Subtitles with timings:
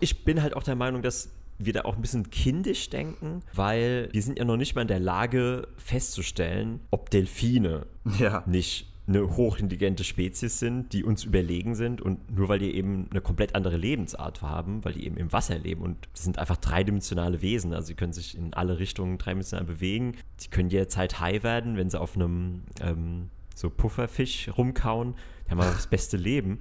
[0.00, 4.08] Ich bin halt auch der Meinung, dass wir da auch ein bisschen kindisch denken, weil
[4.12, 7.86] wir sind ja noch nicht mal in der Lage festzustellen, ob Delfine
[8.20, 8.44] Ja.
[8.46, 13.20] nicht eine hochintelligente Spezies sind, die uns überlegen sind und nur weil die eben eine
[13.20, 17.42] komplett andere Lebensart haben, weil die eben im Wasser leben und die sind einfach dreidimensionale
[17.42, 20.12] Wesen, also sie können sich in alle Richtungen dreidimensional bewegen,
[20.44, 25.14] die können jederzeit high werden, wenn sie auf einem ähm, so Pufferfisch rumkauen,
[25.46, 26.60] die haben einfach das beste Leben.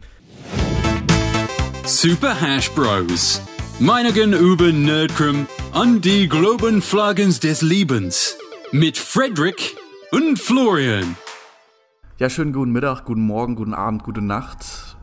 [1.87, 3.41] Super Hash Bros.
[3.79, 8.37] Meinigen über Nerdcrim an die Globen Flaggens des Lebens.
[8.73, 9.77] Mit Frederick
[10.11, 11.15] und Florian.
[12.17, 14.97] Ja, schönen guten Mittag, guten Morgen, guten Abend, gute Nacht.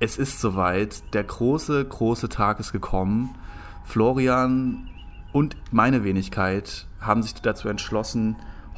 [0.00, 1.02] Es ist soweit.
[1.12, 3.34] Der große, große Tag ist gekommen.
[3.84, 4.88] Florian
[5.34, 8.36] und meine Wenigkeit haben sich dazu entschlossen,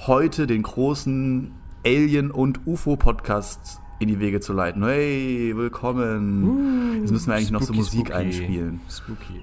[0.08, 1.52] heute den großen
[1.84, 4.82] Alien- und UFO-Podcast in die Wege zu leiten.
[4.84, 7.00] Hey, willkommen.
[7.00, 8.12] Jetzt müssen wir eigentlich noch so Spooky, Musik spooky.
[8.12, 8.80] einspielen.
[8.90, 9.42] Spooky.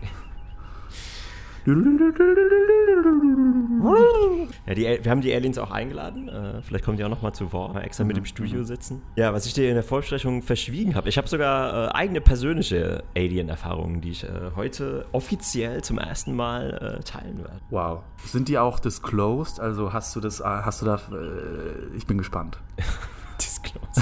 [4.65, 6.27] Ja, die, wir haben die Aliens auch eingeladen.
[6.27, 9.01] Äh, vielleicht kommen die auch noch mal zu Wort, extra mit im Studio sitzen.
[9.15, 11.07] Ja, was ich dir in der Vorbesprechung verschwiegen habe.
[11.07, 16.99] Ich habe sogar äh, eigene persönliche Alien-Erfahrungen, die ich äh, heute offiziell zum ersten Mal
[16.99, 17.61] äh, teilen werde.
[17.69, 18.03] Wow.
[18.25, 19.61] Sind die auch disclosed?
[19.61, 22.57] Also hast du das, äh, hast du da, äh, ich bin gespannt.
[23.41, 24.01] Disclose.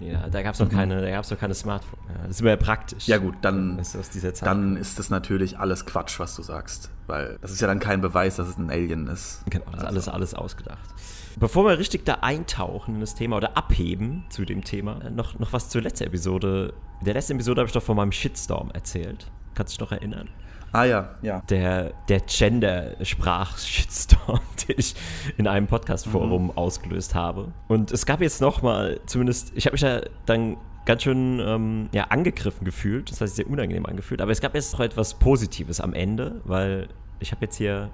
[0.04, 1.98] ja, da gab es noch keine, da gab's noch keine Smartphone.
[2.08, 3.06] Ja, das ist immer ja praktisch.
[3.06, 4.46] Ja gut, dann, dieser Zeit.
[4.46, 6.90] dann ist das natürlich alles Quatsch, was du sagst.
[7.06, 9.42] Weil das ist ja dann kein Beweis, dass es ein Alien ist.
[9.50, 10.88] Genau, das ist alles, alles ausgedacht.
[11.36, 15.38] Bevor wir richtig da eintauchen in das Thema oder abheben zu dem Thema, äh, noch,
[15.38, 16.74] noch was zur letzten Episode.
[17.00, 19.30] In der letzten Episode habe ich doch von meinem Shitstorm erzählt.
[19.54, 20.28] Kannst du dich noch erinnern?
[20.72, 21.42] Ah ja, ja.
[21.50, 24.94] Der, der Gender-Sprach-Shitstorm, den ich
[25.36, 27.52] in einem Podcast-Forum ausgelöst habe.
[27.68, 30.56] Und es gab jetzt nochmal, zumindest, ich habe mich da dann
[30.86, 33.10] ganz schön ähm, ja, angegriffen gefühlt.
[33.10, 34.22] Das heißt, sehr unangenehm angefühlt.
[34.22, 36.88] Aber es gab jetzt noch etwas Positives am Ende, weil
[37.20, 37.90] ich habe jetzt hier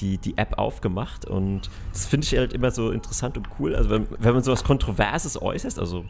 [0.00, 3.74] die, die App aufgemacht und das finde ich halt immer so interessant und cool.
[3.74, 6.04] Also wenn, wenn man sowas Kontroverses äußert, also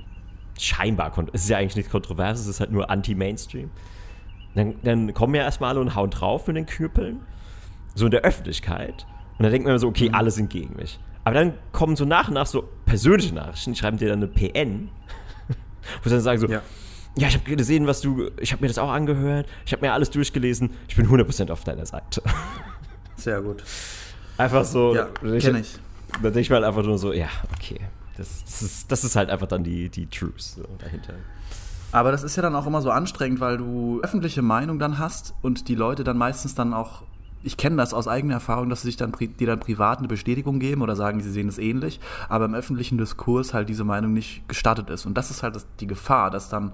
[0.58, 3.70] scheinbar, es ist ja eigentlich nichts Kontroverses, es ist halt nur Anti-Mainstream,
[4.58, 7.20] dann, dann kommen ja erstmal alle und hauen drauf mit den Knüppeln,
[7.94, 9.06] so in der Öffentlichkeit.
[9.38, 10.98] Und dann denkt man so, okay, alle sind gegen mich.
[11.24, 14.28] Aber dann kommen so nach und nach so persönliche Nachrichten, die schreiben dir dann eine
[14.28, 14.88] PN,
[16.02, 16.62] wo sie dann sagen so, Ja.
[17.16, 19.92] ja, ich habe gesehen, was du, ich habe mir das auch angehört, ich habe mir
[19.92, 22.22] alles durchgelesen, ich bin 100% auf deiner Seite.
[23.16, 23.62] Sehr gut.
[24.38, 24.94] Einfach so.
[24.94, 25.06] Ja,
[25.38, 25.78] kenne ich.
[26.14, 27.80] Da denke ich mir halt einfach nur so, ja, okay.
[28.16, 31.14] Das, das, ist, das ist halt einfach dann die, die Truth so dahinter.
[31.90, 35.34] Aber das ist ja dann auch immer so anstrengend, weil du öffentliche Meinung dann hast
[35.40, 37.02] und die Leute dann meistens dann auch,
[37.42, 40.58] ich kenne das aus eigener Erfahrung, dass sie sich dann, dir dann privat eine Bestätigung
[40.58, 41.98] geben oder sagen, sie sehen es ähnlich,
[42.28, 45.06] aber im öffentlichen Diskurs halt diese Meinung nicht gestattet ist.
[45.06, 46.72] Und das ist halt das, die Gefahr, dass dann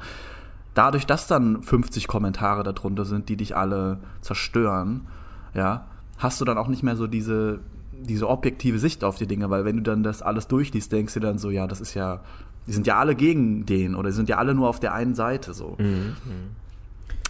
[0.75, 5.07] dadurch, dass dann 50 Kommentare darunter sind, die dich alle zerstören,
[5.55, 5.87] ja,
[6.19, 7.61] hast du dann auch nicht mehr so diese,
[7.93, 11.21] diese objektive Sicht auf die Dinge, weil wenn du dann das alles durchliest, denkst du
[11.21, 12.21] dann so, ja, das ist ja,
[12.67, 15.15] die sind ja alle gegen den oder die sind ja alle nur auf der einen
[15.15, 15.77] Seite so.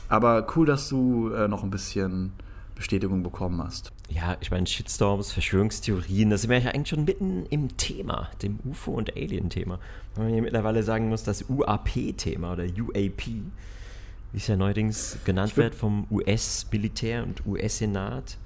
[0.09, 2.33] Aber cool, dass du äh, noch ein bisschen
[2.75, 3.93] Bestätigung bekommen hast.
[4.11, 8.59] Ja, ich meine, Shitstorms, Verschwörungstheorien, da sind wir ja eigentlich schon mitten im Thema, dem
[8.65, 9.78] UFO- und Alien-Thema.
[10.15, 15.56] Wenn man hier mittlerweile sagen muss, das UAP-Thema oder UAP, wie es ja neuerdings genannt
[15.56, 18.37] wird vom US-Militär und US-Senat,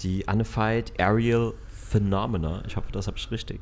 [0.00, 2.62] die Unified Aerial Phenomena.
[2.66, 3.60] Ich hoffe, das habe ich richtig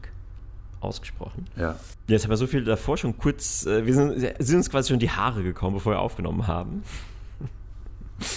[0.80, 1.46] ausgesprochen.
[1.56, 1.76] Ja.
[2.08, 4.98] Jetzt haben wir so viel davor schon kurz, äh, wir sind, sind uns quasi schon
[4.98, 6.82] die Haare gekommen, bevor wir aufgenommen haben.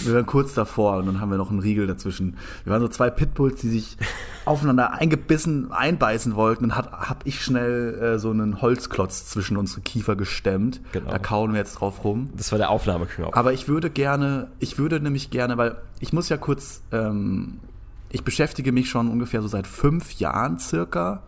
[0.00, 2.36] Wir waren kurz davor und dann haben wir noch einen Riegel dazwischen.
[2.64, 3.96] Wir waren so zwei Pitbulls, die sich
[4.44, 6.64] aufeinander eingebissen, einbeißen wollten.
[6.64, 10.80] Und hat, hab ich schnell äh, so einen Holzklotz zwischen unsere Kiefer gestemmt.
[10.92, 11.10] Genau.
[11.10, 12.30] Da kauen wir jetzt drauf rum.
[12.34, 13.36] Das war der Aufnahmeknopf.
[13.36, 17.60] Aber ich würde gerne, ich würde nämlich gerne, weil ich muss ja kurz, ähm,
[18.08, 21.22] ich beschäftige mich schon ungefähr so seit fünf Jahren circa,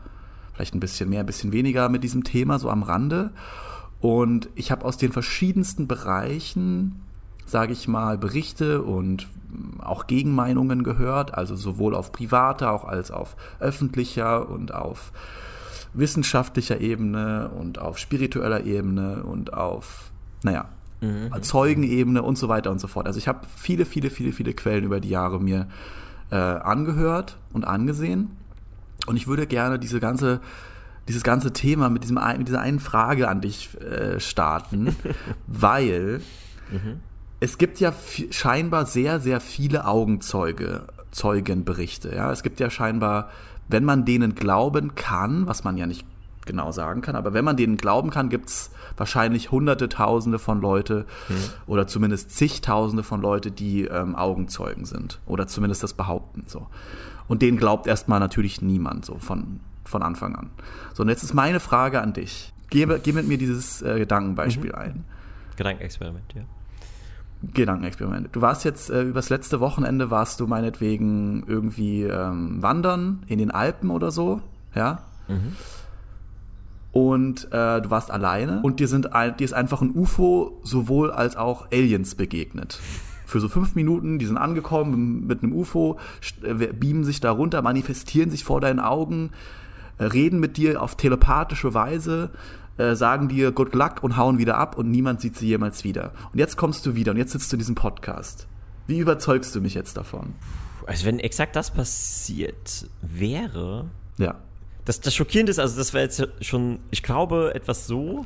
[0.56, 3.30] vielleicht ein bisschen mehr, ein bisschen weniger mit diesem Thema, so am Rande.
[4.00, 7.02] Und ich habe aus den verschiedensten Bereichen,
[7.44, 13.10] sage ich mal, Berichte und mm, auch Gegenmeinungen gehört, also sowohl auf privater auch als
[13.10, 15.12] auf öffentlicher und auf
[15.92, 20.10] wissenschaftlicher Ebene und auf spiritueller Ebene und auf,
[20.42, 20.68] naja,
[21.42, 23.06] Zeugenebene und so weiter und so fort.
[23.06, 25.68] Also ich habe viele, viele, viele, viele Quellen über die Jahre mir
[26.30, 28.30] äh, angehört und angesehen.
[29.06, 30.40] Und ich würde gerne diese ganze,
[31.08, 34.96] dieses ganze Thema mit, diesem, mit dieser einen Frage an dich äh, starten,
[35.46, 36.20] weil
[37.38, 37.92] es gibt ja
[38.30, 42.14] scheinbar sehr, sehr viele Augenzeuge, Zeugenberichte.
[42.14, 42.32] Ja?
[42.32, 43.30] Es gibt ja scheinbar,
[43.68, 46.04] wenn man denen glauben kann, was man ja nicht
[46.44, 47.16] genau sagen kann.
[47.16, 51.34] Aber wenn man denen glauben kann, gibt es wahrscheinlich hunderte, tausende von Leute mhm.
[51.66, 56.44] oder zumindest zigtausende von Leute, die ähm, Augenzeugen sind oder zumindest das behaupten.
[56.46, 56.66] So.
[57.28, 60.50] Und denen glaubt erstmal natürlich niemand so von, von Anfang an.
[60.94, 62.52] So, und jetzt ist meine Frage an dich.
[62.70, 64.78] Geh, geh mit mir dieses äh, Gedankenbeispiel mhm.
[64.78, 65.04] ein.
[65.56, 66.42] Gedankenexperiment, ja.
[67.54, 68.28] Gedankenexperiment.
[68.32, 73.50] Du warst jetzt äh, übers letzte Wochenende warst du meinetwegen irgendwie ähm, wandern in den
[73.50, 74.40] Alpen oder so,
[74.74, 75.02] ja?
[75.28, 75.56] Mhm.
[76.96, 81.36] Und äh, du warst alleine und dir sind dir ist einfach ein UFO sowohl als
[81.36, 82.80] auch Aliens begegnet.
[83.26, 85.98] Für so fünf Minuten, die sind angekommen mit einem UFO,
[86.42, 89.32] äh, beamen sich da runter, manifestieren sich vor deinen Augen,
[89.98, 92.30] äh, reden mit dir auf telepathische Weise
[92.78, 96.12] äh, sagen dir Good Luck und hauen wieder ab und niemand sieht sie jemals wieder.
[96.32, 98.46] Und jetzt kommst du wieder und jetzt sitzt du in diesem Podcast.
[98.86, 100.32] Wie überzeugst du mich jetzt davon?
[100.86, 103.84] Also wenn exakt das passiert wäre.
[104.16, 104.36] Ja.
[104.86, 108.24] Das, das Schockierende ist, also das wäre jetzt schon, ich glaube, etwas so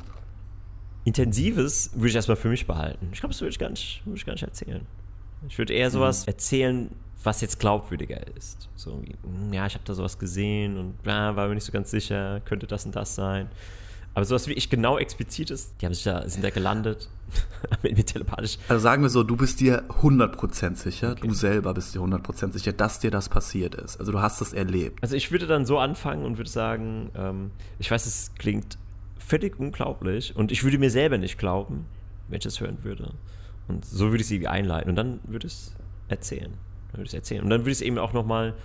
[1.03, 3.09] Intensives würde ich erstmal für mich behalten.
[3.11, 4.85] Ich glaube, das würde ich, gar nicht, würde ich gar nicht erzählen.
[5.49, 6.31] Ich würde eher sowas mhm.
[6.31, 6.89] erzählen,
[7.23, 8.69] was jetzt glaubwürdiger ist.
[8.75, 11.71] So wie, hm, ja, ich habe da sowas gesehen und ja, war mir nicht so
[11.71, 13.49] ganz sicher, könnte das und das sein.
[14.13, 17.09] Aber sowas wie ich genau explizit ist, die haben sich da, sind da gelandet.
[17.81, 18.57] mit telepathisch.
[18.67, 21.27] Also sagen wir so, du bist dir 100% sicher, okay.
[21.27, 23.99] du selber bist dir 100% sicher, dass dir das passiert ist.
[23.99, 25.01] Also du hast das erlebt.
[25.01, 28.77] Also ich würde dann so anfangen und würde sagen, ähm, ich weiß, es klingt
[29.17, 31.85] völlig unglaublich und ich würde mir selber nicht glauben,
[32.27, 33.13] wenn ich das hören würde.
[33.67, 35.75] Und so würde ich sie einleiten und dann würde ich es
[36.09, 36.51] erzählen.
[36.91, 37.43] Dann würde ich es erzählen.
[37.43, 38.55] Und dann würde ich es eben auch nochmal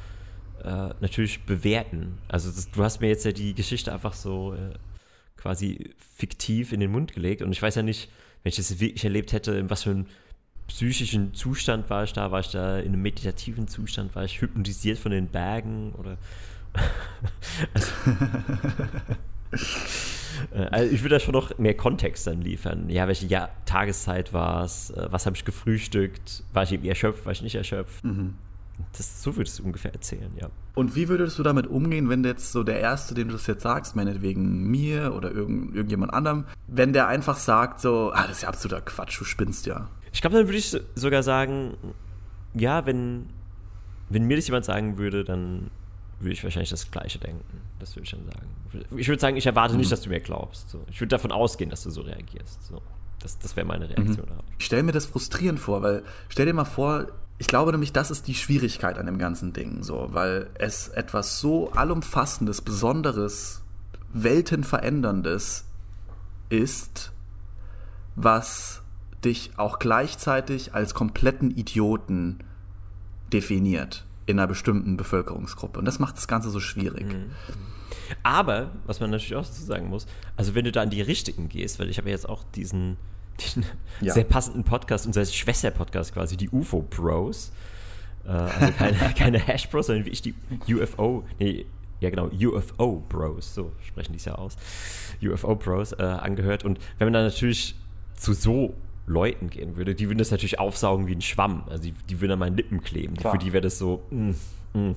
[0.64, 2.18] äh, natürlich bewerten.
[2.26, 4.74] Also das, du hast mir jetzt ja die Geschichte einfach so äh,
[5.46, 7.40] quasi fiktiv in den Mund gelegt.
[7.40, 8.10] Und ich weiß ja nicht,
[8.42, 10.06] wenn ich das wirklich erlebt hätte, in was für einem
[10.66, 12.32] psychischen Zustand war ich da?
[12.32, 14.16] War ich da in einem meditativen Zustand?
[14.16, 15.92] War ich hypnotisiert von den Bergen?
[15.92, 16.18] Oder.
[17.74, 17.92] also,
[20.52, 22.90] äh, also ich würde da schon noch mehr Kontext dann liefern.
[22.90, 24.90] Ja, welche ja Tageszeit war es?
[24.90, 26.42] Äh, was habe ich gefrühstückt?
[26.52, 27.24] War ich irgendwie erschöpft?
[27.24, 28.02] War ich nicht erschöpft?
[28.02, 28.34] Mhm.
[28.96, 30.48] Das, so würdest du ungefähr erzählen, ja.
[30.74, 33.62] Und wie würdest du damit umgehen, wenn jetzt so der Erste, dem du das jetzt
[33.62, 38.42] sagst, meinetwegen mir oder irgend, irgendjemand anderem, wenn der einfach sagt so, ah, das ist
[38.42, 39.88] ja absoluter Quatsch, du spinnst ja.
[40.12, 41.76] Ich glaube, dann würde ich sogar sagen,
[42.54, 43.26] ja, wenn,
[44.08, 45.70] wenn mir das jemand sagen würde, dann
[46.20, 47.60] würde ich wahrscheinlich das Gleiche denken.
[47.78, 48.96] Das würde ich dann sagen.
[48.96, 49.80] Ich würde sagen, ich erwarte mhm.
[49.80, 50.70] nicht, dass du mir glaubst.
[50.70, 50.82] So.
[50.90, 52.66] Ich würde davon ausgehen, dass du so reagierst.
[52.66, 52.80] So.
[53.20, 54.26] Das, das wäre meine Reaktion.
[54.26, 54.40] Mhm.
[54.58, 57.06] Ich stelle mir das frustrierend vor, weil stell dir mal vor,
[57.38, 61.38] ich glaube nämlich, das ist die Schwierigkeit an dem ganzen Ding, so, weil es etwas
[61.38, 63.62] so allumfassendes, Besonderes,
[64.12, 65.66] Weltenveränderndes
[66.48, 67.12] ist,
[68.14, 68.82] was
[69.24, 72.38] dich auch gleichzeitig als kompletten Idioten
[73.32, 75.78] definiert in einer bestimmten Bevölkerungsgruppe.
[75.78, 77.12] Und das macht das Ganze so schwierig.
[77.12, 77.30] Mhm.
[78.22, 80.06] Aber, was man natürlich auch dazu sagen muss,
[80.36, 82.96] also wenn du da an die Richtigen gehst, weil ich habe ja jetzt auch diesen
[83.36, 83.64] den
[84.00, 84.12] ja.
[84.12, 87.52] sehr passenden Podcast, unser Schwester-Podcast quasi, die UFO Bros.
[88.24, 90.34] Äh, also keine, keine Hash Bros, sondern wie ich die
[90.68, 91.66] UFO, nee,
[92.00, 94.56] ja genau, UFO Bros, so sprechen die es ja aus,
[95.22, 96.64] UFO Bros äh, angehört.
[96.64, 97.74] Und wenn man dann natürlich
[98.14, 98.74] zu so
[99.06, 101.64] Leuten gehen würde, die würden das natürlich aufsaugen wie ein Schwamm.
[101.68, 103.14] Also die, die würden an meinen Lippen kleben.
[103.14, 103.32] Klar.
[103.32, 104.34] Für die wäre das so, mh,
[104.76, 104.94] mh.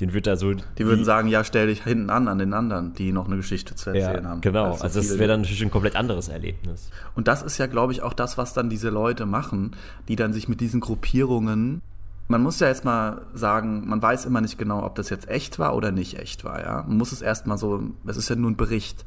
[0.00, 0.52] den wird da so.
[0.52, 3.74] Die würden sagen, ja, stell dich hinten an an den anderen, die noch eine Geschichte
[3.74, 4.40] zu erzählen ja, haben.
[4.40, 6.90] Genau, also, also das wäre dann natürlich ein komplett anderes Erlebnis.
[7.14, 9.76] Und das ist ja, glaube ich, auch das, was dann diese Leute machen,
[10.08, 11.82] die dann sich mit diesen Gruppierungen
[12.30, 15.58] man muss ja jetzt mal sagen, man weiß immer nicht genau, ob das jetzt echt
[15.58, 16.84] war oder nicht echt war, ja.
[16.86, 19.04] Man muss es erstmal so, es ist ja nur ein Bericht.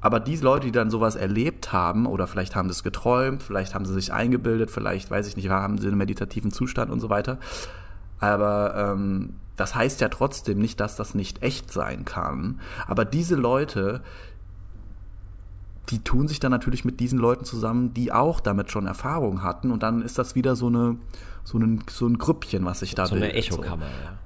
[0.00, 3.74] Aber die Leute, die dann sowas erlebt haben, oder vielleicht haben sie es geträumt, vielleicht
[3.74, 7.10] haben sie sich eingebildet, vielleicht, weiß ich nicht, haben sie einen meditativen Zustand und so
[7.10, 7.38] weiter.
[8.18, 12.60] Aber ähm, das heißt ja trotzdem nicht, dass das nicht echt sein kann.
[12.86, 14.02] Aber diese Leute,
[15.90, 19.70] die tun sich dann natürlich mit diesen Leuten zusammen, die auch damit schon Erfahrung hatten.
[19.70, 20.96] Und dann ist das wieder so eine,
[21.44, 23.30] so ein, so ein Grüppchen, was sich da so bildet.
[23.44, 24.04] So eine Echokammer, so.
[24.04, 24.18] ja.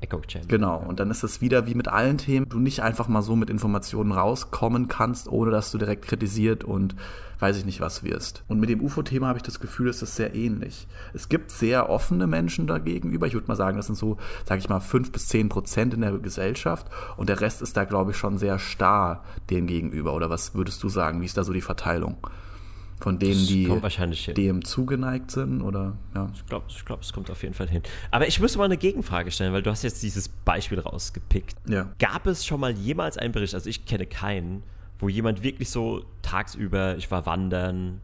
[0.00, 0.48] Echo Chamber.
[0.48, 3.34] Genau, und dann ist es wieder wie mit allen Themen, du nicht einfach mal so
[3.34, 6.94] mit Informationen rauskommen kannst, ohne dass du direkt kritisiert und
[7.38, 8.44] weiß ich nicht was wirst.
[8.48, 10.86] Und mit dem UFO-Thema habe ich das Gefühl, es ist sehr ähnlich.
[11.12, 13.26] Es gibt sehr offene Menschen dagegenüber.
[13.26, 16.00] Ich würde mal sagen, das sind so, sage ich mal, fünf bis zehn Prozent in
[16.00, 16.86] der Gesellschaft
[17.16, 20.14] und der Rest ist da, glaube ich, schon sehr starr dem gegenüber.
[20.14, 21.20] Oder was würdest du sagen?
[21.20, 22.16] Wie ist da so die Verteilung?
[22.98, 23.68] Von denen, die
[24.34, 25.98] dem zugeneigt sind, oder?
[26.14, 26.30] Ja.
[26.34, 27.82] Ich glaube, ich glaub, es kommt auf jeden Fall hin.
[28.10, 31.56] Aber ich müsste mal eine Gegenfrage stellen, weil du hast jetzt dieses Beispiel rausgepickt.
[31.68, 31.92] Ja.
[31.98, 34.62] Gab es schon mal jemals einen Bericht, also ich kenne keinen,
[34.98, 38.00] wo jemand wirklich so tagsüber, ich war wandern,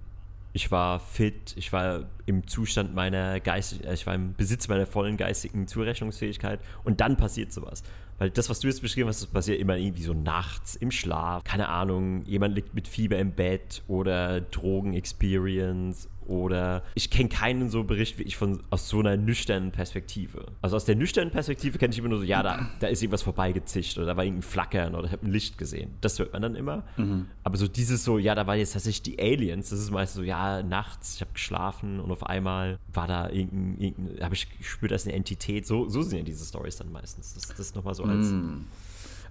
[0.53, 4.87] ich war fit, ich war im Zustand meiner Geist, äh, ich war im Besitz meiner
[4.87, 7.83] vollen geistigen Zurechnungsfähigkeit und dann passiert sowas.
[8.19, 11.43] Weil das, was du jetzt beschrieben hast, das passiert immer irgendwie so nachts im Schlaf.
[11.45, 17.85] Keine Ahnung, jemand liegt mit Fieber im Bett oder Drogen-Experience oder ich kenne keinen so
[17.85, 20.47] Bericht wie ich von aus so einer nüchternen Perspektive.
[20.61, 23.23] Also aus der nüchternen Perspektive kenne ich immer nur so, ja, da, da ist irgendwas
[23.23, 25.95] vorbeigezischt oder da war irgendein Flackern oder ich habe ein Licht gesehen.
[26.01, 26.85] Das hört man dann immer.
[26.97, 27.27] Mhm.
[27.45, 29.71] Aber so dieses so, ja, da war jetzt tatsächlich die Aliens.
[29.71, 33.81] Das ist meist so, ja, nachts, ich habe geschlafen und auf einmal war da irgendein,
[33.81, 35.67] irgendein habe ich gespürt, da ist eine Entität.
[35.67, 37.35] So, so sind ja diese Stories dann meistens.
[37.35, 38.27] Das, das ist nochmal so als.
[38.27, 38.65] Mhm.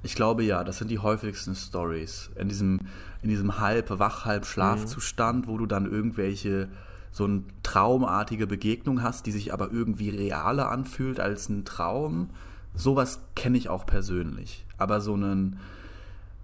[0.03, 2.31] Ich glaube ja, das sind die häufigsten Stories.
[2.36, 2.79] In diesem,
[3.22, 5.51] in diesem halb wach, halb Schlafzustand, mhm.
[5.51, 6.70] wo du dann irgendwelche
[7.12, 12.29] so eine traumartige Begegnung hast, die sich aber irgendwie realer anfühlt als ein Traum.
[12.74, 14.65] Sowas kenne ich auch persönlich.
[14.77, 15.60] Aber so einen.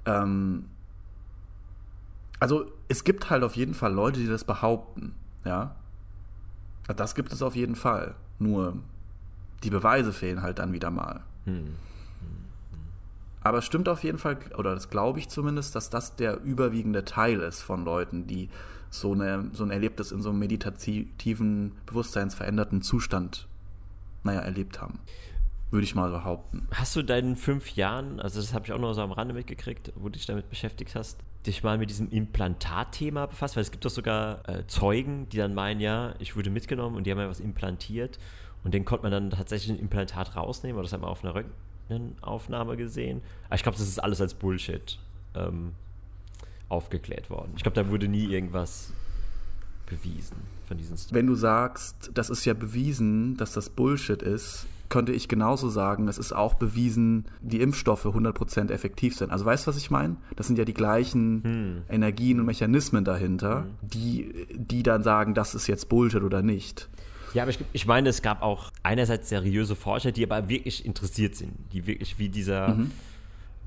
[0.05, 0.65] Ähm,
[2.39, 5.75] also es gibt halt auf jeden Fall Leute, die das behaupten, ja.
[6.95, 8.15] Das gibt es auf jeden Fall.
[8.39, 8.77] Nur
[9.63, 11.21] die Beweise fehlen halt dann wieder mal.
[11.45, 11.75] Hm.
[13.47, 17.05] Aber es stimmt auf jeden Fall, oder das glaube ich zumindest, dass das der überwiegende
[17.05, 18.49] Teil ist von Leuten, die
[18.89, 23.47] so, eine, so ein Erlebnis in so einem meditativen, bewusstseinsveränderten Zustand,
[24.25, 24.99] naja, erlebt haben.
[25.71, 26.67] Würde ich mal behaupten.
[26.73, 29.93] Hast du deinen fünf Jahren, also das habe ich auch noch so am Rande mitgekriegt,
[29.95, 33.55] wo du dich damit beschäftigt hast, dich mal mit diesem Implantatthema befasst?
[33.55, 37.05] Weil es gibt doch sogar äh, Zeugen, die dann meinen, ja, ich wurde mitgenommen und
[37.05, 38.19] die haben ja was implantiert
[38.65, 41.33] und den konnte man dann tatsächlich ein Implantat rausnehmen oder das haben wir auf einer
[41.33, 41.66] Röntgen
[42.21, 43.21] Aufnahme gesehen.
[43.47, 44.99] Aber ich glaube, das ist alles als Bullshit
[45.35, 45.73] ähm,
[46.69, 47.53] aufgeklärt worden.
[47.55, 48.91] Ich glaube, da wurde nie irgendwas
[49.85, 54.67] bewiesen von diesen St Wenn du sagst, das ist ja bewiesen, dass das Bullshit ist,
[54.89, 59.31] könnte ich genauso sagen, es ist auch bewiesen, die Impfstoffe 100% effektiv sind.
[59.31, 60.15] Also weißt du, was ich meine?
[60.35, 61.81] Das sind ja die gleichen hm.
[61.89, 63.69] Energien und Mechanismen dahinter, hm.
[63.81, 66.89] die, die dann sagen, das ist jetzt Bullshit oder nicht.
[67.37, 71.35] Ja, aber ich, ich meine, es gab auch einerseits seriöse Forscher, die aber wirklich interessiert
[71.35, 72.89] sind, die wirklich wie dieser, mhm.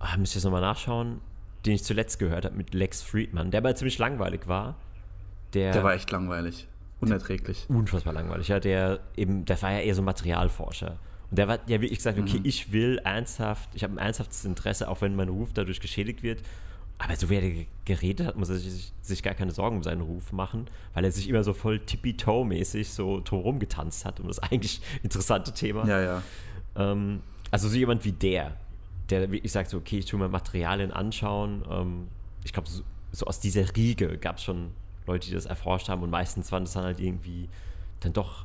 [0.00, 1.20] ah, müsst ihr jetzt nochmal nachschauen,
[1.64, 4.74] den ich zuletzt gehört habe mit Lex Friedman, der aber ziemlich langweilig war.
[5.54, 6.66] Der, der war echt langweilig.
[6.98, 7.66] Unerträglich.
[7.68, 8.58] Unfassbar langweilig, ja.
[8.58, 10.98] Der eben, der war ja eher so Materialforscher.
[11.30, 12.46] Und der hat ja wirklich gesagt, okay, mhm.
[12.46, 16.42] ich will ernsthaft, ich habe ein ernsthaftes Interesse, auch wenn mein Ruf dadurch geschädigt wird,
[17.02, 20.02] aber so wie er geredet hat, muss er sich, sich, gar keine Sorgen um seinen
[20.02, 24.38] Ruf machen, weil er sich immer so voll tippy-toe-mäßig so drumherum getanzt hat um das
[24.38, 25.87] eigentlich interessante Thema.
[25.87, 26.23] Ja, ja.
[26.76, 28.54] Ähm, also so jemand wie der,
[29.09, 31.64] der wirklich sagt so, okay, ich tue mir Materialien anschauen.
[31.71, 32.09] Ähm,
[32.45, 34.73] ich glaube, so, so, aus dieser Riege gab es schon
[35.07, 37.49] Leute, die das erforscht haben und meistens waren das dann halt irgendwie
[38.00, 38.45] dann doch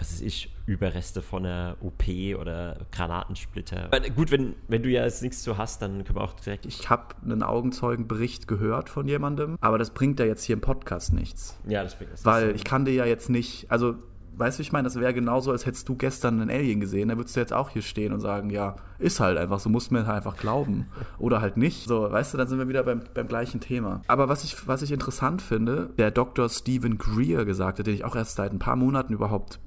[0.00, 2.04] was weiß ich, Überreste von einer OP
[2.38, 3.86] oder Granatensplitter.
[3.86, 6.64] Aber gut, wenn, wenn du ja jetzt nichts zu hast, dann können wir auch direkt.
[6.64, 11.12] Ich habe einen Augenzeugenbericht gehört von jemandem, aber das bringt ja jetzt hier im Podcast
[11.12, 11.58] nichts.
[11.68, 12.24] Ja, das bringt es.
[12.24, 13.96] Weil ich kann dir ja jetzt nicht, also
[14.36, 17.08] weißt du, ich meine, das wäre genauso, als hättest du gestern einen Alien gesehen.
[17.08, 19.90] Da würdest du jetzt auch hier stehen und sagen, ja, ist halt einfach so, muss
[19.90, 20.86] man halt einfach glauben.
[21.18, 21.86] Oder halt nicht.
[21.86, 24.00] So, weißt du, dann sind wir wieder beim, beim gleichen Thema.
[24.06, 26.48] Aber was ich, was ich interessant finde, der Dr.
[26.48, 29.60] Stephen Greer gesagt hat, den ich auch erst seit ein paar Monaten überhaupt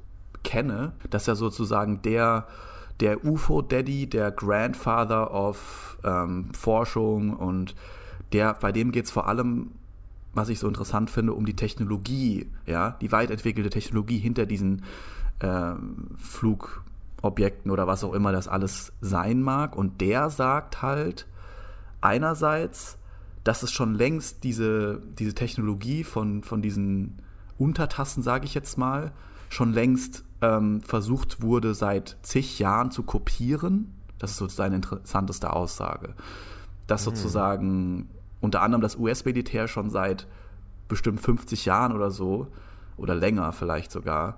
[0.44, 2.48] kenne, dass er sozusagen der,
[3.00, 7.76] der UFO-Daddy, der Grandfather of ähm, Forschung und
[8.32, 9.72] der, bei dem geht es vor allem,
[10.34, 14.84] was ich so interessant finde, um die Technologie, ja, die weit entwickelte Technologie hinter diesen
[15.40, 15.74] äh,
[16.18, 19.76] Flugobjekten oder was auch immer das alles sein mag.
[19.76, 21.28] Und der sagt halt
[22.02, 22.98] einerseits,
[23.44, 27.22] dass es schon längst diese, diese Technologie von, von diesen
[27.58, 29.12] Untertassen, sage ich jetzt mal,
[29.50, 33.94] schon längst ähm, versucht wurde, seit zig Jahren zu kopieren.
[34.20, 36.14] Das ist sozusagen eine interessanteste Aussage.
[36.86, 37.16] Dass mhm.
[37.16, 38.10] sozusagen
[38.42, 40.28] unter anderem das US-Militär schon seit
[40.90, 42.48] bestimmt 50 Jahren oder so,
[42.98, 44.38] oder länger vielleicht sogar,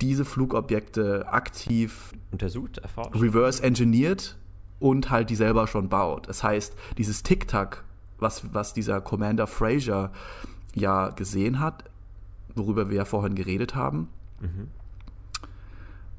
[0.00, 4.38] diese Flugobjekte aktiv untersucht, erforscht, reverse engineert
[4.80, 6.28] und halt die selber schon baut.
[6.28, 7.84] Das heißt, dieses Tic-Tac,
[8.18, 10.10] was, was dieser Commander Fraser
[10.74, 11.84] ja gesehen hat,
[12.54, 14.08] worüber wir ja vorhin geredet haben,
[14.40, 14.68] mhm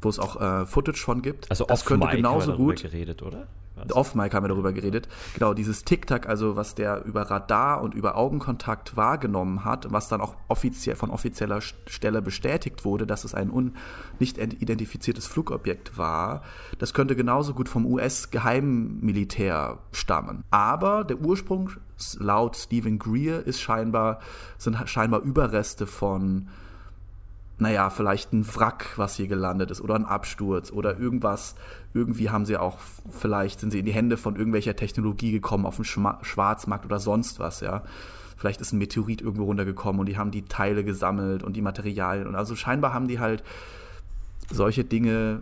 [0.01, 1.49] wo es auch äh, Footage von gibt.
[1.49, 3.47] Also das könnte genauso gut geredet, oder?
[3.91, 5.07] Off-Mic haben wir darüber geredet.
[5.33, 10.21] Genau, dieses Tic-Tac, also was der über Radar und über Augenkontakt wahrgenommen hat, was dann
[10.21, 13.73] auch offiziell von offizieller Stelle bestätigt wurde, dass es ein
[14.19, 16.43] nicht identifiziertes Flugobjekt war,
[16.77, 20.43] das könnte genauso gut vom US-Geheimmilitär stammen.
[20.51, 21.71] Aber der Ursprung
[22.17, 24.19] laut Stephen Greer ist scheinbar,
[24.57, 26.49] sind scheinbar Überreste von
[27.61, 31.53] naja, vielleicht ein Wrack, was hier gelandet ist oder ein Absturz oder irgendwas.
[31.93, 32.79] Irgendwie haben sie auch,
[33.11, 37.39] vielleicht sind sie in die Hände von irgendwelcher Technologie gekommen auf dem Schwarzmarkt oder sonst
[37.39, 37.83] was, ja.
[38.35, 42.25] Vielleicht ist ein Meteorit irgendwo runtergekommen und die haben die Teile gesammelt und die Materialien
[42.25, 43.43] und also scheinbar haben die halt
[44.51, 45.41] solche Dinge,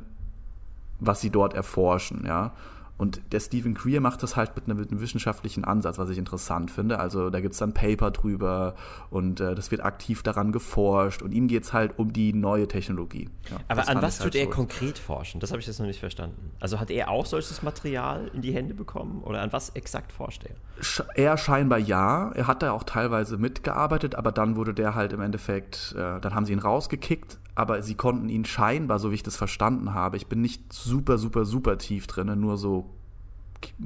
[0.99, 2.51] was sie dort erforschen, ja.
[3.00, 6.18] Und der Stephen Greer macht das halt mit einem, mit einem wissenschaftlichen Ansatz, was ich
[6.18, 7.00] interessant finde.
[7.00, 8.75] Also da gibt es dann Paper drüber
[9.10, 12.68] und äh, das wird aktiv daran geforscht und ihm geht es halt um die neue
[12.68, 13.29] Technologie.
[13.50, 14.51] Ja, Aber an was halt tut er so.
[14.51, 15.39] konkret forschen?
[15.39, 16.51] Das habe ich jetzt noch nicht verstanden.
[16.60, 20.44] Also hat er auch solches Material in die Hände bekommen oder an was exakt forscht
[20.44, 20.56] er?
[21.15, 22.34] Er scheinbar ja.
[22.34, 26.36] Er hat da auch teilweise mitgearbeitet, aber dann wurde der halt im Endeffekt, äh, dann
[26.36, 30.18] haben sie ihn rausgekickt, aber sie konnten ihn scheinbar, so wie ich das verstanden habe,
[30.18, 32.89] ich bin nicht super, super, super tief drin, nur so,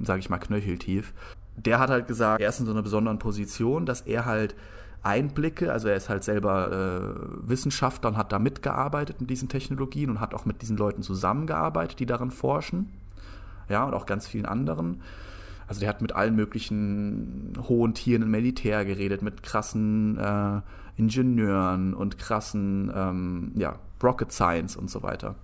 [0.04, 1.14] sage ich mal, knöcheltief.
[1.56, 4.56] Der hat halt gesagt, er ist in so einer besonderen Position, dass er halt
[5.04, 10.10] Einblicke, also er ist halt selber äh, Wissenschaftler und hat da mitgearbeitet mit diesen Technologien
[10.10, 12.90] und hat auch mit diesen Leuten zusammengearbeitet, die daran forschen.
[13.70, 15.02] Ja, und auch ganz vielen anderen.
[15.68, 20.62] Also der hat mit allen möglichen hohen Tieren im Militär geredet, mit krassen äh,
[20.96, 25.36] Ingenieuren und krassen ähm, ja, Rocket Science und so weiter.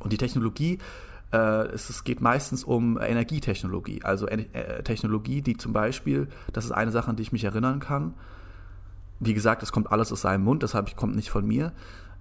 [0.00, 0.78] Und die Technologie,
[1.32, 6.72] äh, es, es, geht meistens um Energietechnologie, also äh, Technologie, die zum Beispiel, das ist
[6.72, 8.14] eine Sache, an die ich mich erinnern kann.
[9.20, 11.72] Wie gesagt, es kommt alles aus seinem Mund, deshalb kommt nicht von mir.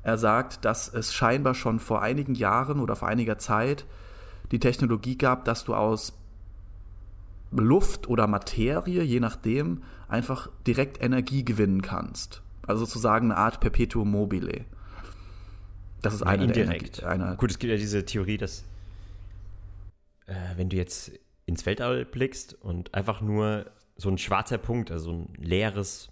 [0.02, 3.86] Er sagt, dass es scheinbar schon vor einigen Jahren oder vor einiger Zeit
[4.52, 6.14] die Technologie gab, dass du aus
[7.52, 12.42] Luft oder Materie, je nachdem, einfach direkt Energie gewinnen kannst.
[12.66, 14.66] Also sozusagen eine Art Perpetuum mobile.
[16.02, 17.02] Das ist eine indirekt.
[17.02, 18.66] Der eine Gut, es gibt ja diese Theorie, dass
[20.26, 21.12] äh, wenn du jetzt
[21.46, 26.10] ins Weltall blickst und einfach nur so ein schwarzer Punkt, also ein leeres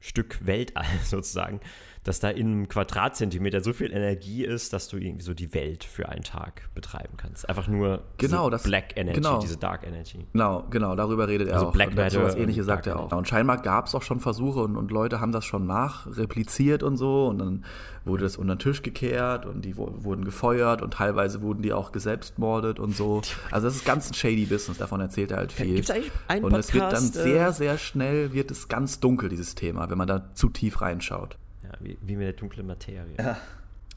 [0.00, 1.60] Stück Weltall sozusagen,
[2.08, 5.84] dass da in einem Quadratzentimeter so viel Energie ist, dass du irgendwie so die Welt
[5.84, 7.46] für einen Tag betreiben kannst.
[7.46, 10.26] Einfach nur genau, das, Black Energy, genau, diese Dark Energy.
[10.32, 11.72] Genau, genau, darüber redet er also auch.
[11.72, 12.22] Black Matter.
[12.22, 13.12] Was ähnliches sagt er auch.
[13.12, 16.96] Und scheinbar gab es auch schon Versuche und, und Leute haben das schon nachrepliziert und
[16.96, 17.64] so und dann
[18.06, 21.92] wurde das unter den Tisch gekehrt und die wurden gefeuert und teilweise wurden die auch
[21.92, 23.20] geselbstmordet und so.
[23.50, 25.74] Also das ist ganz ein shady Business, davon erzählt er halt viel.
[25.74, 28.98] Gibt's eigentlich einen und Podcast, es wird dann sehr, äh, sehr schnell, wird es ganz
[28.98, 31.36] dunkel, dieses Thema, wenn man da zu tief reinschaut.
[31.68, 33.14] Ja, wie, wie mit der dunklen Materie.
[33.18, 33.38] Ja.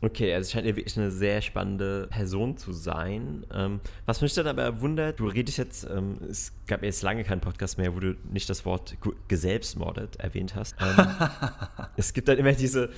[0.04, 3.46] Okay, also es scheint wirklich eine sehr spannende Person zu sein.
[3.54, 7.40] Ähm, was mich dann aber wundert, du redest jetzt, ähm, es gab jetzt lange keinen
[7.40, 10.76] Podcast mehr, wo du nicht das Wort geselbstmordet erwähnt hast.
[10.82, 11.06] Ähm,
[11.98, 12.90] es gibt dann immer diese,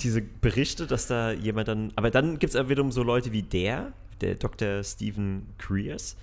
[0.00, 3.92] diese Berichte, dass da jemand dann, aber dann gibt es wiederum so Leute wie der,
[4.22, 4.82] der Dr.
[4.82, 6.16] Stephen Creers,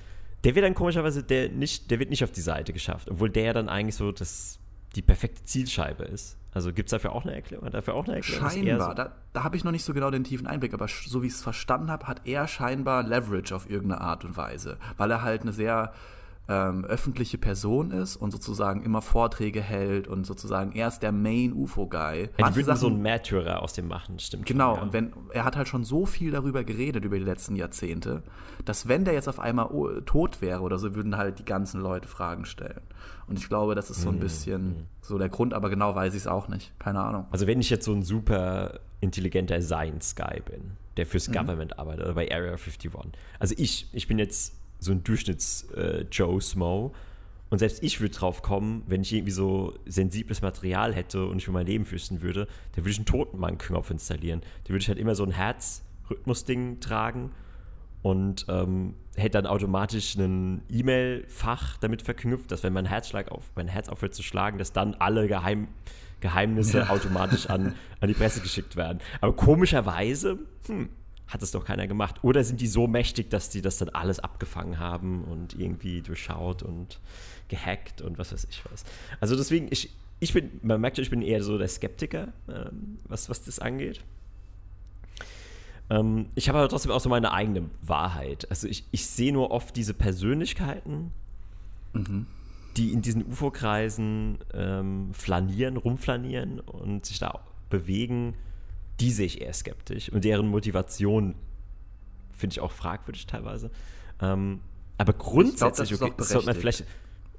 [0.44, 3.54] der wird dann komischerweise, der nicht, der wird nicht auf die Seite geschafft, obwohl der
[3.54, 4.60] dann eigentlich so das,
[4.96, 6.38] die perfekte Zielscheibe ist.
[6.54, 7.70] Also gibt es dafür auch eine Erklärung?
[7.70, 8.50] Dafür auch eine Erklärung?
[8.50, 8.90] Scheinbar.
[8.90, 11.28] So da, da habe ich noch nicht so genau den tiefen Einblick, aber so wie
[11.28, 15.22] ich es verstanden habe, hat er scheinbar Leverage auf irgendeine Art und Weise, weil er
[15.22, 15.94] halt eine sehr
[16.50, 21.54] ähm, öffentliche Person ist und sozusagen immer Vorträge hält und sozusagen er ist der Main
[21.54, 22.30] UFO-Guy.
[22.38, 24.46] Ja, die würden so ein Märtyrer aus dem machen, stimmt.
[24.46, 24.84] Genau, schon, ja.
[24.84, 28.24] und wenn, er hat halt schon so viel darüber geredet über die letzten Jahrzehnte,
[28.64, 29.68] dass wenn der jetzt auf einmal
[30.06, 32.82] tot wäre oder so, würden halt die ganzen Leute Fragen stellen.
[33.28, 34.20] Und ich glaube, das ist so ein mhm.
[34.20, 34.86] bisschen mhm.
[35.02, 36.78] so der Grund, aber genau weiß ich es auch nicht.
[36.80, 37.26] Keine Ahnung.
[37.30, 41.34] Also wenn ich jetzt so ein super intelligenter Science-Guy bin, der fürs mhm.
[41.34, 42.92] Government arbeitet oder bei Area 51.
[43.40, 46.94] Also ich, ich bin jetzt so ein Durchschnitts-Joe äh, Smo.
[47.50, 51.46] Und selbst ich würde drauf kommen, wenn ich irgendwie so sensibles Material hätte und ich
[51.46, 54.42] für mein Leben fürchten würde, dann würde ich einen Totenmann-Knopf installieren.
[54.66, 57.32] Da würde ich halt immer so ein Herzrhythmus-Ding tragen
[58.02, 63.68] und ähm, hätte dann automatisch ein E-Mail-Fach damit verknüpft, dass wenn mein Herzschlag auf, mein
[63.68, 65.68] Herz aufhört zu schlagen, dass dann alle Geheim,
[66.20, 66.90] Geheimnisse ja.
[66.90, 69.00] automatisch an, an die Presse geschickt werden.
[69.22, 70.38] Aber komischerweise,
[70.68, 70.90] hm,
[71.28, 72.24] hat es doch keiner gemacht.
[72.24, 76.64] Oder sind die so mächtig, dass die das dann alles abgefangen haben und irgendwie durchschaut
[76.64, 77.00] und
[77.50, 78.86] gehackt und was weiß ich was.
[79.20, 83.00] Also deswegen, ich, ich bin, man merkt schon, ich bin eher so der Skeptiker, ähm,
[83.06, 84.02] was, was das angeht.
[85.90, 88.50] Ähm, ich habe aber trotzdem auch so meine eigene Wahrheit.
[88.50, 91.12] Also ich, ich sehe nur oft diese Persönlichkeiten,
[91.94, 92.26] mhm.
[92.78, 98.36] die in diesen UFO-Kreisen ähm, flanieren, rumflanieren und sich da bewegen
[99.00, 101.36] die sehe ich eher skeptisch und deren Motivation
[102.36, 103.72] finde ich auch fragwürdig teilweise.
[104.22, 104.60] Ähm,
[104.98, 106.84] aber grundsätzlich, ich glaub, okay, sollte man vielleicht,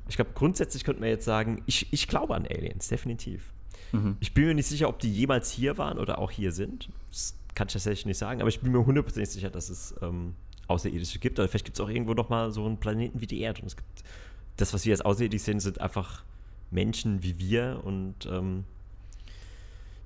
[0.09, 3.53] ich glaube, grundsätzlich könnte man jetzt sagen, ich, ich glaube an Aliens, definitiv.
[3.92, 4.16] Mhm.
[4.21, 6.88] Ich bin mir nicht sicher, ob die jemals hier waren oder auch hier sind.
[7.11, 10.35] Das kann ich tatsächlich nicht sagen, aber ich bin mir hundertprozentig sicher, dass es ähm,
[10.68, 11.38] Außerirdische gibt.
[11.38, 13.62] Oder vielleicht gibt es auch irgendwo noch mal so einen Planeten wie die Erde.
[13.62, 14.05] Und es gibt
[14.57, 16.23] das, was wir als außerirdisch sehen, sind einfach
[16.71, 18.64] Menschen wie wir und ähm,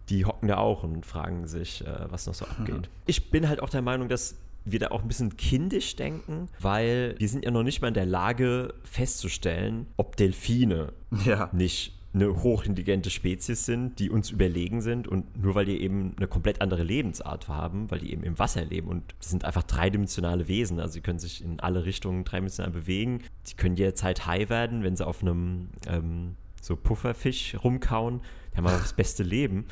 [0.08, 2.88] die hocken da auch und fragen sich, äh, was noch so abgeht.
[3.06, 7.14] Ich bin halt auch der Meinung, dass wir da auch ein bisschen kindisch denken, weil
[7.18, 10.92] wir sind ja noch nicht mal in der Lage festzustellen, ob Delfine
[11.24, 11.50] Ja.
[11.52, 16.26] nicht eine hochintelligente Spezies sind, die uns überlegen sind und nur weil die eben eine
[16.26, 20.78] komplett andere Lebensart haben, weil die eben im Wasser leben und sind einfach dreidimensionale Wesen,
[20.78, 24.94] also sie können sich in alle Richtungen dreidimensional bewegen, die können jederzeit high werden, wenn
[24.94, 28.20] sie auf einem ähm, so Pufferfisch rumkauen,
[28.52, 29.64] die haben einfach das beste Leben.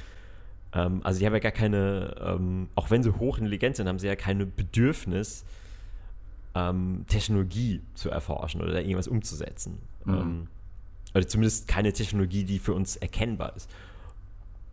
[0.72, 4.06] Ähm, also die haben ja gar keine, ähm, auch wenn sie hochintelligent sind, haben sie
[4.06, 5.44] ja keine Bedürfnis,
[6.54, 9.78] ähm, Technologie zu erforschen oder irgendwas umzusetzen.
[10.04, 10.14] Mhm.
[10.14, 10.46] Ähm,
[11.14, 13.70] oder zumindest keine Technologie, die für uns erkennbar ist.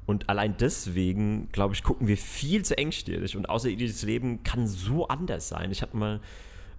[0.05, 3.36] Und allein deswegen, glaube ich, gucken wir viel zu engstirnig.
[3.36, 5.69] Und außerirdisches Leben kann so anders sein.
[5.71, 6.21] Ich habe mal,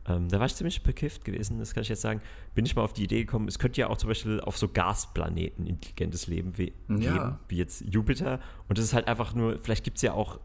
[0.09, 2.21] ähm, da war ich ziemlich bekifft gewesen, das kann ich jetzt sagen,
[2.55, 4.69] bin ich mal auf die Idee gekommen, es könnte ja auch zum Beispiel auf so
[4.69, 7.13] Gasplaneten intelligentes Leben we Ja.
[7.13, 8.41] geben, wie jetzt Jupiter.
[8.69, 10.39] Und das ist halt einfach nur, vielleicht gibt es ja auch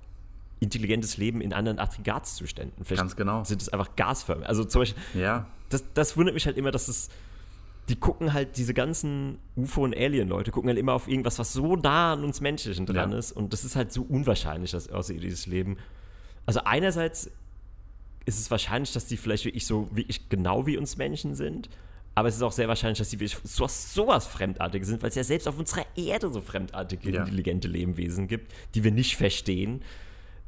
[0.60, 2.86] intelligentes Leben in anderen Aggregatzuständen.
[2.86, 3.44] Vielleicht Ganz genau.
[3.44, 4.48] sind es einfach gasförmig.
[4.48, 5.48] Also zum Beispiel, Ja.
[5.70, 7.10] das, das wundert mich halt immer, dass es.
[7.90, 11.76] Die gucken halt, diese ganzen UFO- und Alien-Leute gucken halt immer auf irgendwas, was so
[11.76, 13.18] nah an uns Menschlichen dran Ja.
[13.18, 13.34] ist.
[13.34, 15.76] Und das ist halt so unwahrscheinlich, dass außerirdisches Leben.
[16.46, 17.30] Also, einerseits
[18.26, 21.70] ist es wahrscheinlich, dass die vielleicht wirklich so wirklich genau wie uns Menschen sind.
[22.16, 25.16] Aber es ist auch sehr wahrscheinlich, dass die wirklich sowas, sowas Fremdartiges sind, weil es
[25.16, 27.22] ja selbst auf unserer Erde so fremdartige, Ja.
[27.22, 29.82] intelligente Lebewesen gibt, die wir nicht verstehen.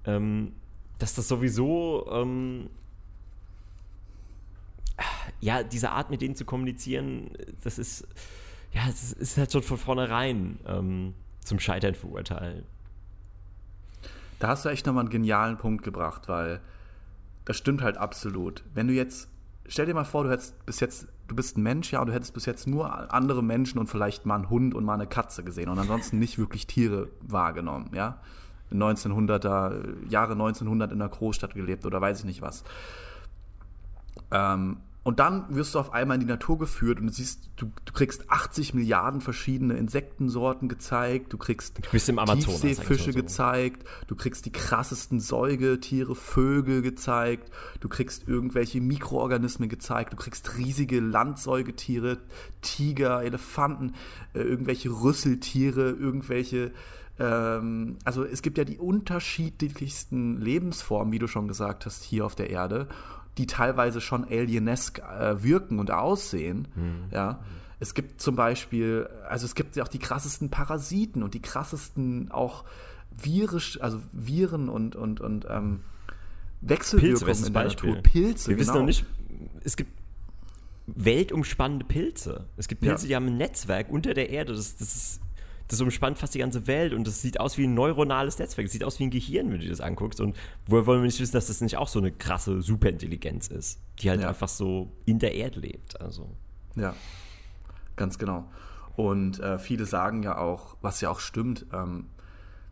[0.06, 0.54] Ähm,
[1.00, 2.70] dass das sowieso ähm,
[5.42, 7.32] ja, diese Art, mit denen zu kommunizieren,
[7.64, 8.08] das ist,
[8.74, 12.64] ja, das ist halt schon von vornherein ähm, zum Scheitern verurteilt.
[14.40, 16.62] Da hast du echt nochmal einen genialen Punkt gebracht, weil
[17.46, 18.64] das stimmt halt absolut.
[18.74, 19.30] Wenn du jetzt,
[19.68, 22.14] stell dir mal vor, du hättest bis jetzt, du bist ein Mensch, ja, und du
[22.14, 25.44] hättest bis jetzt nur andere Menschen und vielleicht mal einen Hund und mal eine Katze
[25.44, 28.20] gesehen und ansonsten nicht wirklich Tiere wahrgenommen, ja.
[28.72, 32.64] 1900er, Jahre 1900 in einer Großstadt gelebt oder weiß ich nicht was.
[34.32, 37.72] Ähm, und dann wirst du auf einmal in die Natur geführt und du siehst, du,
[37.86, 41.90] du kriegst 80 Milliarden verschiedene Insektensorten gezeigt, du kriegst ich
[42.26, 43.20] Tiefseefische so.
[43.20, 50.58] gezeigt, du kriegst die krassesten Säugetiere, Vögel gezeigt, du kriegst irgendwelche Mikroorganismen gezeigt, du kriegst
[50.58, 52.18] riesige Landsäugetiere,
[52.62, 53.94] Tiger, Elefanten,
[54.34, 56.72] äh, irgendwelche Rüsseltiere, irgendwelche
[57.20, 62.34] ähm, also es gibt ja die unterschiedlichsten Lebensformen, wie du schon gesagt hast, hier auf
[62.34, 62.88] der Erde,
[63.38, 66.68] die teilweise schon alienesk äh, wirken und aussehen.
[67.12, 67.40] Ja.
[67.80, 72.32] Es gibt zum Beispiel, also es gibt ja auch die krassesten Parasiten und die krassesten
[72.32, 72.64] auch
[73.18, 75.82] virisch, also Viren und, und, und ähm,
[76.62, 77.90] Wechselwirkungen Pilze, in der Beispiel.
[77.90, 78.04] Natur.
[78.04, 78.80] Pilze, Wir wissen genau.
[78.80, 79.06] noch nicht,
[79.64, 79.92] es gibt
[80.88, 82.46] weltumspannende Pilze.
[82.58, 83.08] Es gibt Pilze, Ja.
[83.08, 84.54] die haben ein Netzwerk unter der Erde.
[84.54, 85.22] Das, das, ist,
[85.68, 88.68] das umspannt fast die ganze Welt und das sieht aus wie ein neuronales Netzwerk.
[88.68, 90.22] Es sieht aus wie ein Gehirn, wenn du dir das anguckst.
[90.22, 90.36] Und
[90.68, 94.10] woher wollen wir nicht wissen, dass das nicht auch so eine krasse Superintelligenz ist, die
[94.10, 94.30] halt Ja.
[94.30, 96.00] einfach so in der Erde lebt.
[96.00, 96.30] Also.
[96.76, 96.94] Ja,
[97.96, 98.46] ganz genau.
[98.96, 102.06] Und äh, viele sagen ja auch, was ja auch stimmt, ähm,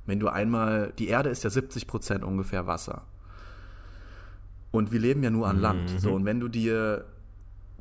[0.06, 3.03] wenn du einmal, die Erde ist ja 70 Prozent ungefähr Wasser.
[4.71, 5.89] Und wir leben ja nur an Land.
[5.99, 7.06] So, und wenn du dir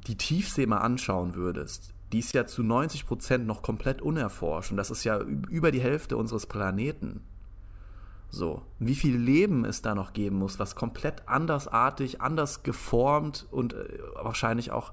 [0.07, 4.71] die Tiefsee mal anschauen würdest, die ist ja zu 90 Prozent noch komplett unerforscht.
[4.71, 7.23] Und das ist ja über die Hälfte unseres Planeten.
[8.29, 13.75] So, wie viel Leben es da noch geben muss, was komplett andersartig, anders geformt und
[13.75, 14.93] äh, wahrscheinlich auch,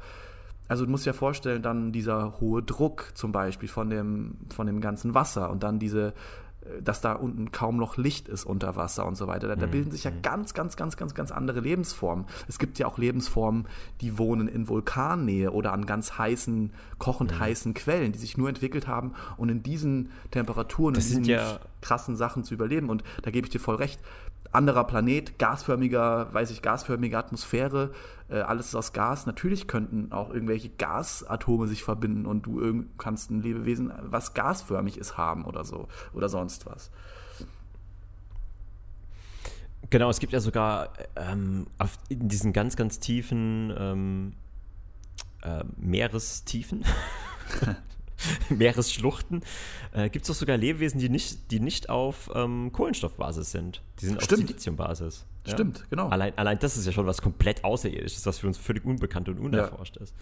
[0.67, 4.82] also du musst dir vorstellen, dann dieser hohe Druck zum Beispiel von dem, von dem
[4.82, 6.13] ganzen Wasser und dann diese,
[6.84, 9.47] dass da unten kaum noch Licht ist unter Wasser und so weiter.
[9.47, 12.25] Da, da bilden sich ja ganz, ganz, ganz, ganz, ganz andere Lebensformen.
[12.47, 13.67] Es gibt ja auch Lebensformen,
[14.01, 18.88] die wohnen in Vulkannähe oder an ganz heißen, kochend heißen Quellen, die sich nur entwickelt
[18.88, 22.89] haben und in diesen Temperaturen, Das in diesen ja- krassen Sachen zu überleben.
[22.89, 23.99] Und da gebe ich dir voll recht.
[24.51, 27.91] Anderer Planet, gasförmiger, weiß ich, gasförmige Atmosphäre,
[28.29, 29.25] äh, alles ist aus Gas.
[29.25, 34.97] Natürlich könnten auch irgendwelche Gasatome sich verbinden und du irgend, kannst ein Lebewesen, was gasförmig
[34.97, 35.88] ist, haben oder so.
[36.13, 36.91] Oder sonst was.
[39.89, 44.33] Genau, es gibt ja sogar ähm, auf, in diesen ganz, ganz tiefen ähm,
[45.41, 46.85] äh, Meerestiefen,
[48.49, 49.41] Meeresschluchten,
[49.93, 53.82] äh, gibt es doch sogar Lebewesen, die nicht, die nicht auf ähm, Kohlenstoffbasis sind.
[54.01, 54.43] Die sind Stimmt.
[54.43, 55.25] auf Siliziumbasis.
[55.45, 55.53] Ja?
[55.53, 56.10] Stimmt, genau.
[56.10, 59.39] Allein, allein das ist ja schon was komplett Außerirdisches, was für uns völlig unbekannt und
[59.39, 60.13] unerforscht ist.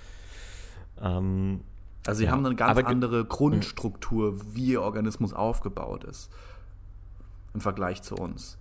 [1.01, 1.61] Ähm,
[2.05, 6.29] Also sie Ja, haben eine ganz aber andere Grundstruktur, wie ihr Organismus aufgebaut ist.
[7.53, 8.57] Im Vergleich zu uns.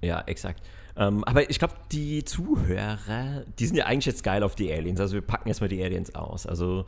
[0.00, 0.62] Ja, exakt.
[0.96, 5.00] Ähm, aber ich glaube, die Zuhörer, die sind ja eigentlich jetzt geil auf die Aliens.
[5.00, 6.46] Also wir packen erstmal die Aliens aus.
[6.46, 6.84] Also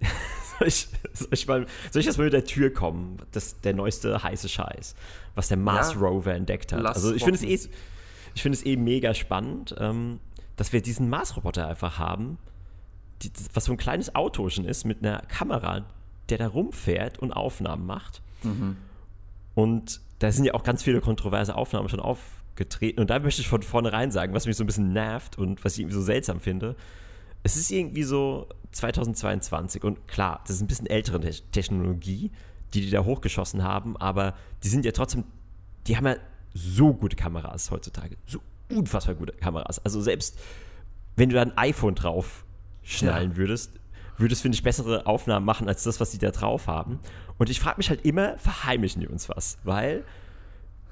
[0.58, 3.18] soll, ich, soll, ich mal, soll ich das mal mit der Tür kommen?
[3.32, 4.94] Das der neueste heiße Scheiß,
[5.34, 6.00] was der Mars Ja.
[6.00, 6.80] Rover entdeckt hat.
[6.82, 7.68] Lass Also ich finde es eh,
[8.34, 10.20] ich finde es eh mega spannend, ähm,
[10.56, 12.38] dass wir diesen Mars-Roboter einfach haben,
[13.22, 15.84] die, was so ein kleines Auto schon ist mit einer Kamera,
[16.28, 18.22] der da rumfährt und Aufnahmen macht.
[19.54, 23.00] Und da sind ja auch ganz viele kontroverse Aufnahmen schon aufgetreten.
[23.00, 25.74] Und da möchte ich von vornherein sagen, was mich so ein bisschen nervt und was
[25.74, 26.76] ich irgendwie so seltsam finde.
[27.42, 32.30] Es ist irgendwie so 2022 und klar, das ist ein bisschen ältere Te Technologie,
[32.72, 35.24] die die da hochgeschossen haben, aber die sind ja trotzdem,
[35.86, 36.16] die haben ja
[36.54, 38.16] so gute Kameras heutzutage.
[38.26, 39.84] So unfassbar gute Kameras.
[39.84, 40.38] Also selbst
[41.16, 42.44] wenn du da ein iPhone drauf
[42.82, 43.36] schnallen Ja.
[43.36, 43.72] würdest,
[44.18, 47.00] würdest, finde ich, bessere Aufnahmen machen als das, was die da drauf haben.
[47.38, 49.58] Und ich frage mich halt immer, verheimlichen die uns was?
[49.64, 50.04] Weil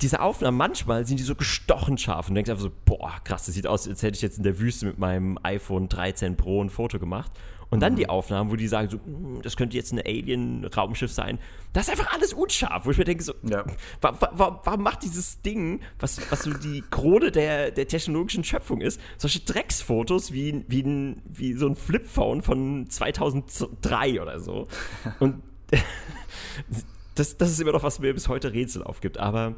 [0.01, 3.47] diese Aufnahmen, manchmal sind die so gestochen scharf und du denkst einfach so, boah, krass,
[3.47, 6.63] das sieht aus, als hätte ich jetzt in der Wüste mit meinem iPhone 13 Pro
[6.63, 7.31] ein Foto gemacht.
[7.73, 11.39] Und dann die Aufnahmen, wo die sagen so, "Hm, das könnte jetzt ein Alien-Raumschiff sein.
[11.73, 13.65] Das ist einfach alles unscharf, wo ich mir denke so, Ja.
[14.03, 18.45] wa wa wa warum macht dieses Ding, was, was so die Krone der, der technologischen
[18.45, 24.69] Schöpfung ist, solche Drecksfotos wie, wie, ein, wie so ein Flipphone von 2003 oder so.
[25.19, 25.43] Und
[27.15, 29.17] das, das ist immer noch, was mir bis heute Rätsel aufgibt.
[29.19, 29.55] Aber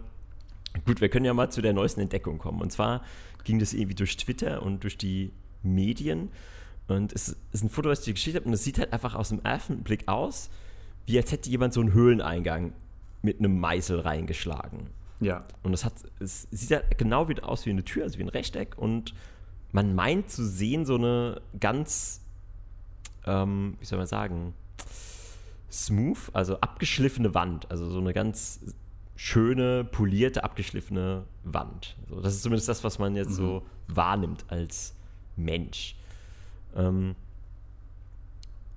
[0.86, 2.60] gut, wir können ja mal zu der neuesten Entdeckung kommen.
[2.60, 3.02] Und zwar
[3.42, 6.30] ging das irgendwie durch Twitter und durch die Medien.
[6.86, 8.46] Und es ist ein Foto, was ich dir geschickt habe.
[8.46, 10.50] Und es sieht halt einfach aus dem ersten Blick aus,
[11.06, 12.72] wie als hätte jemand so einen Höhleneingang
[13.22, 14.90] mit einem Meißel reingeschlagen.
[15.20, 15.44] Ja.
[15.62, 18.28] Und es, hat, es sieht ja genau wieder aus wie eine Tür, also wie ein
[18.28, 18.76] Rechteck.
[18.76, 19.14] Und
[19.72, 22.20] man meint zu sehen so eine ganz,
[23.26, 24.54] ähm, wie soll man sagen,
[25.70, 27.70] smooth, also abgeschliffene Wand.
[27.70, 28.60] Also so eine ganz
[29.16, 31.96] schöne, polierte, abgeschliffene Wand.
[32.08, 34.94] So, das ist zumindest das, was man jetzt so wahrnimmt als
[35.36, 35.96] Mensch.
[36.74, 37.14] Ähm,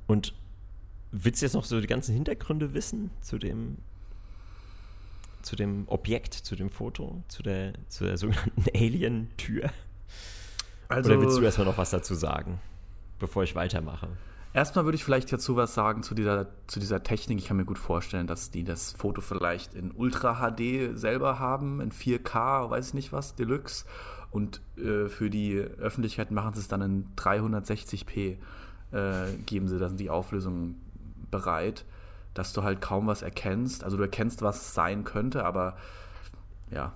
[0.08, 0.34] und
[1.12, 3.78] willst du jetzt noch so die ganzen Hintergründe wissen zu dem,
[5.42, 9.70] zu dem Objekt, zu dem Foto, zu der, zu der sogenannten Alien-Tür?
[10.90, 12.60] Also, Oder willst du erstmal noch was dazu sagen,
[13.20, 14.08] bevor ich weitermache?
[14.54, 17.38] Erstmal würde ich vielleicht dazu was sagen zu dieser, zu dieser Technik.
[17.38, 21.82] Ich kann mir gut vorstellen, dass die das Foto vielleicht in Ultra HD selber haben,
[21.82, 23.86] in 4K, weiß ich nicht was, Deluxe.
[24.38, 28.38] Und äh, für die Öffentlichkeit machen sie es dann in 360p,
[28.92, 30.76] äh, geben sie dann die Auflösung
[31.32, 31.86] bereit,
[32.36, 33.84] dass du halt kaum was erkennst.
[33.84, 35.76] Also du erkennst, was sein könnte, aber
[36.70, 36.94] ja.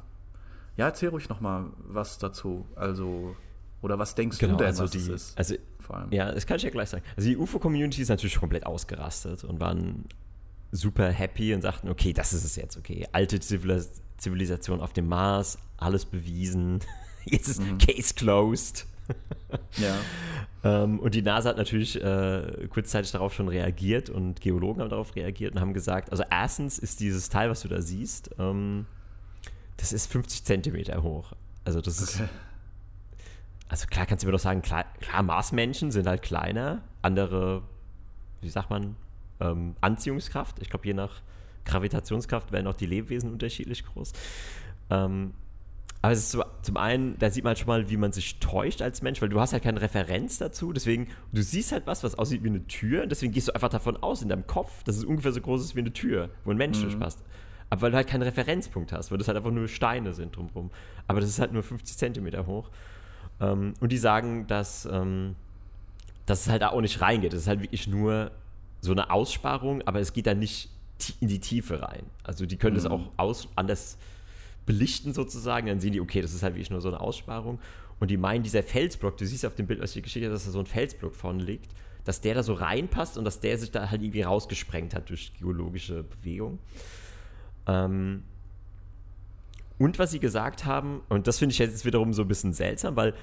[0.78, 2.68] Ja, erzähl ruhig nochmal was dazu.
[2.76, 3.36] Also,
[3.82, 5.36] oder was denkst du denn, also was die, es ist?
[5.36, 6.12] also vor allem.
[6.12, 7.04] Ja, das kann ich ja gleich sagen.
[7.18, 10.06] Also die UFO-Community ist natürlich komplett ausgerastet und waren
[10.72, 13.08] super happy und sagten, okay, das ist es jetzt, okay.
[13.14, 16.82] Alte Zivilis Zivilisation auf dem Mars, alles bewiesen.
[17.26, 18.86] Jetzt ist Case closed.
[19.78, 19.96] Ja.
[20.64, 25.16] Ähm, und die NASA hat natürlich äh, kurzzeitig darauf schon reagiert und Geologen haben darauf
[25.16, 28.86] reagiert und haben gesagt, also erstens ist dieses Teil, was du da siehst, ähm,
[29.78, 31.34] das ist 50 Zentimeter hoch.
[31.66, 32.30] Also das ist Okay.
[33.70, 37.64] also klar kannst du mir doch sagen, klar, klar, Marsmenschen sind halt kleiner, andere,
[38.42, 38.96] wie sagt man,
[39.40, 40.60] ähm, Anziehungskraft.
[40.62, 41.22] Ich glaube, je nach
[41.66, 44.14] Gravitationskraft werden auch die Lebewesen unterschiedlich groß.
[44.92, 45.34] Ähm,
[46.02, 48.40] aber es ist so, zum einen, da sieht man halt schon mal, wie man sich
[48.40, 50.74] täuscht als Mensch, weil du hast halt keine Referenz dazu.
[50.74, 53.04] Deswegen, du siehst halt was, was aussieht wie eine Tür.
[53.04, 55.62] Und deswegen gehst du einfach davon aus in deinem Kopf, dass es ungefähr so groß
[55.62, 57.24] ist wie eine Tür, wo ein Mensch durchpasst.
[57.70, 60.72] Aber weil du halt keinen Referenzpunkt hast, weil das halt einfach nur Steine sind drumherum.
[61.08, 62.72] Aber das ist halt nur 50 Zentimeter hoch.
[63.40, 65.36] Ähm, und die sagen, dass, ähm,
[66.26, 67.34] dass es halt auch nicht reingeht.
[67.34, 68.32] Es ist halt wirklich nur
[68.82, 70.70] so eine Aussparung, aber es geht da nicht
[71.20, 72.04] in die Tiefe rein.
[72.24, 73.98] Also die können das auch aus, anders
[74.66, 77.60] belichten sozusagen, dann sehen die, okay, das ist halt wirklich nur so eine Aussparung.
[78.00, 80.46] Und die meinen, dieser Felsblock, du siehst auf dem Bild, was ich geschickt habe, dass
[80.46, 81.72] da so ein Felsblock vorne liegt,
[82.04, 85.34] dass der da so reinpasst und dass der sich da halt irgendwie rausgesprengt hat durch
[85.40, 86.60] geologische Bewegung.
[87.68, 88.24] Ähm,
[89.78, 92.96] und was sie gesagt haben, und das finde ich jetzt wiederum so ein bisschen seltsam,
[92.96, 93.14] weil,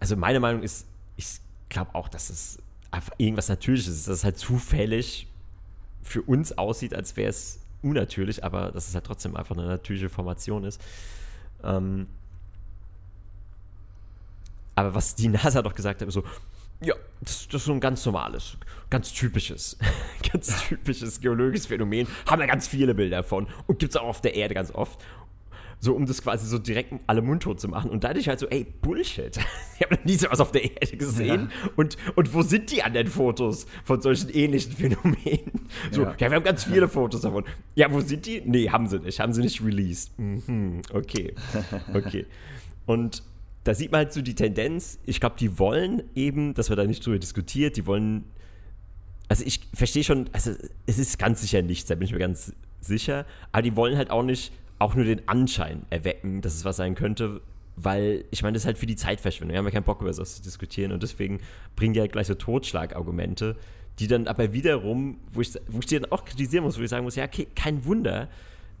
[0.00, 0.86] also meine Meinung ist,
[1.16, 1.26] ich
[1.68, 2.58] glaube auch, dass es
[2.90, 5.26] einfach irgendwas Natürliches ist, dass es halt zufällig
[6.02, 10.08] für uns aussieht, als wäre es unnatürlich, aber dass es halt trotzdem einfach eine natürliche
[10.08, 10.80] Formation ist.
[11.62, 12.06] Ähm,
[14.74, 16.24] aber was die NASA doch gesagt hat, ist so,
[16.80, 18.56] ja, das, das ist so ein ganz normales,
[18.90, 19.78] ganz typisches,
[20.32, 22.06] ganz typisches geologisches Phänomen.
[22.26, 25.00] Haben wir ganz viele Bilder von und gibt es auch auf der Erde ganz oft.
[25.80, 27.90] So, um das quasi so direkt alle mundtot zu machen.
[27.90, 29.38] Und dadurch halt so, ey, Bullshit.
[29.76, 31.50] Ich habe noch nie sowas auf der Erde gesehen.
[31.74, 35.66] Und, und wo sind die anderen Fotos von solchen ähnlichen Phänomenen?
[35.90, 36.14] So, ja.
[36.16, 36.30] Ja.
[36.30, 37.42] wir haben ganz viele Fotos davon.
[37.74, 38.40] Ja, wo sind die?
[38.44, 39.18] Nee, haben sie nicht.
[39.18, 40.16] Haben sie nicht released.
[40.16, 41.34] Mhm, okay.
[41.92, 42.26] Okay.
[42.86, 43.24] Und
[43.64, 46.84] da sieht man halt so die Tendenz, ich glaube, die wollen eben, dass wir da
[46.84, 48.24] nicht drüber diskutiert, die wollen
[49.28, 50.52] also ich verstehe schon, also
[50.86, 54.10] es ist ganz sicher nichts, da bin ich mir ganz sicher, aber die wollen halt
[54.10, 57.40] auch nicht auch nur den Anschein erwecken, dass es was sein könnte,
[57.76, 59.52] weil ich meine, das ist halt für die Zeitverschwendung.
[59.52, 61.40] Wir haben ja keinen Bock über sowas zu diskutieren und deswegen
[61.76, 63.56] bringen die halt gleich so Totschlagargumente,
[63.98, 66.90] die dann aber wiederum, wo ich, wo ich die dann auch kritisieren muss, wo ich
[66.90, 68.28] sagen muss, ja, okay, kein Wunder,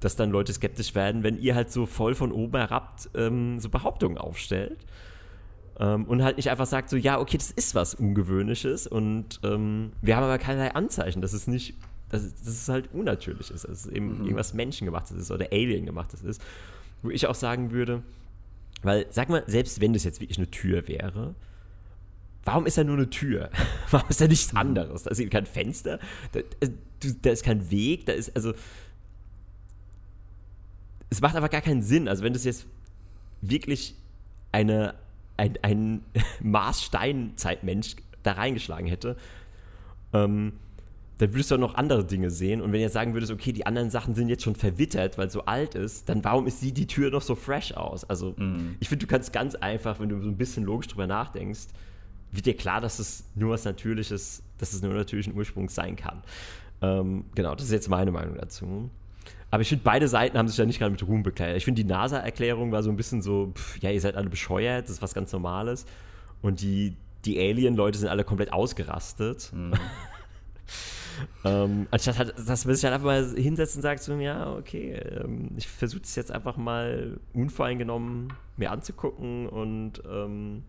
[0.00, 3.68] dass dann Leute skeptisch werden, wenn ihr halt so voll von oben herab ähm, so
[3.68, 4.84] Behauptungen aufstellt.
[5.78, 9.92] Ähm, und halt nicht einfach sagt so, ja, okay, das ist was Ungewöhnliches und ähm,
[10.02, 11.74] wir haben aber keinerlei Anzeichen, dass es nicht,
[12.08, 14.24] dass, es, dass es halt unnatürlich ist, dass es eben mhm.
[14.24, 16.42] irgendwas Menschengemachtes ist oder Alien-gemachtes ist.
[17.02, 18.02] Wo ich auch sagen würde,
[18.82, 21.34] weil, sag mal, selbst wenn das jetzt wirklich eine Tür wäre,
[22.44, 23.50] warum ist da nur eine Tür?
[23.90, 24.58] warum ist da nichts mhm.
[24.58, 25.02] anderes?
[25.04, 25.98] Da ist eben kein Fenster,
[26.32, 26.70] da, äh,
[27.22, 28.54] da ist kein Weg, da ist, also,
[31.10, 32.08] es macht einfach gar keinen Sinn.
[32.08, 32.66] Also, wenn das jetzt
[33.40, 33.94] wirklich
[34.52, 34.94] eine
[35.36, 36.00] ein, ein
[36.40, 39.16] Mars-Steinzeitmensch da reingeschlagen hätte,
[40.12, 40.54] ähm,
[41.18, 42.60] dann würdest du auch noch andere Dinge sehen.
[42.60, 45.28] Und wenn du jetzt sagen würdest, okay, die anderen Sachen sind jetzt schon verwittert, weil
[45.28, 48.04] es so alt ist, dann warum ist die, die Tür noch so fresh aus?
[48.04, 48.76] Also, mm.
[48.80, 51.68] ich finde, du kannst ganz einfach, wenn du so ein bisschen logisch drüber nachdenkst,
[52.32, 56.22] wird dir klar, dass es nur was Natürliches, dass es nur natürlichen Ursprungs sein kann.
[56.82, 58.90] Ähm, genau, das ist jetzt meine Meinung dazu.
[59.52, 61.58] Aber ich finde, beide Seiten haben sich da nicht gerade mit Ruhm bekleidet.
[61.58, 64.86] Ich finde, die NASA-Erklärung war so ein bisschen so, pff, ja, ihr seid alle bescheuert,
[64.86, 65.86] das ist was ganz Normales.
[66.42, 69.52] Und die, die Alien-Leute sind alle komplett ausgerastet.
[69.54, 69.74] Mhm.
[71.44, 74.94] ähm, anstatt halt, dass man sich halt einfach mal hinsetzt und sagt so, ja, okay,
[74.94, 80.62] ähm, ich versuche es jetzt einfach mal unvoreingenommen mir anzugucken und ähm,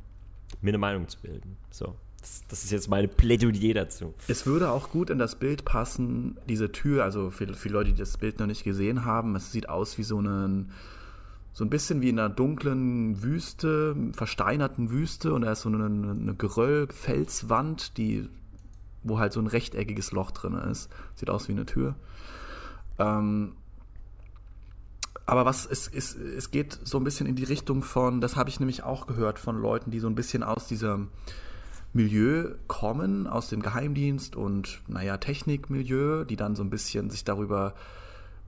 [0.61, 1.57] mir eine Meinung zu bilden.
[1.69, 1.95] So.
[2.19, 4.15] Das, das, ist jetzt meine Plädoyer dazu.
[4.27, 7.99] Es würde auch gut in das Bild passen, diese Tür, also für, für Leute, die
[7.99, 10.71] das Bild noch nicht gesehen haben, es sieht aus wie so einen
[11.53, 15.85] so ein bisschen wie in einer dunklen Wüste, versteinerten Wüste und da ist so eine,
[15.85, 18.27] eine Geröll-Felswand, die,
[19.05, 20.89] wo halt so ein rechteckiges Loch drin ist.
[21.15, 21.95] Sieht aus wie eine Tür.
[22.99, 23.53] Ähm,
[25.25, 28.49] aber was es, es, es geht so ein bisschen in die Richtung von, das habe
[28.49, 30.99] ich nämlich auch gehört von Leuten, die so ein bisschen aus dieser
[31.93, 37.73] Milieu kommen, aus dem Geheimdienst und, naja, Technikmilieu, die dann so ein bisschen sich darüber,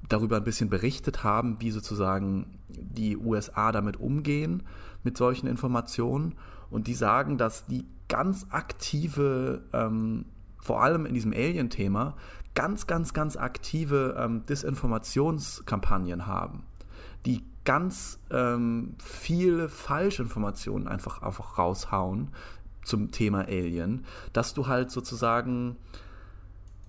[0.10, 4.64] darüber ein bisschen berichtet haben, wie sozusagen die USA damit umgehen,
[5.04, 6.36] mit solchen Informationen.
[6.70, 10.26] Und die sagen, dass die ganz aktive, ähm,
[10.68, 12.16] vor allem in diesem Alien-Thema,
[12.54, 16.64] ganz, ganz, ganz aktive ähm, Disinformationskampagnen haben,
[17.26, 22.30] die ganz ähm, viele Falschinformationen einfach, einfach raushauen,
[22.84, 25.76] zum Thema Alien, dass du halt sozusagen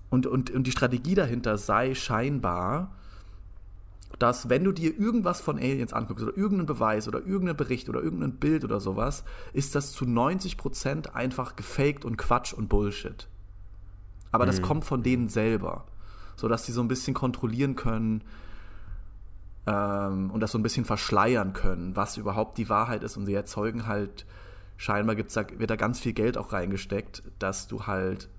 [0.09, 2.95] und, und, und die Strategie dahinter sei scheinbar,
[4.17, 8.01] dass wenn du dir irgendwas von Aliens anguckst oder irgendeinen Beweis oder irgendeinen Bericht oder
[8.01, 13.27] irgendein Bild oder sowas, ist das zu 90% einfach gefaked und Quatsch und Bullshit.
[14.31, 14.49] Aber mhm.
[14.49, 15.85] das kommt von denen selber,
[16.35, 18.23] sodass sie so ein bisschen kontrollieren können
[19.67, 23.33] ähm, und das so ein bisschen verschleiern können, was überhaupt die Wahrheit ist und sie
[23.33, 24.25] erzeugen halt
[24.77, 28.29] scheinbar gibt's da, wird da ganz viel Geld auch reingesteckt, dass du halt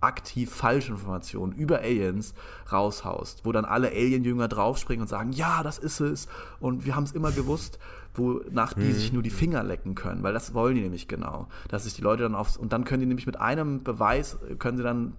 [0.00, 2.34] aktiv Falschinformationen über Aliens
[2.70, 6.28] raushaust, wo dann alle Alien-Jünger draufspringen und sagen, ja, das ist es
[6.60, 7.78] und wir haben es immer gewusst,
[8.14, 11.84] wonach die sich nur die Finger lecken können, weil das wollen die nämlich genau, dass
[11.84, 14.82] sich die Leute dann aufs, und dann können die nämlich mit einem Beweis, können sie
[14.82, 15.14] dann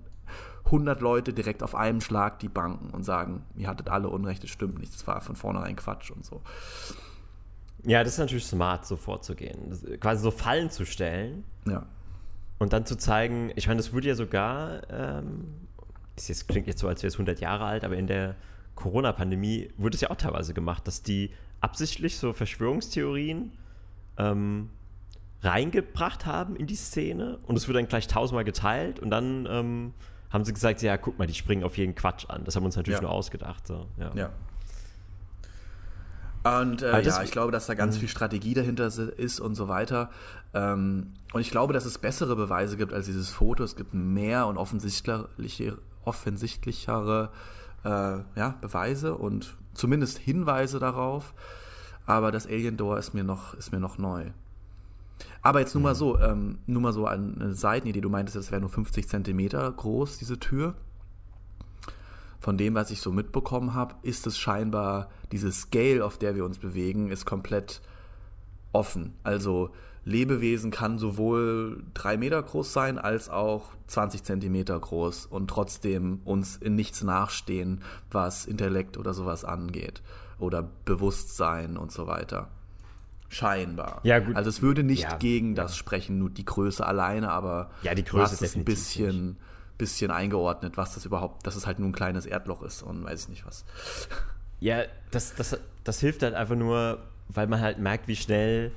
[0.65, 4.49] 100 Leute direkt auf einem Schlag die banken und sagen, ihr hattet alle Unrecht, das
[4.49, 6.41] stimmt nicht, das war von vornherein Quatsch und so.
[7.83, 9.69] Ja, das ist natürlich smart, so vorzugehen.
[9.69, 11.45] Das, quasi so Fallen zu stellen.
[11.65, 11.85] Ja.
[12.59, 15.67] Und dann zu zeigen, ich meine, das wurde ja sogar, ähm,
[16.15, 18.35] das jetzt, klingt jetzt so, als wäre es 100 Jahre alt, aber in der
[18.75, 23.51] Corona-Pandemie wurde es ja auch teilweise gemacht, dass die absichtlich so Verschwörungstheorien
[24.17, 24.69] ähm,
[25.41, 29.93] reingebracht haben in die Szene und es wurde dann gleich tausendmal geteilt und dann ähm,
[30.29, 32.43] haben sie gesagt, ja, guck mal, die springen auf jeden Quatsch an.
[32.43, 33.03] Das haben wir uns natürlich ja.
[33.03, 33.65] nur ausgedacht.
[33.65, 33.87] So.
[33.97, 34.11] Ja.
[34.13, 34.29] ja.
[36.47, 40.09] Und äh, ja, ich glaube, dass da ganz viel Strategie dahinter ist und so weiter.
[40.53, 43.63] Ähm, und ich glaube, dass es bessere Beweise gibt als dieses Foto.
[43.63, 47.29] Es gibt mehr und offensichtliche, offensichtlichere
[47.83, 51.33] äh, ja, Beweise und zumindest Hinweise darauf.
[52.05, 54.31] Aber das Alien Door ist mir noch, ist mir noch neu.
[55.41, 58.01] Aber jetzt nur mal so, ähm, nur mal so eine Seitenidee.
[58.01, 60.75] Du meintest, es wäre nur 50 Zentimeter groß, diese Tür
[62.47, 66.45] von dem, was ich so mitbekommen habe, ist es scheinbar, diese Scale, auf der wir
[66.45, 67.81] uns bewegen, ist komplett
[68.71, 69.15] offen.
[69.21, 69.71] Also
[70.05, 76.55] Lebewesen kann sowohl drei Meter groß sein als auch 20 Zentimeter groß und trotzdem uns
[76.55, 77.81] in nichts nachstehen,
[78.11, 80.01] was Intellekt oder sowas angeht
[80.39, 82.47] oder Bewusstsein und so weiter.
[83.27, 83.99] Scheinbar.
[84.03, 84.37] Ja, gut.
[84.37, 85.63] Also es würde nicht ja, gegen ja.
[85.63, 89.35] das sprechen, nur die Größe alleine, aber ja, die Größe ist ein bisschen,
[89.77, 93.23] bisschen eingeordnet, was das überhaupt, dass es halt nur ein kleines Erdloch ist und weiß
[93.23, 93.65] ich nicht was.
[94.59, 96.99] Ja, das, das, das hilft halt einfach nur,
[97.29, 98.71] weil man halt merkt, wie schnell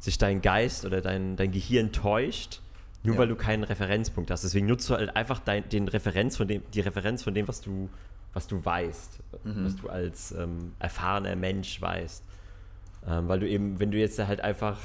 [0.00, 2.60] sich dein Geist oder dein, dein Gehirn täuscht,
[3.02, 3.20] nur Ja.
[3.20, 4.44] weil du keinen Referenzpunkt hast.
[4.44, 7.60] Deswegen nutzt du halt einfach dein, den Referenz von dem, die Referenz von dem, was
[7.60, 7.90] du,
[8.32, 12.22] was du weißt, was du als ähm, erfahrener Mensch weißt.
[13.06, 14.78] Ähm, weil du eben, wenn du jetzt halt einfach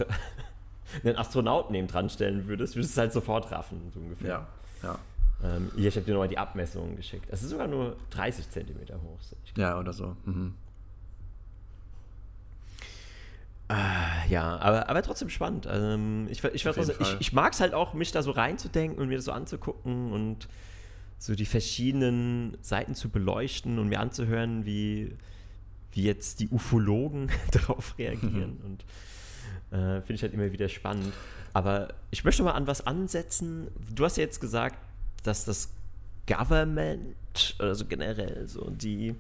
[1.06, 4.30] einen Astronauten neben dran stellen würdest, würdest du es halt sofort raffen, so ungefähr.
[4.30, 4.48] Ja,
[4.84, 5.00] ja.
[5.44, 7.26] Ähm, hier, ich habe dir nochmal die Abmessungen geschickt.
[7.30, 9.20] Es ist sogar nur 30 Zentimeter hoch.
[9.56, 10.16] Ja, oder so.
[10.26, 10.54] Mhm.
[14.30, 15.68] Ja, aber, aber trotzdem spannend.
[15.70, 19.10] Ähm, ich ich, jeden ich, ich mag es halt auch, mich da so reinzudenken und
[19.10, 20.48] mir das so anzugucken und
[21.18, 25.16] so die verschiedenen Seiten zu beleuchten und mir anzuhören, wie,
[25.92, 28.58] wie jetzt die Ufologen darauf reagieren.
[28.64, 31.14] Und äh, finde ich halt immer wieder spannend.
[31.54, 33.68] Aber ich möchte mal an was ansetzen.
[33.94, 34.78] Du hast ja jetzt gesagt,
[35.24, 35.70] dass das
[36.28, 37.16] Government,
[37.60, 39.16] also generell so die,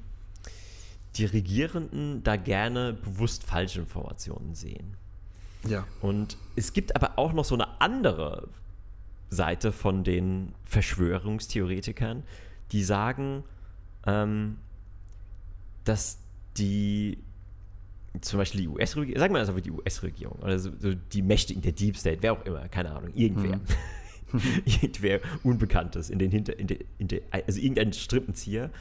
[1.15, 4.95] die Regierenden da gerne bewusst falsche Informationen sehen.
[5.67, 5.85] Ja.
[6.01, 8.47] Und es gibt aber auch noch so eine andere
[9.29, 12.23] Seite von den Verschwörungstheoretikern,
[12.71, 13.43] die sagen,
[14.05, 14.57] ähm,
[15.83, 16.19] dass
[16.57, 17.17] die
[18.21, 21.71] zum Beispiel die US-Regierung, sagen wir also die US-Regierung oder so, so die Mächtigen, der
[21.71, 23.59] Deep State, wer auch immer, keine Ahnung, irgendwer.
[24.65, 28.71] irgendwer Unbekanntes in den Hinter, in der, in der, also irgendein Strippenzieher,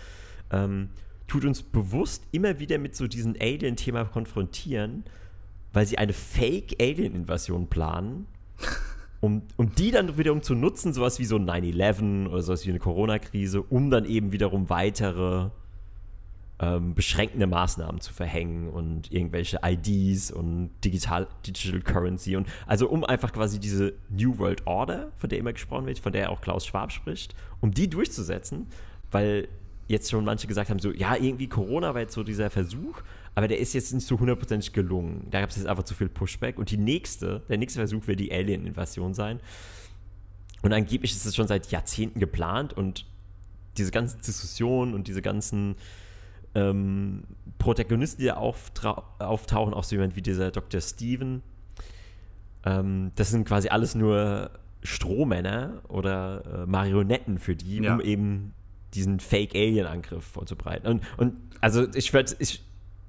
[0.50, 0.88] ähm,
[1.26, 5.04] tut uns bewusst immer wieder mit so diesem Alien-Thema konfrontieren,
[5.72, 8.26] weil sie eine Fake-Alien-Invasion planen,
[9.20, 12.70] um, um die dann wiederum zu nutzen, sowas wie so ein 9-11 oder sowas wie
[12.70, 15.50] eine Corona-Krise, um dann eben wiederum weitere
[16.60, 23.04] ähm, beschränkende Maßnahmen zu verhängen und irgendwelche IDs und Digital, Digital Currency und also um
[23.04, 26.66] einfach quasi diese New World Order, von der immer gesprochen wird, von der auch Klaus
[26.66, 28.66] Schwab spricht, um die durchzusetzen,
[29.10, 29.48] weil
[29.86, 33.00] jetzt schon manche gesagt haben, so, ja, irgendwie Corona war jetzt so dieser Versuch,
[33.34, 35.28] aber der ist jetzt nicht so hundertprozentig gelungen.
[35.30, 36.58] Da gab es jetzt einfach zu viel Pushback.
[36.58, 39.40] Und die nächste, der nächste Versuch wird die Alien-Invasion sein.
[40.62, 43.06] Und angeblich ist es schon seit Jahrzehnten geplant und
[43.76, 45.76] diese ganzen Diskussionen und diese ganzen
[46.54, 47.24] ähm,
[47.58, 50.80] Protagonisten, die da auftauchen, auch so jemand wie dieser Dr.
[50.80, 51.42] Steven,
[52.64, 54.50] ähm, das sind quasi alles nur
[54.82, 57.94] Strohmänner oder äh, Marionetten für die, Ja.
[57.94, 58.54] um eben
[58.94, 60.86] diesen Fake-Alien-Angriff vorzubereiten.
[60.86, 62.62] Und, und also ich, ich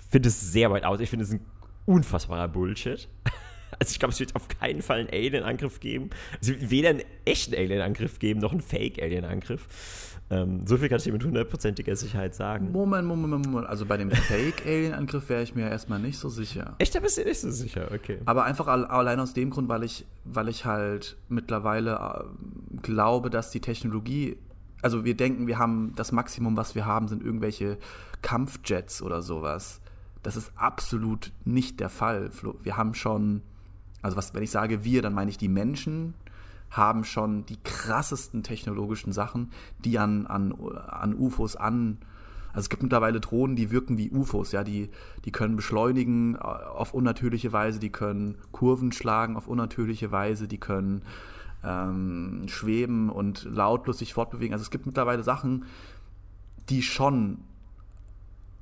[0.09, 0.99] finde es sehr weit aus.
[0.99, 1.41] Ich finde es ein
[1.85, 3.07] unfassbarer Bullshit.
[3.77, 6.09] Also ich glaube, es wird auf keinen Fall einen Alien-Angriff geben.
[6.41, 10.08] Es wird weder einen echten Alien-Angriff geben, noch einen Fake-Alien-Angriff.
[10.31, 12.71] Ähm, so viel kann ich dir mit hundertprozentiger Sicherheit sagen.
[12.71, 13.67] Moment, Moment, Moment.
[13.67, 16.75] Also bei dem Fake-Alien-Angriff wäre ich mir erstmal nicht so sicher.
[16.77, 18.19] Echt, da bist du nicht so sicher, okay.
[18.25, 23.31] Aber einfach al- allein aus dem Grund, weil ich, weil ich halt mittlerweile äh, glaube,
[23.31, 24.37] dass die Technologie,
[24.83, 27.77] also wir denken, wir haben das Maximum, was wir haben, sind irgendwelche
[28.21, 29.81] Kampfjets oder sowas.
[30.21, 32.29] Das ist absolut nicht der Fall.
[32.61, 33.41] Wir haben schon,
[34.03, 36.13] also was, wenn ich sage wir, dann meine ich die Menschen
[36.71, 39.51] haben schon die krassesten technologischen Sachen,
[39.83, 41.99] die an, an, an UFOs an,
[42.51, 44.89] also es gibt mittlerweile Drohnen, die wirken wie UFOs, ja, die,
[45.25, 50.57] die können beschleunigen äh, auf unnatürliche Weise, die können Kurven schlagen auf unnatürliche Weise, die
[50.57, 51.03] können
[51.63, 54.53] ähm, schweben und lautlos sich fortbewegen.
[54.53, 55.65] Also es gibt mittlerweile Sachen,
[56.69, 57.39] die schon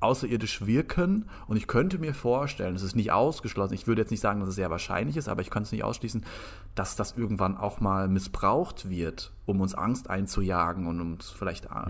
[0.00, 4.20] außerirdisch wirken und ich könnte mir vorstellen, es ist nicht ausgeschlossen, ich würde jetzt nicht
[4.20, 6.24] sagen, dass es sehr wahrscheinlich ist, aber ich kann es nicht ausschließen,
[6.74, 11.88] dass das irgendwann auch mal missbraucht wird, um uns Angst einzujagen und uns vielleicht äh,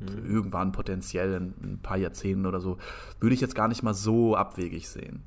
[0.00, 2.78] irgendwann potenziell in, in ein paar Jahrzehnten oder so,
[3.20, 5.22] würde ich jetzt gar nicht mal so abwegig sehen.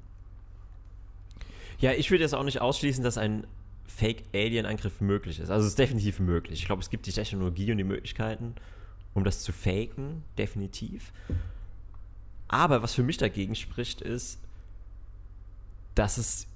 [1.80, 3.48] Ja, ich würde jetzt auch nicht ausschließen, dass ein
[3.88, 5.50] Fake-Alien-Angriff möglich ist.
[5.50, 6.60] Also es ist definitiv möglich.
[6.60, 8.56] Ich glaube, es gibt die Technologie und die Möglichkeiten,
[9.14, 11.14] um das zu faken, definitiv.
[12.50, 14.40] Aber was für mich dagegen spricht, ist,
[15.96, 16.48] dass es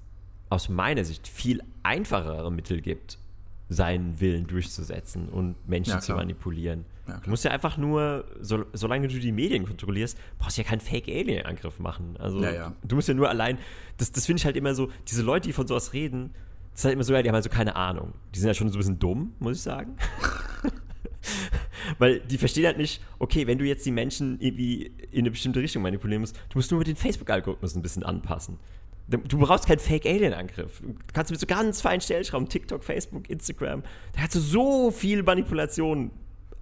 [0.49, 3.17] aus meiner Sicht viel einfachere Mittel gibt,
[3.69, 6.85] seinen Willen durchzusetzen und Menschen Ja, zu manipulieren.
[7.07, 10.67] Ja, du musst ja einfach nur, so, solange du die Medien kontrollierst, brauchst du ja
[10.67, 12.15] keinen Fake-Alien-Angriff machen.
[12.17, 12.73] Also Ja, ja.
[12.83, 13.57] du musst ja nur allein,
[13.97, 16.33] das, das finde ich halt immer so, diese Leute, die von sowas reden,
[16.71, 18.13] das ist halt immer so, ja, die haben halt so keine Ahnung.
[18.33, 19.95] Die sind ja schon so ein bisschen dumm, muss ich sagen.
[21.99, 25.59] Weil die verstehen halt nicht, okay, wenn du jetzt die Menschen irgendwie in eine bestimmte
[25.59, 28.59] Richtung manipulieren musst, du musst nur mit den Facebook-Algorithmus ein bisschen anpassen.
[29.07, 30.79] Du brauchst keinen Fake-Alien-Angriff.
[30.79, 35.23] Du kannst mit so ganz feinen Stellschrauben, TikTok, Facebook, Instagram, da kannst du so viel
[35.23, 36.11] Manipulation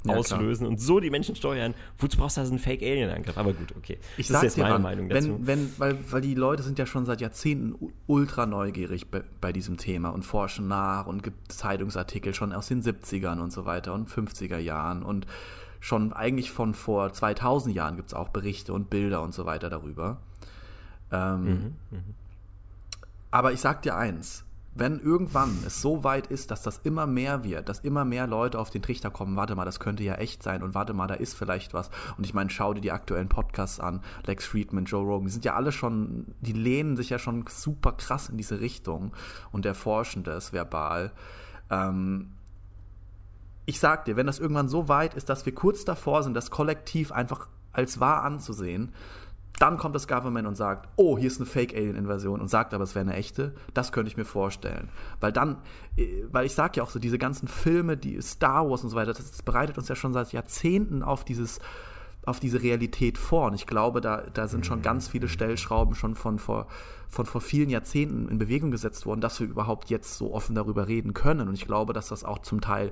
[0.03, 1.75] Ja, auslösen und so die Menschen steuern.
[1.99, 3.37] Wozu brauchst du da so einen Fake-Alien-Angriff?
[3.37, 3.99] Aber gut, okay.
[4.17, 5.39] Ich das ist jetzt dir meine dann, Meinung dazu.
[5.41, 9.53] wenn, wenn, weil, weil die Leute sind ja schon seit Jahrzehnten ultra neugierig bei, bei
[9.53, 13.93] diesem Thema und forschen nach und gibt Zeitungsartikel schon aus den 70ern und so weiter
[13.93, 15.27] und 50er Jahren und
[15.79, 19.69] schon eigentlich von vor 2000 Jahren gibt es auch Berichte und Bilder und so weiter
[19.69, 20.17] darüber.
[21.11, 21.75] Ähm,
[23.29, 27.43] aber ich sag dir eins, wenn irgendwann es so weit ist, dass das immer mehr
[27.43, 30.43] wird, dass immer mehr Leute auf den Trichter kommen, warte mal, das könnte ja echt
[30.43, 31.89] sein und warte mal, da ist vielleicht was.
[32.17, 35.45] Und ich meine, schau dir die aktuellen Podcasts an, Lex Friedman, Joe Rogan, die sind
[35.45, 39.11] ja alle schon, die lehnen sich ja schon super krass in diese Richtung
[39.51, 41.11] und erforschen das verbal.
[41.69, 42.31] Ähm,
[43.65, 46.49] ich sag dir, wenn das irgendwann so weit ist, dass wir kurz davor sind, das
[46.49, 48.93] kollektiv einfach als wahr anzusehen,
[49.59, 52.95] dann kommt das Government und sagt, oh, hier ist eine Fake-Alien-Invasion und sagt aber, es
[52.95, 53.53] wäre eine echte.
[53.73, 54.89] Das könnte ich mir vorstellen.
[55.19, 55.57] Weil dann,
[55.97, 58.95] äh, weil ich sag ja auch so, diese ganzen Filme, die Star Wars und so
[58.95, 61.59] weiter, das, das bereitet uns ja schon seit Jahrzehnten auf dieses
[62.23, 63.47] auf diese Realität vor.
[63.47, 66.67] Und ich glaube, da, da sind schon ganz viele Stellschrauben schon von vor,
[67.09, 70.87] von vor vielen Jahrzehnten in Bewegung gesetzt worden, dass wir überhaupt jetzt so offen darüber
[70.87, 71.47] reden können.
[71.47, 72.91] Und ich glaube, dass das auch zum Teil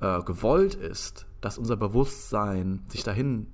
[0.00, 3.46] äh, gewollt ist, dass unser Bewusstsein sich dahin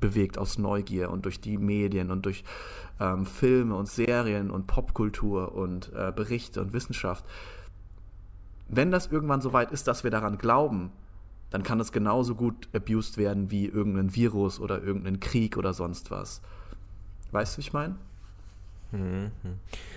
[0.00, 2.44] bewegt aus Neugier und durch die Medien und durch
[3.00, 7.24] ähm, Filme und Serien und Popkultur und äh, Berichte und Wissenschaft.
[8.68, 10.90] Wenn das irgendwann so weit ist, dass wir daran glauben,
[11.50, 16.10] dann kann das genauso gut abused werden wie irgendein Virus oder irgendein Krieg oder sonst
[16.10, 16.42] was.
[17.30, 17.96] Weißt du, wie ich meine?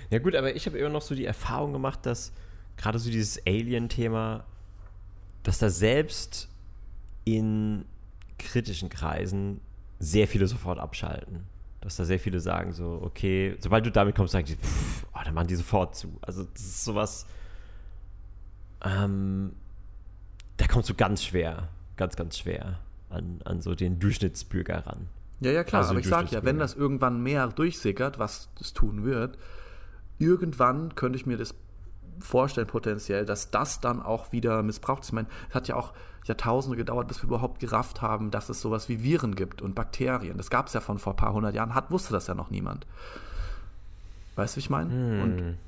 [0.10, 2.32] Ja gut, aber ich habe immer noch so die Erfahrung gemacht, dass
[2.78, 4.44] gerade so dieses Alien-Thema,
[5.44, 6.50] dass da selbst
[7.26, 7.86] in
[8.38, 9.62] kritischen Kreisen
[10.00, 11.44] sehr viele sofort abschalten.
[11.82, 15.20] Dass da sehr viele sagen so, okay, sobald du damit kommst, sagen die, pff, oh,
[15.24, 16.18] dann machen die sofort zu.
[16.22, 17.26] Also das ist sowas,
[18.84, 19.54] ähm,
[20.58, 22.80] da kommst du ganz schwer, ganz, ganz schwer
[23.10, 25.08] an, an so den Durchschnittsbürger ran.
[25.40, 28.74] Ja, ja, klar, Also aber ich sag ja, wenn das irgendwann mehr durchsickert, was das
[28.74, 29.38] tun wird,
[30.18, 31.56] irgendwann könnte ich mir das
[32.20, 35.10] vorstellen, potenziell, dass das dann auch wieder missbraucht ist.
[35.10, 35.94] Ich meine, es hat ja auch
[36.26, 40.38] Jahrtausende gedauert, bis wir überhaupt gerafft haben, dass es sowas wie Viren gibt und Bakterien.
[40.38, 42.52] Das gab es ja von vor ein paar hundert Jahren, hat, wusste das ja noch
[42.52, 42.86] niemand.
[44.40, 44.90] Weißt du, wie ich meine?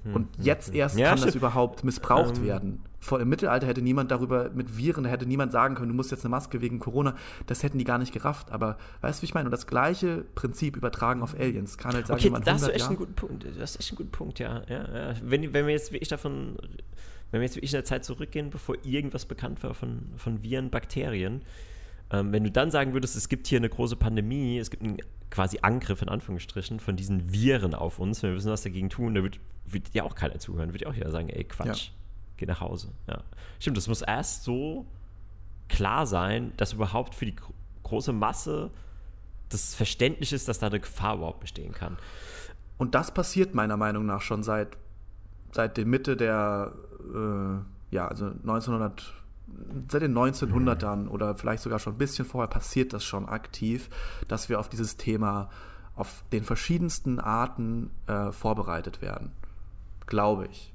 [0.06, 2.46] und, und jetzt erst Ja, kann das überhaupt missbraucht Ähm.
[2.46, 2.82] werden.
[3.04, 6.12] Vor im Mittelalter hätte niemand darüber mit Viren, da hätte niemand sagen können, du musst
[6.12, 7.16] jetzt eine Maske wegen Corona.
[7.48, 8.52] Das hätten die gar nicht gerafft.
[8.52, 9.46] Aber weißt du, wie ich meine?
[9.48, 11.80] Und das gleiche Prinzip übertragen auf Aliens.
[11.80, 13.44] Kann halt sagen, Okay, jemand da hast du 100 echt Jahren- guten Punkt.
[13.44, 14.62] Du hast echt einen guten Punkt, ja.
[14.70, 15.14] ja, ja.
[15.24, 16.58] Wenn, wenn wir jetzt wirklich davon,
[17.32, 20.70] wenn wir jetzt wirklich in der Zeit zurückgehen, bevor irgendwas bekannt war von, von Viren,
[20.70, 21.42] Bakterien,
[22.12, 24.97] ähm, wenn du dann sagen würdest, es gibt hier eine große Pandemie, es gibt einen
[25.30, 29.24] quasi Angriff in Anführungsstrichen von diesen Viren auf uns, wir müssen was dagegen tun, da
[29.24, 31.93] wird, wird ja auch keiner zuhören, wird ja auch jeder sagen, ey, Quatsch, Ja.
[32.38, 32.89] geh nach Hause.
[33.07, 33.24] Ja.
[33.59, 34.86] Stimmt, das muss erst so
[35.70, 37.53] klar sein, dass überhaupt für die gro-
[37.84, 38.72] große Masse
[39.49, 41.97] das Verständnis ist, dass da eine Gefahr überhaupt bestehen kann.
[42.78, 44.76] Und das passiert meiner Meinung nach schon seit,
[45.53, 46.74] seit der Mitte der,
[47.14, 49.14] äh, ja, also 1900,
[49.89, 53.89] seit den 1900ern oder vielleicht sogar schon ein bisschen vorher passiert das schon aktiv,
[54.28, 55.49] dass wir auf dieses Thema
[55.95, 59.32] auf den verschiedensten Arten äh, vorbereitet werden.
[60.08, 60.74] Glaube ich.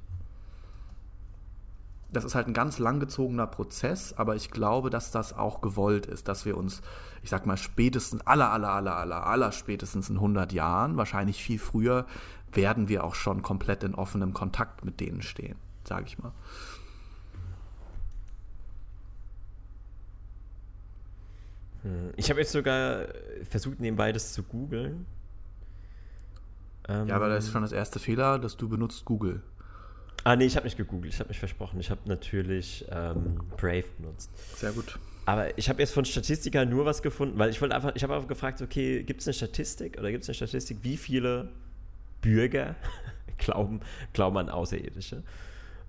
[2.13, 6.29] Das ist halt ein ganz langgezogener Prozess, aber ich glaube, dass das auch gewollt ist,
[6.29, 6.81] dass wir uns,
[7.23, 11.59] ich sag mal, spätestens, aller, aller, aller, aller, aller spätestens in 100 Jahren, wahrscheinlich viel
[11.59, 12.07] früher,
[12.53, 16.33] werden wir auch schon komplett in offenem Kontakt mit denen stehen, sage ich mal.
[22.17, 23.07] Ich habe jetzt sogar
[23.49, 25.07] versucht, nebenbei das zu googeln.
[26.89, 29.43] Ähm, Ja, aber das ist schon das erste Fehler, dass du benutzt Google.
[30.25, 31.79] Ah, nee, ich habe nicht gegoogelt, ich habe mich versprochen.
[31.79, 34.31] Ich habe natürlich ähm, Brave benutzt.
[34.57, 34.99] Sehr gut.
[35.25, 38.15] Aber ich habe jetzt von Statistikern nur was gefunden, weil ich wollte einfach, ich habe
[38.15, 41.49] einfach gefragt, okay, gibt es eine Statistik oder gibt es eine Statistik, wie viele
[42.23, 42.75] Bürger
[43.39, 43.81] glauben,
[44.13, 45.23] glauben an Außerirdische?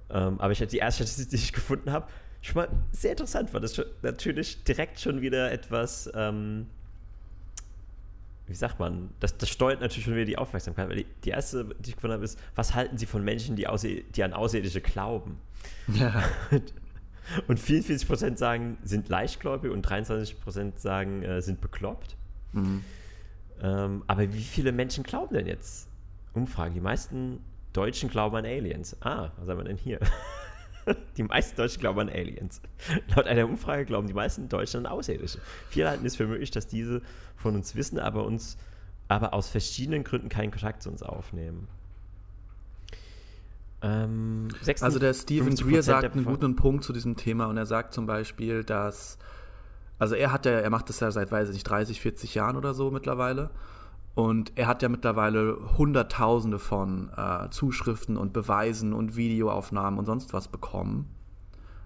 [0.09, 2.07] Ähm, aber ich hatte die erste Statistik, die ich gefunden habe,
[2.47, 3.59] schon mal sehr interessant war.
[3.59, 6.67] Das natürlich direkt schon wieder etwas, ähm,
[8.47, 11.65] wie sagt man, das, das steuert natürlich schon wieder die Aufmerksamkeit, weil die, die erste,
[11.79, 14.81] die ich gefunden habe, ist, was halten Sie von Menschen, die, Außer, die an Außerirdische
[14.81, 15.37] glauben?
[15.93, 16.23] Ja.
[17.47, 22.15] Und 44% sagen, sind leichtgläubig und 23% sagen, äh, sind bekloppt.
[22.53, 22.85] Mhm.
[23.61, 25.89] Ähm, aber wie viele Menschen glauben denn jetzt?
[26.33, 26.75] Umfrage.
[26.75, 27.41] Die meisten
[27.73, 28.95] Deutschen glauben an Aliens.
[29.01, 29.99] Ah, was haben wir denn hier?
[31.17, 32.61] die meisten Deutschen glauben an Aliens.
[33.15, 35.39] Laut einer Umfrage glauben die meisten Deutschen an Außerirdische.
[35.69, 37.01] Viele halten es für möglich, dass diese
[37.35, 38.57] von uns wissen, aber uns
[39.09, 41.67] aber aus verschiedenen Gründen keinen Kontakt zu uns aufnehmen.
[43.81, 44.49] Ähm,
[44.81, 47.93] Also der Steven 56% Greer sagt einen guten Punkt zu diesem Thema und er sagt
[47.93, 49.17] zum Beispiel, dass
[49.99, 52.57] Also er hat ja, er macht das ja seit, weiß ich nicht, 30, 40 Jahren
[52.57, 53.49] oder so mittlerweile.
[54.17, 60.33] Und er hat ja mittlerweile Hunderttausende von äh, Zuschriften und Beweisen und Videoaufnahmen und sonst
[60.33, 61.07] was bekommen.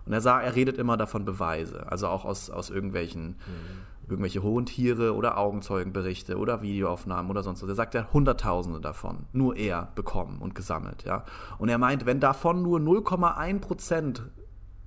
[0.06, 4.08] Und er sah, er redet immer davon Beweise, also auch aus, aus irgendwelchen, mhm.
[4.08, 7.68] irgendwelche hohen Tiere oder Augenzeugenberichte oder Videoaufnahmen oder sonst was.
[7.68, 11.26] Er sagt, er hat Hunderttausende davon, nur er bekommen und gesammelt, ja.
[11.58, 14.24] Und er meint, wenn davon nur 0,1 Prozent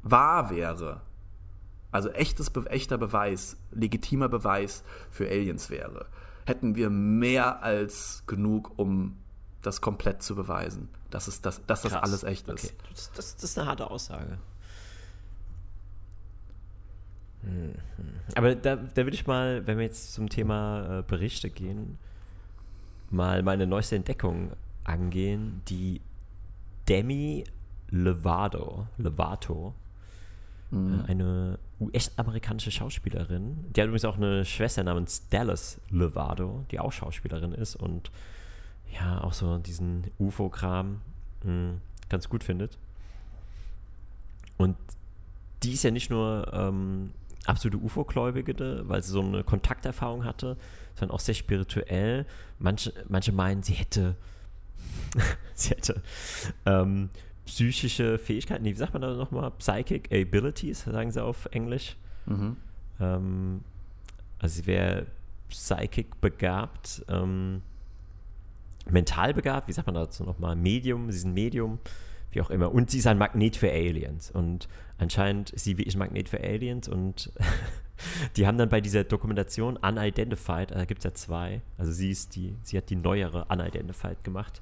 [0.02, 1.02] wahr wäre,
[1.92, 6.06] also echtes, echter Beweis, legitimer Beweis für Aliens wäre,
[6.46, 9.16] hätten wir mehr als genug, um
[9.62, 12.64] das komplett zu beweisen, dass, es das, dass das alles echt ist.
[12.64, 12.74] Okay.
[12.90, 14.38] Das, das, das ist eine harte Aussage.
[17.42, 18.14] Hm, hm.
[18.34, 21.98] Aber da, da würde ich mal, wenn wir jetzt zum Thema äh, Berichte gehen,
[23.10, 24.52] mal meine neueste Entdeckung
[24.84, 26.00] angehen, die
[26.88, 27.44] Demi
[27.90, 29.74] Lovato, Lovato,
[30.70, 31.04] mhm.
[31.06, 33.72] eine US-amerikanische Schauspielerin.
[33.74, 38.10] Die hat übrigens auch eine Schwester namens Dallas Lovato, die auch Schauspielerin ist und
[38.92, 41.00] ja, auch so diesen UFO-Kram
[41.42, 42.78] hm, ganz gut findet.
[44.56, 44.76] Und
[45.62, 47.12] die ist ja nicht nur ähm,
[47.44, 50.56] absolute UFO-Gläubige, weil sie so eine Kontakterfahrung hatte,
[50.94, 52.26] sondern auch sehr spirituell.
[52.58, 54.16] Manche, manche meinen, sie hätte,
[55.54, 56.02] sie hätte
[56.66, 57.10] ähm,
[57.46, 59.50] psychische Fähigkeiten, wie sagt man da nochmal?
[59.58, 61.96] Psychic Abilities, sagen sie auf Englisch.
[62.26, 62.56] Mhm.
[63.00, 63.60] Ähm,
[64.38, 65.06] also sie wäre
[65.48, 67.62] psychic begabt, ähm,
[68.90, 70.56] mental begabt, wie sagt man dazu nochmal?
[70.56, 71.78] Medium, sie ist ein Medium
[72.34, 72.72] wie auch immer.
[72.72, 74.30] Und sie ist ein Magnet für Aliens.
[74.30, 74.68] Und
[74.98, 76.88] anscheinend ist sie wie ich ein Magnet für Aliens.
[76.88, 77.32] Und
[78.36, 82.36] die haben dann bei dieser Dokumentation Unidentified, da gibt es ja zwei, also sie ist
[82.36, 84.60] die, sie hat die neuere Unidentified gemacht.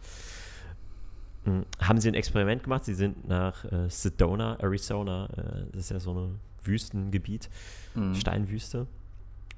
[1.44, 2.84] Hm, haben sie ein Experiment gemacht.
[2.84, 7.48] Sie sind nach äh, Sedona, Arizona, äh, das ist ja so ein Wüstengebiet,
[7.94, 8.14] mhm.
[8.14, 8.86] Steinwüste.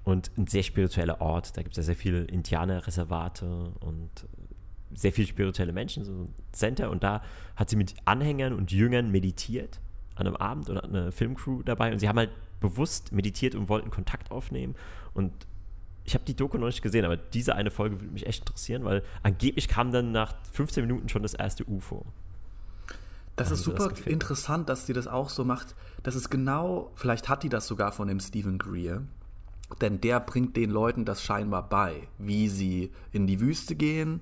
[0.04, 1.56] Und ein sehr spiritueller Ort.
[1.56, 4.10] Da gibt es ja sehr viele Indianerreservate und
[4.94, 6.90] sehr viele spirituelle Menschen, so ein Center.
[6.90, 7.22] Und da
[7.56, 9.80] hat sie mit Anhängern und Jüngern meditiert
[10.14, 11.92] an einem Abend und eine Filmcrew dabei.
[11.92, 12.30] Und sie haben halt
[12.60, 14.74] bewusst meditiert und wollten Kontakt aufnehmen.
[15.12, 15.32] Und
[16.04, 18.84] ich habe die Doku noch nicht gesehen, aber diese eine Folge würde mich echt interessieren,
[18.84, 22.04] weil angeblich kam dann nach 15 Minuten schon das erste UFO.
[23.36, 25.74] Das ist super das interessant, dass sie das auch so macht.
[26.02, 29.02] Das ist genau, vielleicht hat die das sogar von dem Stephen Greer,
[29.80, 34.20] denn der bringt den Leuten das scheinbar bei, wie sie in die Wüste gehen,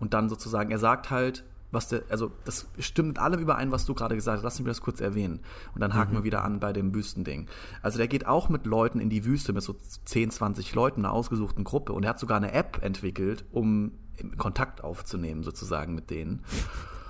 [0.00, 3.84] und dann sozusagen, er sagt halt, was der, also das stimmt mit allem überein, was
[3.84, 4.44] du gerade gesagt hast.
[4.44, 5.40] Lass mich das kurz erwähnen.
[5.74, 6.18] Und dann haken mhm.
[6.18, 7.46] wir wieder an bei dem Wüstending.
[7.82, 11.12] Also der geht auch mit Leuten in die Wüste, mit so 10, 20 Leuten, einer
[11.12, 11.92] ausgesuchten Gruppe.
[11.92, 13.92] Und er hat sogar eine App entwickelt, um
[14.36, 16.44] Kontakt aufzunehmen, sozusagen mit denen.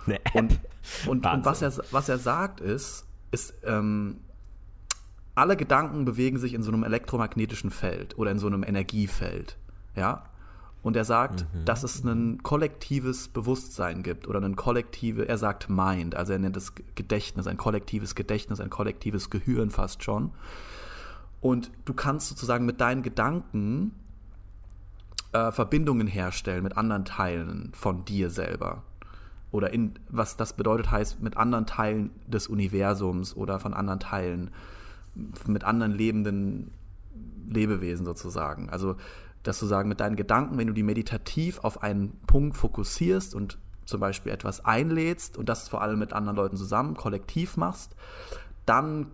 [0.06, 0.34] Eine App.
[0.34, 0.60] Und,
[1.06, 4.16] und, und was, er, was er sagt ist, ist, ähm,
[5.34, 9.56] alle Gedanken bewegen sich in so einem elektromagnetischen Feld oder in so einem Energiefeld.
[9.96, 10.24] Ja,
[10.82, 11.64] und er sagt, mhm.
[11.64, 16.56] dass es ein kollektives Bewusstsein gibt oder ein kollektive, er sagt Mind, also er nennt
[16.56, 20.32] es Gedächtnis, ein kollektives Gedächtnis, ein kollektives Gehirn fast schon.
[21.40, 23.92] Und du kannst sozusagen mit deinen Gedanken
[25.32, 28.82] äh, Verbindungen herstellen mit anderen Teilen von dir selber.
[29.52, 34.50] Oder in, was das bedeutet, heißt mit anderen Teilen des Universums oder von anderen Teilen,
[35.46, 36.70] mit anderen lebenden
[37.48, 38.70] Lebewesen sozusagen.
[38.70, 38.96] Also
[39.42, 43.58] dass du sagen, mit deinen Gedanken, wenn du die meditativ auf einen Punkt fokussierst und
[43.86, 47.96] zum Beispiel etwas einlädst und das vor allem mit anderen Leuten zusammen, kollektiv machst,
[48.66, 49.06] dann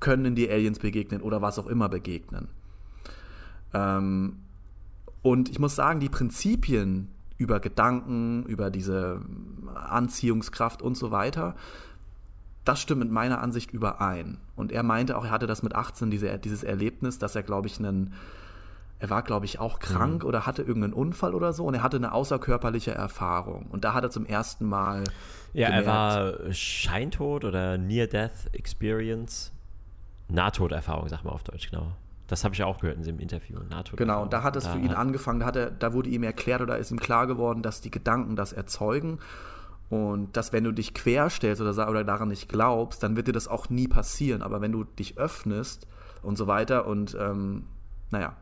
[0.00, 2.48] können die Aliens begegnen oder was auch immer begegnen.
[3.72, 4.40] Ähm,
[5.22, 7.08] und ich muss sagen, die Prinzipien
[7.38, 9.20] über Gedanken, über diese
[9.74, 11.54] Anziehungskraft und so weiter,
[12.64, 14.38] das stimmt mit meiner Ansicht überein.
[14.56, 17.66] Und er meinte auch, er hatte das mit 18, diese, dieses Erlebnis, dass er, glaube
[17.68, 18.14] ich, einen
[19.04, 20.28] er war, glaube ich, auch krank mhm.
[20.28, 23.66] oder hatte irgendeinen Unfall oder so und er hatte eine außerkörperliche Erfahrung.
[23.66, 25.04] Und da hat er zum ersten Mal.
[25.52, 29.52] Ja, gemerkt, er war Scheintod oder Near-Death Experience.
[30.28, 31.92] Nahtoderfahrung, sag mal auf Deutsch, genau.
[32.28, 33.58] Das habe ich auch gehört in dem Interview.
[33.68, 36.08] NATO genau, und da hat es da für ihn angefangen, da, hat er, da wurde
[36.08, 39.18] ihm erklärt oder ist ihm klar geworden, dass die Gedanken das erzeugen
[39.90, 43.48] und dass wenn du dich querstellst oder, oder daran nicht glaubst, dann wird dir das
[43.48, 44.40] auch nie passieren.
[44.40, 45.86] Aber wenn du dich öffnest
[46.22, 47.64] und so weiter und ähm,
[48.10, 48.34] naja,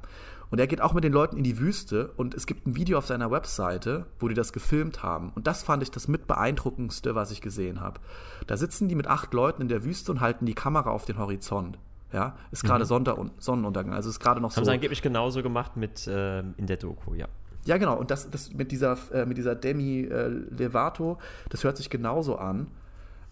[0.53, 2.98] und er geht auch mit den Leuten in die Wüste und es gibt ein Video
[2.98, 5.32] auf seiner Webseite, wo die das gefilmt haben.
[5.34, 8.00] Und das fand ich das mit beeindruckendste, was ich gesehen habe.
[8.46, 11.16] Da sitzen die mit acht Leuten in der Wüste und halten die Kamera auf den
[11.16, 11.78] Horizont.
[12.12, 13.30] Ja, ist gerade mhm.
[13.38, 14.61] Sonnenuntergang, also ist gerade noch Haben so.
[14.61, 17.28] Haben sie angeblich genauso gemacht mit äh, in der Doku, ja.
[17.64, 17.96] Ja, genau.
[17.96, 21.16] Und das, das mit dieser, äh, mit dieser Demi äh, Levato,
[21.48, 22.66] das hört sich genauso an.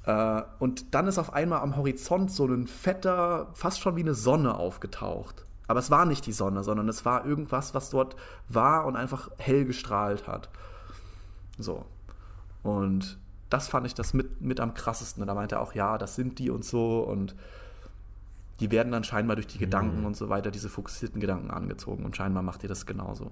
[0.06, 4.14] Äh, und dann ist auf einmal am Horizont so ein fetter, fast schon wie eine
[4.14, 8.16] Sonne aufgetaucht Aber es war nicht die Sonne, sondern es war irgendwas, was dort
[8.48, 10.48] war und einfach hell gestrahlt hat.
[11.58, 11.86] So.
[12.64, 13.18] Und
[13.50, 15.22] das fand ich das mit, mit am krassesten.
[15.22, 16.98] Und da meinte er auch, ja, das sind die und so.
[16.98, 17.36] Und
[18.58, 22.04] die werden dann scheinbar durch die Gedanken und so weiter, diese fokussierten Gedanken angezogen.
[22.04, 23.30] Und scheinbar macht ihr das genauso.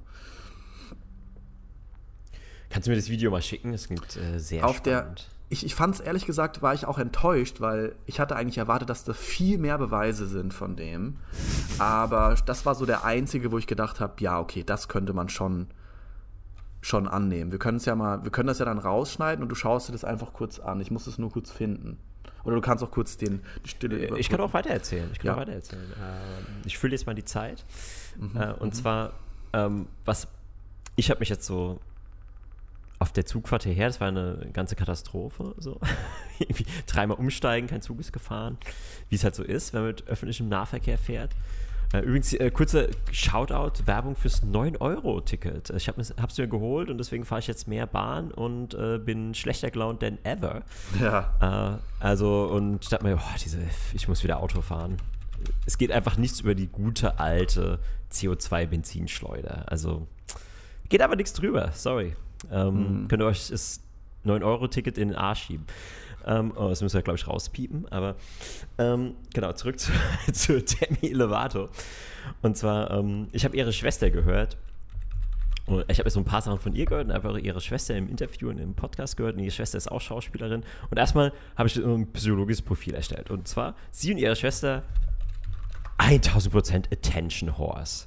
[2.70, 3.72] Kannst du mir das Video mal schicken?
[3.72, 5.28] Das klingt äh, sehr Auf der, spannend.
[5.48, 8.90] ich, ich fand es ehrlich gesagt, war ich auch enttäuscht, weil ich hatte eigentlich erwartet,
[8.90, 11.16] dass da viel mehr Beweise sind von dem.
[11.80, 15.28] Aber das war so der einzige, wo ich gedacht habe, ja, okay, das könnte man
[15.28, 15.68] schon,
[16.80, 17.50] schon annehmen.
[17.52, 19.92] Wir können es ja mal, wir können das ja dann rausschneiden und du schaust dir
[19.92, 20.80] das einfach kurz an.
[20.80, 21.98] Ich muss es nur kurz finden.
[22.44, 25.08] Oder du kannst auch kurz den, die Stille Äh, Ich kann auch weitererzählen.
[25.12, 25.34] Ich kann Ja.
[25.34, 25.92] auch weitererzählen.
[26.00, 27.64] Ähm, ich fülle jetzt mal die Zeit.
[28.16, 29.12] Mhm, Äh, und zwar,
[29.52, 30.28] ähm, was
[30.96, 31.78] ich habe mich jetzt so
[33.00, 35.54] auf der Zugfahrt hierher, das war eine ganze Katastrophe.
[35.58, 35.78] So.
[36.40, 38.58] Irgendwie dreimal umsteigen, kein Zug ist gefahren.
[39.08, 41.30] Wie es halt so ist, wenn man mit öffentlichem Nahverkehr fährt.
[41.92, 45.70] Äh, übrigens, äh, kurzer Shoutout, Werbung fürs 9-Euro-Ticket.
[45.70, 49.34] Ich habe es mir geholt und deswegen fahre ich jetzt mehr Bahn und äh, bin
[49.34, 50.62] schlechter gelaunt denn ever.
[51.00, 51.78] Ja.
[51.80, 53.58] Äh, also, und ich dachte mir, boah, diese,
[53.94, 54.98] ich muss wieder Auto fahren.
[55.64, 57.78] Es geht einfach nichts über die gute alte
[58.12, 59.66] CO2-Benzinschleuder.
[59.66, 60.06] Also,
[60.90, 62.16] geht aber nichts drüber, sorry.
[62.50, 63.80] Ähm, Könnt ihr euch das
[64.26, 65.66] 9-Euro-Ticket in den Arsch schieben.
[66.28, 67.90] Ähm, oh, das müssen wir, glaube ich, rauspiepen.
[67.90, 68.16] Aber
[68.78, 69.92] ähm, genau, zurück zu,
[70.32, 71.68] zu Demi Lovato.
[72.42, 74.56] Und zwar, ähm, ich habe ihre Schwester gehört.
[75.66, 77.94] Und ich habe jetzt so ein paar Sachen von ihr gehört und einfach ihre Schwester
[77.94, 79.36] im Interview und im Podcast gehört.
[79.36, 80.64] Und ihre Schwester ist auch Schauspielerin.
[80.90, 83.30] Und erstmal habe ich so ein psychologisches Profil erstellt.
[83.30, 84.82] Und zwar, sie und ihre Schwester
[85.98, 88.06] 1000% Attention Horse.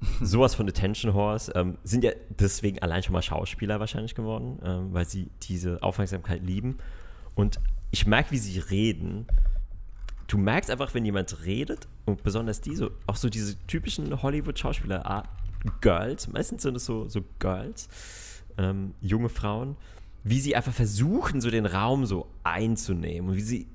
[0.20, 4.92] Sowas von Attention Horse ähm, sind ja deswegen allein schon mal Schauspieler wahrscheinlich geworden, ähm,
[4.92, 6.78] weil sie diese Aufmerksamkeit lieben.
[7.36, 7.60] Und
[7.92, 9.26] ich merke, wie sie reden.
[10.26, 12.76] Du merkst einfach, wenn jemand redet, und besonders die,
[13.06, 15.24] auch so diese typischen Hollywood-Schauspieler,
[15.80, 17.88] Girls, meistens sind es so, so Girls,
[18.58, 19.76] ähm, junge Frauen,
[20.24, 23.68] wie sie einfach versuchen, so den Raum so einzunehmen und wie sie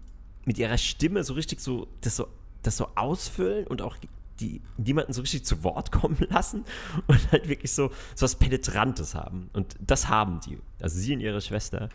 [0.45, 2.27] mit ihrer Stimme so richtig so das so,
[2.63, 3.95] das so ausfüllen und auch
[4.39, 6.65] die niemanden so richtig zu Wort kommen lassen
[7.07, 9.49] und halt wirklich so, so was Penetrantes haben.
[9.53, 10.57] Und das haben die.
[10.81, 11.89] Also sie und ihre Schwester.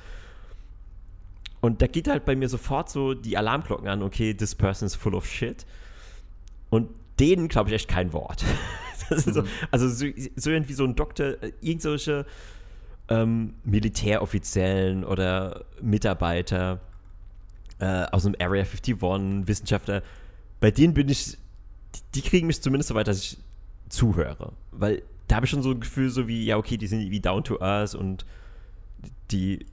[1.66, 4.94] Und da geht halt bei mir sofort so die Alarmglocken an, okay, this person is
[4.94, 5.66] full of shit.
[6.70, 8.44] Und denen glaube ich echt kein Wort.
[9.10, 9.42] Ist so,
[9.72, 10.06] also so,
[10.36, 12.24] so irgendwie so ein Doktor, äh, irgendwelche
[13.08, 16.80] ähm, Militäroffiziellen oder Mitarbeiter
[17.80, 20.04] äh, aus einem Area 51, Wissenschaftler,
[20.60, 23.38] bei denen bin ich, die, die kriegen mich zumindest so weit, dass ich
[23.88, 24.52] zuhöre.
[24.70, 27.20] Weil da habe ich schon so ein Gefühl, so wie, ja, okay, die sind wie
[27.20, 28.24] down to earth und
[29.32, 29.66] die,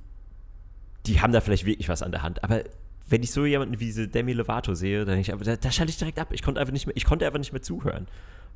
[1.05, 2.43] die haben da vielleicht wirklich was an der Hand.
[2.43, 2.63] Aber
[3.07, 5.71] wenn ich so jemanden wie diese Demi Lovato sehe, dann denke ich, aber da, da
[5.71, 6.29] schalte ich direkt ab.
[6.31, 8.07] Ich konnte einfach nicht mehr, ich konnte einfach nicht mehr zuhören.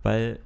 [0.04, 0.39] Weil,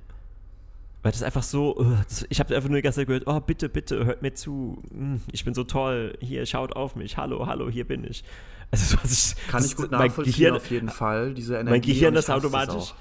[1.04, 1.98] weil das einfach so, uh,
[2.30, 4.82] ich habe einfach nur die ganze Zeit gehört, oh, bitte, bitte, hört mir zu.
[4.92, 6.18] Hm, Ich bin so toll.
[6.20, 7.18] Hier, schaut auf mich.
[7.18, 8.24] Hallo, hallo, hier bin ich.
[8.72, 11.34] Also, was ich, Kann ich gut nachvollziehen, Gehirn, auf jeden Fall.
[11.34, 11.70] Diese Energie.
[11.72, 12.94] mein Gehirn ist automatisch,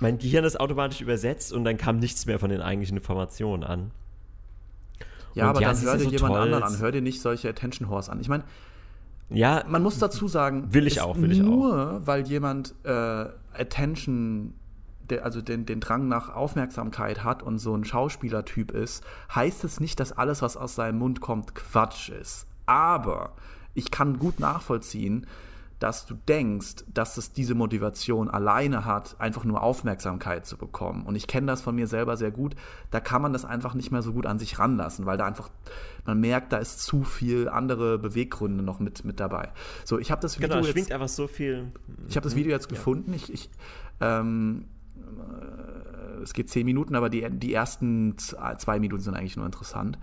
[0.00, 3.90] mein Gehirn ist automatisch übersetzt und dann kam nichts mehr von den eigentlichen Informationen an.
[5.36, 6.42] Ja, Und aber ja, dann hör dir so jemand toll.
[6.42, 6.78] anderen an.
[6.78, 8.20] Hör dir nicht solche Attention Horse an.
[8.20, 8.42] Ich meine,
[9.28, 11.46] Ja, man muss dazu sagen, Will ich auch, will ich auch.
[11.46, 14.54] nur weil jemand äh, Attention,
[15.10, 19.78] der, also den, den Drang nach Aufmerksamkeit hat und so ein Schauspielertyp ist, heißt es
[19.78, 22.46] nicht, dass alles, was aus seinem Mund kommt, Quatsch ist.
[22.66, 23.32] Aber
[23.74, 25.26] ich kann gut nachvollziehen,
[25.78, 31.04] dass du denkst, dass es diese Motivation alleine hat, einfach nur Aufmerksamkeit zu bekommen.
[31.04, 32.54] Und ich kenne das von mir selber sehr gut.
[32.90, 35.50] Da kann man das einfach nicht mehr so gut an sich ranlassen, weil da einfach,
[36.06, 39.50] man merkt, da ist zu viel andere Beweggründe noch mit, mit dabei.
[39.84, 41.72] So, ich habe das Video genau, jetzt schwingt einfach so viel.
[42.08, 43.12] ich habe das Video jetzt gefunden.
[43.12, 43.50] Ich, ich,
[44.00, 44.64] ähm,
[44.96, 49.98] äh, es geht zehn Minuten, aber die, die ersten zwei Minuten sind eigentlich nur interessant.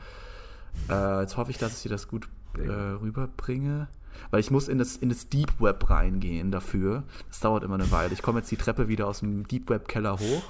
[0.89, 3.87] Äh, jetzt hoffe ich, dass ich dir das gut äh, rüberbringe.
[4.31, 7.03] Weil ich muss in das, in das Deep Web reingehen dafür.
[7.29, 8.13] Das dauert immer eine Weile.
[8.13, 10.43] Ich komme jetzt die Treppe wieder aus dem Deep Web Keller hoch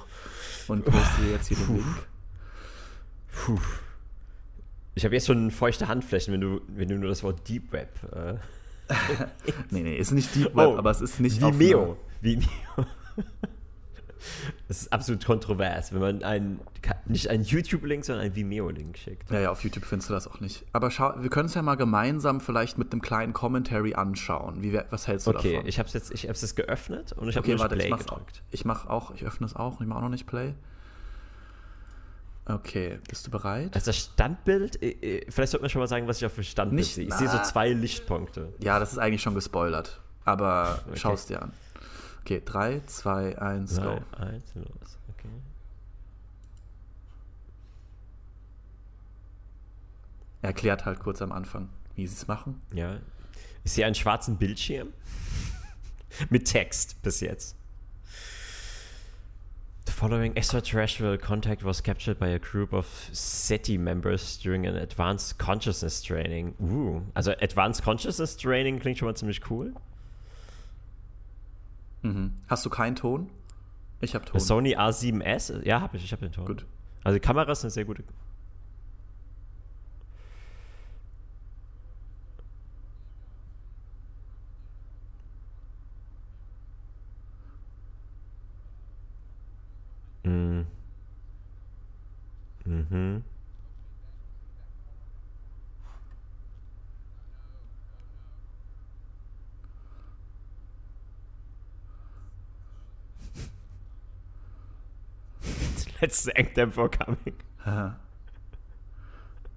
[0.68, 1.86] und poste jetzt hier den Link.
[3.32, 3.58] Puh.
[4.94, 7.90] Ich habe jetzt schon feuchte Handflächen, wenn du, wenn du nur das Wort Deep Web.
[8.14, 8.34] Äh,
[9.70, 11.96] Nee, nee, ist nicht Deep Web, Oh, aber es ist nicht auf Vimeo.
[12.20, 12.46] Vimeo.
[14.68, 16.60] Das ist absolut kontrovers, wenn man einen,
[17.06, 19.30] nicht einen YouTube-Link, sondern einen Vimeo-Link schickt.
[19.30, 20.64] Ja, ja, auf YouTube findest du das auch nicht.
[20.72, 24.62] Aber schau, wir können es ja mal gemeinsam vielleicht mit einem kleinen Commentary anschauen.
[24.62, 25.68] Wie, was hältst du Okay, davon?
[25.68, 27.90] ich habe es jetzt, ich hab's jetzt geöffnet und ich habe okay, warte, Play ich
[27.90, 28.10] mach's auch.
[28.18, 28.42] gedrückt.
[28.50, 30.54] Ich mach auch, ich öffne es auch, ich mache auch noch nicht Play.
[32.46, 33.74] Okay, bist du bereit?
[33.74, 36.44] Also das Standbild, äh, äh, vielleicht sollte man schon mal sagen, was ich auf dem
[36.44, 37.06] Standbild Nicht- sehe.
[37.06, 37.42] Ich sehe so na.
[37.42, 38.52] zwei Lichtpunkte.
[38.62, 40.98] Ja, das ist eigentlich schon gespoilert, aber Okay.
[40.98, 41.52] schau es dir an.
[42.24, 44.00] Okay, 3, 2, 1, go.
[44.12, 44.98] 3, 1, los.
[45.10, 45.28] Okay.
[50.40, 52.62] Er erklärt halt kurz am Anfang, wie sie es machen.
[52.72, 52.96] Ja.
[53.62, 54.94] Ich sehe einen schwarzen Bildschirm
[56.30, 57.56] mit Text bis jetzt.
[59.84, 65.38] The following extraterrestrial contact was captured by a group of SETI members during an advanced
[65.38, 66.54] consciousness training.
[66.58, 69.74] Uh, also Advanced Consciousness Training klingt schon mal ziemlich cool.
[72.04, 72.34] Mhm.
[72.48, 73.30] Hast du keinen Ton?
[74.00, 74.38] Ich habe Ton.
[74.38, 75.64] Sony A7S?
[75.64, 76.04] Ja, habe ich.
[76.04, 76.44] Ich habe den Ton.
[76.44, 76.66] Gut.
[77.02, 78.04] Also die Kamera ist eine sehr gute.
[90.24, 90.62] Mm.
[92.64, 93.24] Mhm.
[106.14, 107.34] Letzte Engdämpfer coming.
[107.64, 107.96] Haha.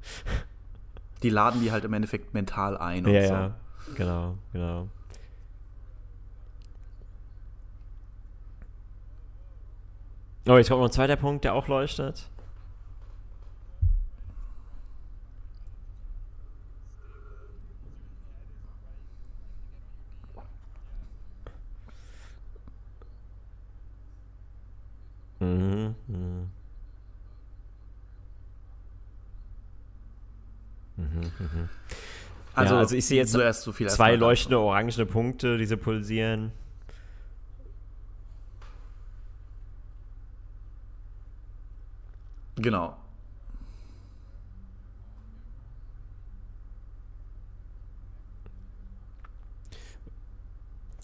[1.22, 3.34] Die laden die halt im Endeffekt mental ein und Ja, so.
[3.34, 3.56] ja,
[3.96, 4.88] genau, genau.
[10.48, 12.28] Oh, jetzt kommt noch ein zweiter Punkt, der auch leuchtet.
[25.40, 26.50] Mhm, mhm.
[30.98, 31.70] Mhm, mhm.
[32.78, 36.52] Also, Ja, also ich sehe jetzt so viel Zwei leuchtende orangene Punkte, diese pulsieren.
[42.56, 42.98] Genau.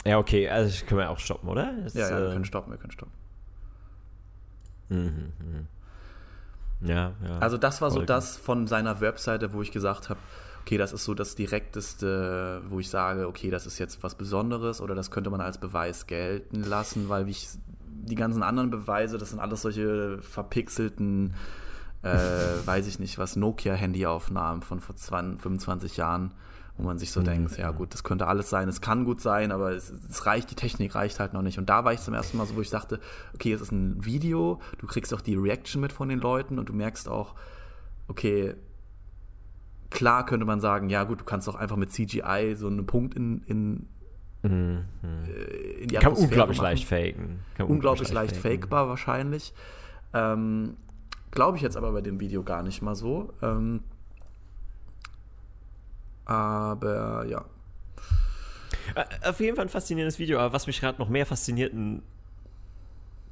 [0.06, 1.72] Ja, okay, also können wir auch stoppen, oder?
[1.84, 3.14] Das, Ja, ja, wir äh, können stoppen, wir können stoppen.
[4.90, 5.68] Mhm, mhm.
[6.82, 7.40] Ja, ja.
[7.40, 10.20] Also das war so das von seiner Webseite, wo ich gesagt habe,
[10.64, 14.80] okay, das ist so das direkteste, wo ich sage, okay, das ist jetzt was Besonderes
[14.80, 17.50] oder das könnte man als Beweis gelten lassen, weil wie ich
[17.86, 21.34] die ganzen anderen Beweise, das sind alles solche verpixelten,
[22.02, 22.08] äh,
[22.66, 26.32] weiß ich nicht, was Nokia-Handyaufnahmen von vor 20, 25 Jahren,
[26.78, 29.52] wo man sich so denkt, ja gut, das könnte alles sein, es kann gut sein,
[29.52, 31.60] aber es, es reicht, die Technik reicht halt noch nicht.
[31.60, 33.02] Und da war ich zum ersten Mal so, wo ich dachte,
[33.34, 36.70] okay, es ist ein Video, du kriegst auch die Reaction mit von den Leuten und
[36.70, 37.36] du merkst auch,
[38.08, 38.56] okay,
[39.94, 43.16] klar könnte man sagen, ja gut, du kannst doch einfach mit CGI so einen Punkt
[43.16, 43.88] in, in,
[44.44, 46.66] Mhm, äh, in die Kann unglaublich machen.
[46.66, 47.40] leicht faken.
[47.56, 49.54] Kann Unglaublich leicht fakebar wahrscheinlich.
[50.14, 50.76] Ähm,
[51.32, 53.32] Glaube ich jetzt aber bei dem Video gar nicht mal so.
[53.42, 53.82] Ähm,
[56.26, 57.46] aber ja.
[58.96, 61.74] Äh, Auf jeden Fall ein faszinierendes Video, aber was mich gerade noch mehr fasziniert,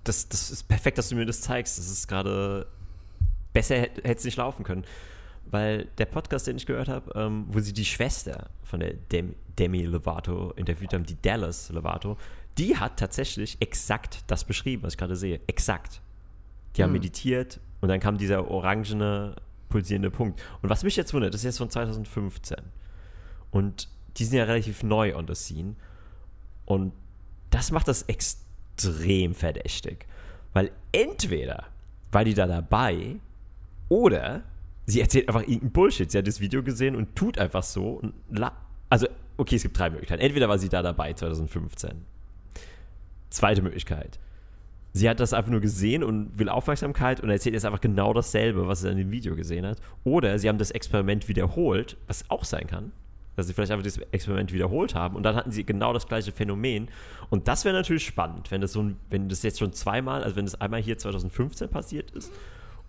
[0.05, 1.77] das, das ist perfekt, dass du mir das zeigst.
[1.77, 2.67] Das ist gerade
[3.53, 4.85] besser hätte es nicht laufen können.
[5.45, 9.35] Weil der Podcast, den ich gehört habe, ähm, wo sie die Schwester von der Dem
[9.59, 12.17] Demi Lovato interviewt haben, die Dallas Lovato,
[12.57, 15.39] die hat tatsächlich exakt das beschrieben, was ich gerade sehe.
[15.47, 16.01] Exakt.
[16.75, 16.93] Die haben Hm.
[16.99, 19.35] meditiert und dann kam dieser orangene,
[19.69, 20.41] pulsierende Punkt.
[20.61, 22.57] Und was mich jetzt wundert, das ist jetzt von 2015.
[23.51, 25.75] Und die sind ja relativ neu on the scene.
[26.65, 26.93] Und
[27.49, 30.05] das macht das extrem verdächtig.
[30.53, 31.65] Weil entweder
[32.11, 33.15] war die da dabei
[33.89, 34.43] oder
[34.85, 36.11] sie erzählt einfach irgendeinen Bullshit.
[36.11, 38.01] Sie hat das Video gesehen und tut einfach so.
[38.89, 39.07] Also,
[39.37, 40.21] okay, es gibt drei Möglichkeiten.
[40.21, 41.91] Entweder war sie da dabei 2015.
[43.29, 44.19] Zweite Möglichkeit.
[44.93, 48.67] Sie hat das einfach nur gesehen und will Aufmerksamkeit und erzählt jetzt einfach genau dasselbe,
[48.67, 49.77] was sie in dem Video gesehen hat.
[50.03, 52.91] Oder sie haben das Experiment wiederholt, was auch sein kann,
[53.37, 56.33] dass sie vielleicht einfach das Experiment wiederholt haben und dann hatten sie genau das gleiche
[56.33, 56.89] Phänomen.
[57.29, 60.35] Und das wäre natürlich spannend, wenn das so ein, wenn das jetzt schon zweimal, also
[60.35, 62.33] wenn das einmal hier 2015 passiert ist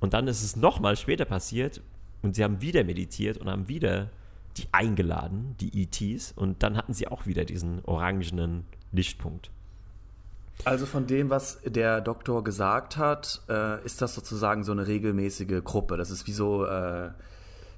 [0.02, 1.80] und dann ist es nochmal später passiert
[2.22, 4.10] und sie haben wieder meditiert und haben wieder
[4.56, 9.50] die eingeladen, die ETs, und dann hatten sie auch wieder diesen orangenen Lichtpunkt.
[10.64, 15.62] Also von dem, was der Doktor gesagt hat, äh, ist das sozusagen so eine regelmäßige
[15.62, 15.96] Gruppe.
[15.96, 17.10] Das ist wie so äh,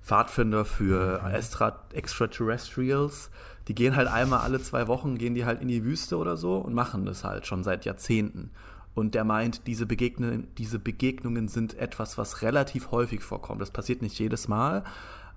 [0.03, 3.31] Pfadfinder für Extra Extraterrestrials.
[3.68, 6.57] Die gehen halt einmal alle zwei Wochen, gehen die halt in die Wüste oder so
[6.57, 8.51] und machen das halt schon seit Jahrzehnten.
[8.95, 13.61] Und der meint, diese, Begegnungen, diese Begegnungen sind etwas, was relativ häufig vorkommt.
[13.61, 14.85] Das passiert nicht jedes Mal,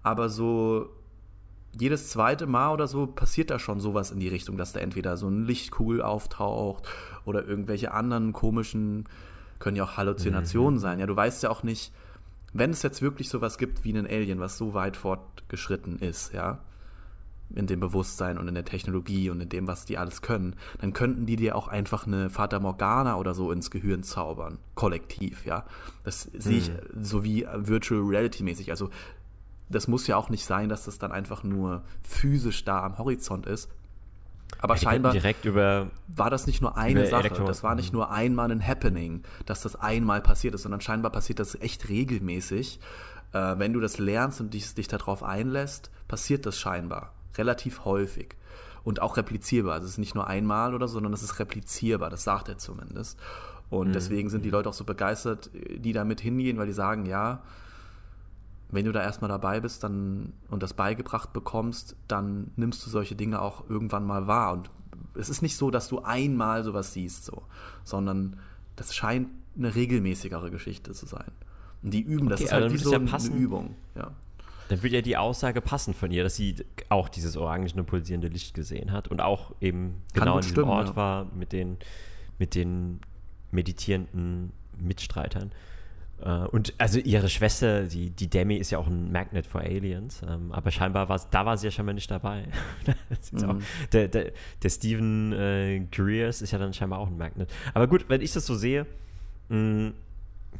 [0.03, 0.89] aber so
[1.79, 5.17] jedes zweite Mal oder so passiert da schon sowas in die Richtung, dass da entweder
[5.17, 6.87] so eine Lichtkugel auftaucht
[7.25, 9.05] oder irgendwelche anderen komischen,
[9.59, 10.99] können ja auch Halluzinationen sein.
[10.99, 11.91] Ja, du weißt ja auch nicht,
[12.53, 16.59] wenn es jetzt wirklich sowas gibt wie einen Alien, was so weit fortgeschritten ist, ja,
[17.55, 20.93] in dem Bewusstsein und in der Technologie und in dem, was die alles können, dann
[20.93, 25.65] könnten die dir auch einfach eine Fata Morgana oder so ins Gehirn zaubern, kollektiv, ja.
[26.03, 26.71] Das sehe ich
[27.01, 28.71] so wie Virtual Reality mäßig.
[28.71, 28.89] Also
[29.69, 33.45] das muss ja auch nicht sein, dass das dann einfach nur physisch da am Horizont
[33.45, 33.69] ist.
[34.59, 37.75] Aber Ja, scheinbar könnten direkt über war das nicht nur eine Sache, Elektro- das war
[37.75, 41.89] nicht nur einmal ein Happening, dass das einmal passiert ist, sondern scheinbar passiert das echt
[41.89, 42.79] regelmäßig.
[43.33, 48.35] Äh, wenn du das lernst und dich, dich darauf einlässt, passiert das scheinbar relativ häufig
[48.83, 49.73] und auch replizierbar.
[49.73, 52.57] Also es ist nicht nur einmal oder so, sondern es ist replizierbar, das sagt er
[52.57, 53.19] zumindest.
[53.69, 57.43] Und deswegen sind die Leute auch so begeistert, die damit hingehen, weil die sagen, ja,
[58.69, 63.15] wenn du da erstmal dabei bist dann, und das beigebracht bekommst, dann nimmst du solche
[63.15, 64.53] Dinge auch irgendwann mal wahr.
[64.53, 64.69] Und
[65.15, 67.43] es ist nicht so, dass du einmal sowas siehst, so,
[67.83, 68.39] sondern
[68.75, 71.31] das scheint eine regelmäßigere Geschichte zu sein.
[71.83, 73.35] Und die üben, das Okay, ist aber halt wie so ja eine.
[73.35, 73.75] Übung.
[73.95, 74.11] Ja.
[74.69, 76.55] Dann würde ja die Aussage passen von ihr, dass sie
[76.89, 80.69] auch dieses orangene pulsierende Licht gesehen hat und auch eben Kann genau an diesem stimmen,
[80.69, 80.95] Ort ja.
[80.95, 81.77] war mit den,
[82.37, 82.99] mit den
[83.51, 85.51] meditierenden Mitstreitern.
[86.21, 90.21] Äh, Und also ihre Schwester, die, die Demi, ist ja auch ein Magnet for Aliens,
[90.27, 92.45] ähm, aber scheinbar war der war sie ja scheinbar nicht dabei.
[93.31, 93.49] Mhm.
[93.49, 93.57] auch,
[93.91, 94.31] der, der,
[94.63, 97.49] der Stephen äh, Greers ist ja dann scheinbar auch ein Magnet.
[97.73, 98.85] Aber gut, wenn ich das so sehe,
[99.49, 99.91] mh,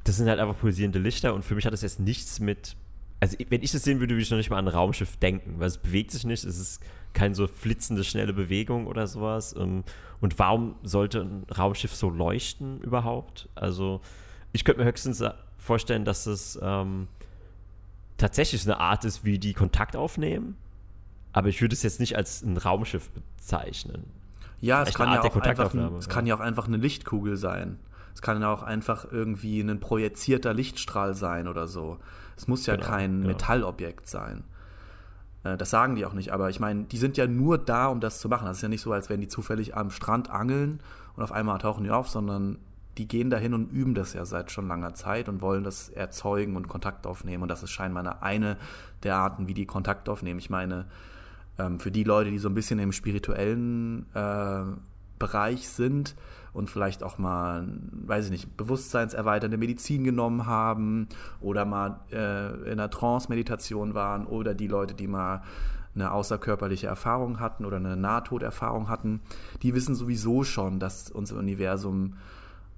[0.04, 2.76] das sind halt einfach pulsierende Lichter und für mich hat das jetzt nichts mit.
[3.20, 5.60] Also, wenn ich das sehen würde, würde ich noch nicht mal an ein Raumschiff denken,
[5.60, 6.82] weil es bewegt sich nicht, es ist
[7.14, 9.54] keine so flitzende, schnelle Bewegung oder sowas.
[9.54, 9.86] Und
[10.38, 13.50] warum sollte ein Raumschiff so leuchten überhaupt?
[13.56, 14.02] Also,
[14.52, 15.24] ich könnte mir höchstens
[15.58, 17.08] vorstellen, dass es ähm,
[18.18, 20.56] tatsächlich eine Art ist, wie die Kontakt aufnehmen,
[21.34, 24.06] aber ich würde es jetzt nicht als ein Raumschiff bezeichnen.
[24.60, 27.80] Ja, es kann ja, auch einfach es kann ja auch einfach eine Lichtkugel sein.
[28.18, 32.00] Es kann ja auch einfach irgendwie ein projizierter Lichtstrahl sein oder so.
[32.36, 33.28] Es muss ja Genau, kein genau.
[33.28, 34.44] Metallobjekt sein.
[35.44, 38.00] Äh, Das sagen die auch nicht, aber ich meine, die sind ja nur da, um
[38.00, 38.48] das zu machen.
[38.48, 40.80] Das ist ja nicht so, als wenn die zufällig am Strand angeln
[41.16, 42.58] und auf einmal tauchen die auf, sondern
[42.98, 46.56] die gehen dahin und üben das ja seit schon langer Zeit und wollen das erzeugen
[46.56, 47.44] und Kontakt aufnehmen.
[47.44, 48.58] Und das ist scheinbar eine, eine
[49.04, 50.40] der Arten, wie die Kontakt aufnehmen.
[50.40, 50.86] Ich meine,
[51.60, 54.64] ähm, für die Leute, die so ein bisschen im spirituellen äh,
[55.20, 56.16] Bereich sind
[56.54, 61.08] und vielleicht auch mal, weiß ich nicht, bewusstseinserweiternde Medizin genommen haben
[61.40, 65.44] oder mal äh, in einer Trance-Meditation waren oder die Leute, die mal
[65.94, 69.22] eine außerkörperliche Erfahrung hatten oder eine Nahtoderfahrung hatten,
[69.64, 72.14] die wissen sowieso schon, dass unser Universum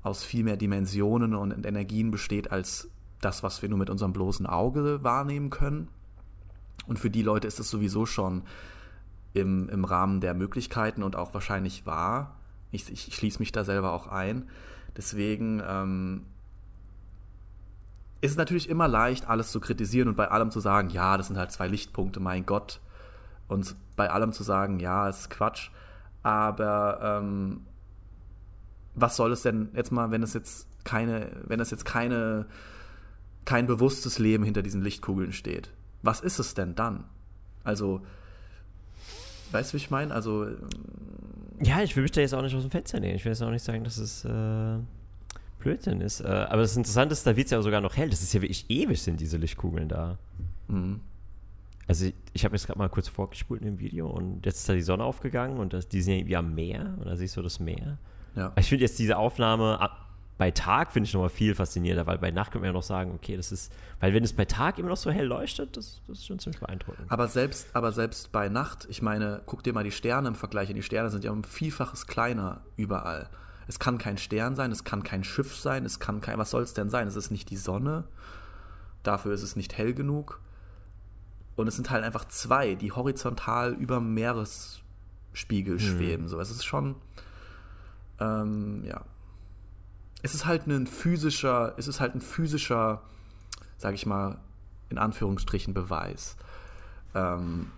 [0.01, 2.89] aus viel mehr Dimensionen und Energien besteht als
[3.21, 5.89] das, was wir nur mit unserem bloßen Auge wahrnehmen können.
[6.87, 8.43] Und für die Leute ist es sowieso schon
[9.33, 12.35] im, im Rahmen der Möglichkeiten und auch wahrscheinlich wahr.
[12.71, 14.49] Ich, ich schließe mich da selber auch ein.
[14.95, 16.25] Deswegen ähm,
[18.21, 21.27] ist es natürlich immer leicht, alles zu kritisieren und bei allem zu sagen, ja, das
[21.27, 22.81] sind halt zwei Lichtpunkte, mein Gott.
[23.47, 25.71] Und bei allem zu sagen, ja, es ist Quatsch.
[26.21, 27.65] Aber ähm,
[28.95, 32.45] was soll es denn jetzt mal, wenn es jetzt keine, wenn es jetzt keine,
[33.45, 35.71] kein bewusstes Leben hinter diesen Lichtkugeln steht?
[36.01, 37.05] Was ist es denn dann?
[37.63, 38.05] Also,
[39.51, 40.13] weißt du, wie ich meine?
[40.13, 40.47] Also,
[41.61, 43.15] Ja, ich will mich da jetzt auch nicht aus dem Fenster nehmen.
[43.15, 44.77] Ich will jetzt auch nicht sagen, dass es äh,
[45.59, 46.21] Blödsinn ist.
[46.21, 48.09] Äh, aber das Interessante ist, da wird es ja sogar noch hell.
[48.09, 50.17] Das ist ja wirklich ewig, sind diese Lichtkugeln da.
[50.67, 50.99] mh.
[51.87, 54.69] Also ich, ich habe jetzt gerade mal kurz vorgespult in dem Video und jetzt ist
[54.69, 57.35] da die Sonne aufgegangen und das, die sind ja irgendwie am Meer und da siehst
[57.35, 57.97] du das Meer.
[58.35, 58.53] ja.
[58.59, 59.79] Ich finde jetzt diese Aufnahme
[60.39, 63.11] bei Tag finde ich nochmal viel faszinierender, weil bei Nacht könnte man ja noch sagen,
[63.13, 66.19] okay, das ist, weil wenn es bei Tag immer noch so hell leuchtet, das, das
[66.19, 67.11] ist schon ziemlich beeindruckend.
[67.11, 70.69] Aber selbst, aber selbst bei Nacht, ich meine, guck dir mal die Sterne im Vergleich
[70.69, 70.75] an.
[70.75, 73.29] Die Sterne sind ja um ein Vielfaches kleiner überall.
[73.67, 76.63] Es kann kein Stern sein, es kann kein Schiff sein, es kann kein, was soll
[76.63, 77.09] es denn sein?
[77.09, 78.05] Es ist nicht die Sonne,
[79.03, 80.39] dafür ist es nicht hell genug.
[81.57, 86.29] Und es sind halt einfach zwei, die horizontal über dem Meeresspiegel schweben.
[86.29, 86.95] So, es ist schon,
[88.21, 89.01] ähm, ja.
[90.21, 93.01] Es ist halt ein physischer, es ist halt ein physischer,
[93.77, 94.39] sag ich mal,
[94.89, 96.35] in Anführungsstrichen Beweis.
[97.15, 97.71] Ähm,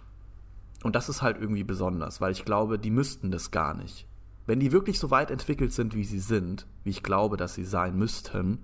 [0.84, 4.08] und das ist halt irgendwie besonders, weil ich glaube, die müssten das gar nicht.
[4.48, 7.64] Wenn die wirklich so weit entwickelt sind, wie sie sind, wie ich glaube, dass sie
[7.64, 8.60] sein müssten,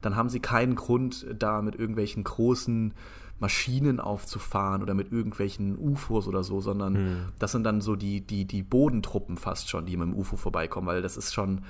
[0.00, 2.92] dann haben sie keinen Grund, da mit irgendwelchen großen
[3.38, 6.94] Maschinen aufzufahren oder mit irgendwelchen UFOs oder so, sondern
[7.38, 10.86] das sind dann so die, die, die Bodentruppen fast schon, die mit dem UFO vorbeikommen,
[10.86, 11.62] weil das ist schon,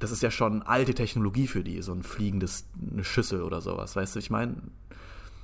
[0.00, 3.94] das ist ja schon alte Technologie für die, so ein fliegendes, eine Schüssel oder sowas,
[3.94, 4.56] weißt du, ich meine,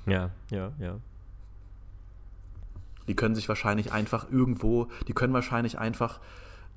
[0.07, 0.99] Ja, ja, ja.
[3.07, 6.19] Die können sich wahrscheinlich einfach irgendwo, die können wahrscheinlich einfach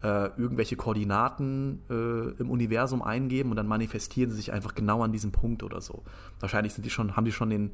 [0.03, 5.11] äh, irgendwelche Koordinaten äh, im Universum eingeben und dann manifestieren sie sich einfach genau an
[5.11, 6.03] diesem Punkt oder so.
[6.39, 7.71] Wahrscheinlich sind die schon, haben die schon den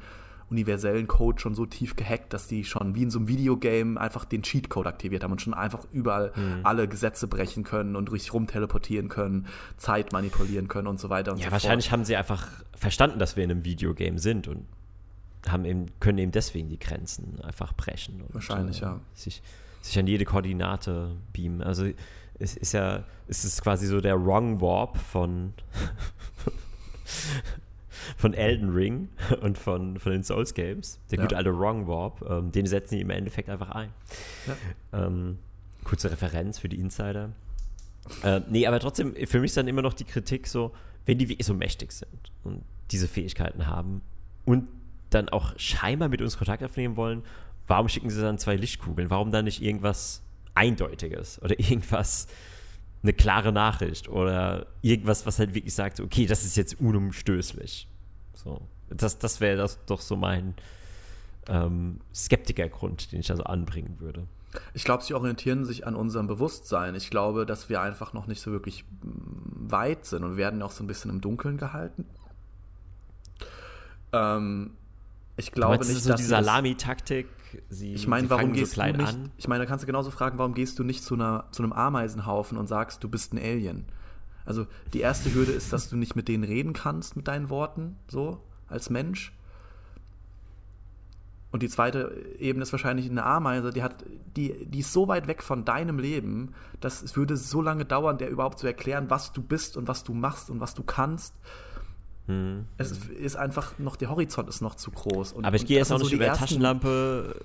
[0.49, 4.25] universellen Code schon so tief gehackt, dass die schon wie in so einem Videogame einfach
[4.25, 6.59] den Cheatcode aktiviert haben und schon einfach überall Mhm.
[6.63, 11.31] alle Gesetze brechen können und durch sich rumteleportieren können, Zeit manipulieren können und so weiter
[11.31, 11.93] und Ja, so wahrscheinlich fort.
[11.93, 14.65] haben sie einfach verstanden, dass wir in einem Videogame sind und
[15.47, 18.21] haben eben, können eben deswegen die Grenzen einfach brechen.
[18.21, 18.99] Und, Wahrscheinlich, ja.
[19.13, 19.41] Sich,
[19.81, 21.61] sich an jede Koordinate beamen.
[21.61, 21.87] Also
[22.39, 25.53] es ist ja, es ist quasi so der Wrong Warp von,
[28.17, 29.09] von Elden Ring
[29.41, 30.99] und von, von den Souls Games.
[31.11, 31.23] Der Ja.
[31.25, 33.89] gute alte Wrong Warp, ähm, den setzen die im Endeffekt einfach ein.
[34.93, 35.39] Ähm,
[35.83, 37.29] kurze Referenz für die Insider.
[38.23, 40.71] Äh, nee, aber trotzdem, für mich ist dann immer noch die Kritik so,
[41.05, 44.01] wenn die wirklich so mächtig sind und diese Fähigkeiten haben
[44.45, 44.67] und
[45.09, 47.23] dann auch scheinbar mit uns Kontakt aufnehmen wollen,
[47.67, 49.09] warum schicken sie dann zwei Lichtkugeln?
[49.09, 50.21] Warum dann nicht irgendwas
[50.53, 52.27] Eindeutiges oder irgendwas,
[53.05, 57.87] eine klare Nachricht oder irgendwas, was halt wirklich sagt, okay, das ist jetzt unumstößlich.
[58.33, 58.61] So.
[58.89, 60.55] Das, das wäre das doch so mein
[61.47, 64.27] ähm, Skeptikergrund, den ich da so anbringen würde.
[64.73, 66.95] Ich glaube, sie orientieren sich an unserem Bewusstsein.
[66.95, 70.71] Ich glaube, dass wir einfach noch nicht so wirklich mm, weit sind und werden auch
[70.71, 72.05] so ein bisschen im Dunkeln gehalten.
[74.13, 74.71] Ähm,
[75.37, 77.27] ich glaube das nicht, ist so dass die Salami-Taktik.
[77.69, 79.13] Sie, Ich meine, warum gehst so klein du nicht?
[79.13, 79.31] an.
[79.37, 81.73] Ich meine, da kannst du genauso fragen, warum gehst du nicht zu, einer, zu einem
[81.73, 83.85] Ameisenhaufen und sagst, du bist ein Alien?
[84.45, 87.97] Also die erste Hürde ist, dass du nicht mit denen reden kannst mit deinen Worten,
[88.07, 89.33] so als Mensch.
[91.51, 94.03] Und die zweite Ebene ist wahrscheinlich eine Ameise, die hat,
[94.35, 98.17] die, die ist so weit weg von deinem Leben, dass es würde so lange dauern,
[98.17, 101.33] der überhaupt zu erklären, was du bist und was du machst und was du kannst.
[102.27, 102.65] Hm.
[102.77, 105.33] Es ist einfach noch, der Horizont ist noch zu groß.
[105.33, 107.39] Und, Aber ich gehe jetzt auch nicht so über ersten- Taschenlampe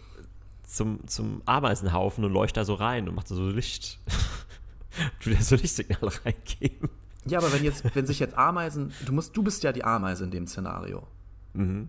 [0.64, 3.99] zum, zum Ameisenhaufen und leuchte da so rein und mache so Licht.
[5.24, 6.89] du dir so Lichtsignale reingeben.
[7.26, 10.24] Ja, aber wenn jetzt, wenn sich jetzt Ameisen, du musst, du bist ja die Ameise
[10.24, 11.07] in dem Szenario.
[11.53, 11.89] Mhm,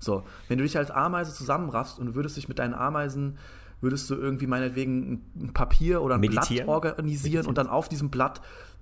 [0.00, 3.38] So, wenn du dich als Ameise zusammenraffst und würdest dich mit deinen Ameisen,
[3.80, 6.66] würdest du irgendwie meinetwegen ein- Papier oder ein Meditieren?
[6.66, 8.40] Blatt organisieren und dann auf diesem Blatt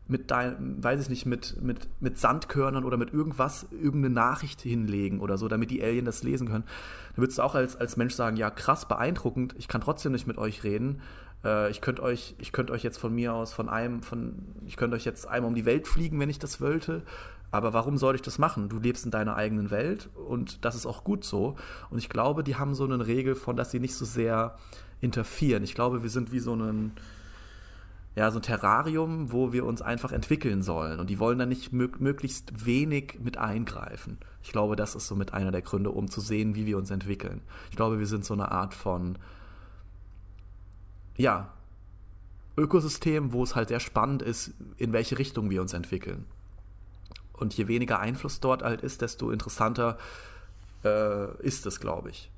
[0.08, 5.20] mit deinem, weiß ich nicht, mit, mit, mit Sandkörnern oder mit irgendwas, irgendeine Nachricht hinlegen
[5.20, 6.64] oder so, damit die Alien das lesen können.
[7.14, 10.26] Dann würdest du auch als, als Mensch sagen, ja, krass, beeindruckend, ich kann trotzdem nicht
[10.26, 11.00] mit euch reden.
[11.44, 14.76] Äh, ich könnte euch, ich könnte euch jetzt von mir aus, von einem, von, ich
[14.76, 17.02] könnte euch jetzt einmal um die Welt fliegen, wenn ich das wollte.
[17.50, 18.68] Aber warum soll ich das machen?
[18.68, 21.56] Du lebst in deiner eigenen Welt und das ist auch gut so.
[21.90, 24.56] Und ich glaube, die haben so eine Regel von, dass sie nicht so sehr
[25.00, 25.62] interferieren.
[25.62, 26.92] Ich glaube, wir sind wie so ein,
[28.16, 31.00] ja, so ein Terrarium, wo wir uns einfach entwickeln sollen.
[31.00, 34.16] Und die wollen dann nicht mög möglichst wenig mit eingreifen.
[34.42, 36.90] Ich glaube, das ist so mit einer der Gründe, um zu sehen, wie wir uns
[36.90, 37.42] entwickeln.
[37.70, 39.18] Ich glaube, wir sind so eine Art von,
[41.18, 41.52] ja,
[42.56, 46.24] Ökosystem, wo es halt sehr spannend ist, in welche Richtung wir uns entwickeln.
[47.34, 49.98] Und je weniger Einfluss dort halt ist, desto interessanter
[50.84, 52.30] äh, ist es, glaube ich.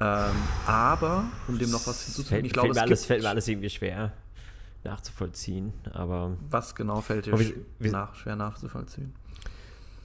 [0.00, 0.34] Ähm,
[0.66, 3.48] aber, um dem noch was hinzuzufügen, ich glaube, fällt, mir es alles, fällt mir alles
[3.48, 4.12] irgendwie schwer
[4.84, 5.72] nachzuvollziehen.
[5.92, 9.14] Aber was genau fällt dir sch- wir- nach, schwer nachzuvollziehen?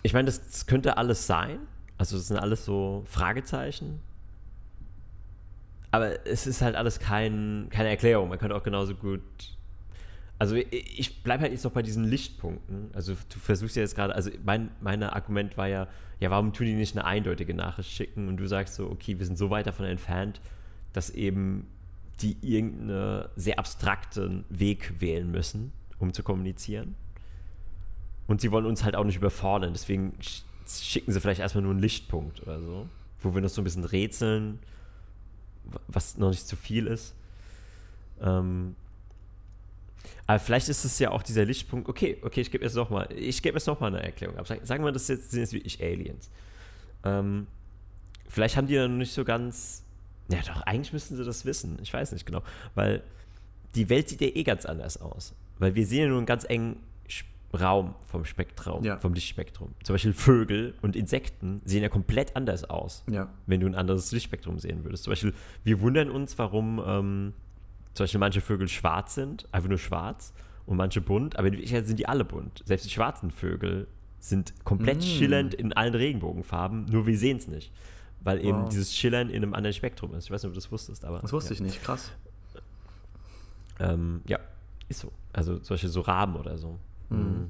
[0.04, 1.60] ich meine, das, das könnte alles sein.
[1.98, 4.00] Also das sind alles so Fragezeichen.
[5.92, 8.30] Aber es ist halt alles kein, keine Erklärung.
[8.30, 9.22] Man könnte auch genauso gut.
[10.40, 12.92] Also ich- bleibe halt jetzt noch bei diesen Lichtpunkten.
[12.94, 15.88] Also du versuchst ja jetzt gerade, also mein, mein Argument war ja,
[16.20, 18.28] ja, warum tun die nicht eine eindeutige Nachricht schicken?
[18.28, 20.40] Und du sagst so, okay, wir sind so weit davon entfernt,
[20.94, 21.66] dass eben
[22.22, 26.96] die irgendeinen sehr abstrakten Weg wählen müssen, um zu kommunizieren.
[28.28, 29.74] Und sie wollen uns halt auch nicht überfordern.
[29.74, 30.42] Deswegen sch-
[30.84, 32.88] schicken sie vielleicht erstmal nur einen Lichtpunkt oder so,
[33.22, 34.60] wo wir noch so ein bisschen rätseln,
[35.66, 37.16] wa- was noch nicht zu viel ist.
[38.22, 38.76] Ähm,
[40.26, 43.08] aber vielleicht ist es ja auch dieser Lichtpunkt, okay, okay, ich gebe jetzt noch mal,
[43.16, 44.48] ich gebe jetzt eine Erklärung ab.
[44.48, 46.30] Sag- Sagen wir, das jetzt, sind jetzt wirklich Aliens.
[47.04, 47.48] Ähm,
[48.28, 49.84] vielleicht haben die ja noch nicht so ganz,
[50.30, 52.42] ja doch, eigentlich müssten sie das wissen, ich weiß nicht genau,
[52.76, 53.04] weil
[53.76, 55.34] die Welt sieht ja eh ganz anders aus.
[55.60, 56.78] Weil wir sehen ja nur einen ganz engen
[57.58, 58.98] Raum vom Spektrum, Ja.
[59.00, 59.74] vom Lichtspektrum.
[59.84, 63.30] Zum Beispiel Vögel und Insekten sehen ja komplett anders aus, Ja.
[63.46, 65.06] wenn du ein anderes Lichtspektrum sehen würdest.
[65.06, 65.34] Zum Beispiel,
[65.64, 67.34] wir wundern uns, warum ähm,
[67.98, 70.34] zum Beispiel manche Vögel schwarz sind, einfach nur schwarz,
[70.66, 72.62] und manche bunt, aber in Wirklichkeit sind die alle bunt.
[72.66, 73.88] Selbst die schwarzen Vögel
[74.20, 75.02] sind komplett Mm.
[75.02, 77.72] schillernd in allen Regenbogenfarben, nur wir sehen es nicht.
[78.22, 78.70] Weil eben Wow.
[78.70, 80.26] dieses Schillern in einem anderen Spektrum ist.
[80.26, 81.20] Ich weiß nicht, ob du das wusstest, aber.
[81.20, 81.56] Das wusste ja.
[81.56, 82.12] ich nicht, krass.
[83.80, 84.40] Ähm, ja,
[84.90, 85.12] ist so.
[85.34, 86.80] Also solche so Raben oder so.
[87.10, 87.50] Mhm.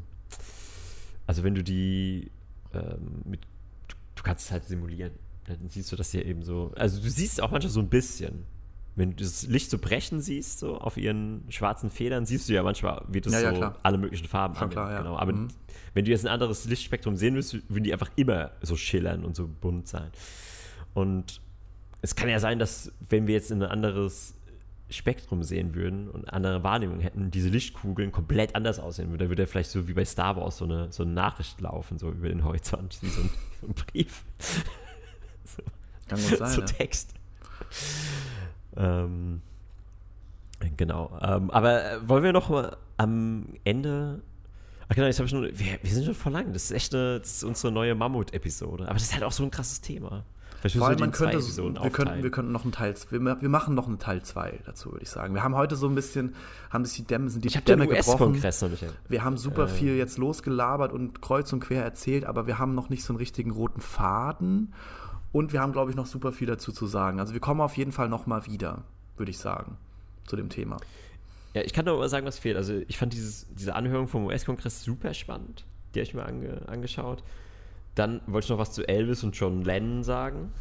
[1.25, 2.29] Also wenn du die
[2.73, 3.41] ähm, mit,
[3.87, 5.13] du, du kannst es halt simulieren.
[5.45, 6.73] Dann siehst du das hier eben so.
[6.75, 8.45] Also du siehst auch manchmal so ein bisschen.
[8.97, 12.63] Wenn du das Licht so brechen siehst, so auf ihren schwarzen Federn, siehst du ja
[12.63, 13.75] manchmal, wie das Ja, ja, so klar.
[13.83, 14.97] alle möglichen Farben klar, ja.
[14.99, 15.17] Genau.
[15.17, 15.47] Aber Mhm.
[15.93, 19.35] wenn du jetzt ein anderes Lichtspektrum sehen willst, würden die einfach immer so schillern und
[19.35, 20.09] so bunt sein.
[20.93, 21.41] Und
[22.01, 24.33] es kann ja sein, dass wenn wir jetzt ein anderes
[24.89, 29.19] Spektrum sehen würden und andere Wahrnehmung hätten, diese Lichtkugeln komplett anders aussehen würden.
[29.19, 31.99] Da würde ja vielleicht so wie bei Star Wars so eine, so eine Nachricht laufen,
[31.99, 33.29] so über den Horizont, wie so ein,
[33.61, 34.23] so ein Brief.
[36.07, 36.51] Kann gut sein.
[36.51, 36.65] so ja.
[36.67, 37.13] Text.
[38.77, 39.41] Ähm,
[40.77, 41.17] genau.
[41.21, 44.21] Ähm, aber äh, wollen wir noch mal am Ende.
[44.89, 45.43] Ach genau, jetzt habe ich nur.
[45.43, 46.53] Wir, wir sind schon voll lang.
[46.53, 48.85] Das ist echt eine, das ist unsere neue Mammut-Episode.
[48.85, 50.23] Aber das ist halt auch so ein krasses Thema.
[50.59, 53.75] Vielleicht Vor allem, man könnte, wir, könnten, wir könnten noch einen Teil, wir, wir machen
[53.75, 55.35] noch einen Teil 2 dazu, würde ich sagen.
[55.35, 56.33] Wir haben heute so ein bisschen,
[56.71, 58.09] haben sich die Dämme, sind die ich Dämme gebrochen.
[58.09, 58.83] US-Kongress noch nicht.
[59.07, 59.67] Wir haben super Äh.
[59.67, 63.19] viel jetzt losgelabert und kreuz und quer erzählt, aber wir haben noch nicht so einen
[63.19, 64.73] richtigen roten Faden.
[65.37, 67.19] Und wir haben, glaube ich, noch super viel dazu zu sagen.
[67.19, 68.85] Also wir kommen auf jeden Fall noch mal wieder,
[69.17, 69.77] würde ich sagen,
[70.25, 70.77] zu dem Thema.
[71.53, 72.57] Ja, ich kann nur mal sagen, was fehlt.
[72.57, 75.63] Also ich fand dieses, diese Anhörung vom US-Kongress super spannend.
[75.93, 77.21] Die habe ich mir ange, angeschaut.
[77.93, 80.51] Dann wollte ich noch was zu Elvis und John Lennon sagen.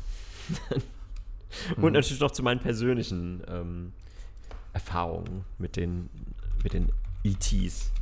[1.79, 3.95] und natürlich noch zu meinen persönlichen ähm,
[4.75, 6.11] Erfahrungen mit den,
[6.63, 6.93] mit den
[7.25, 7.93] ETs.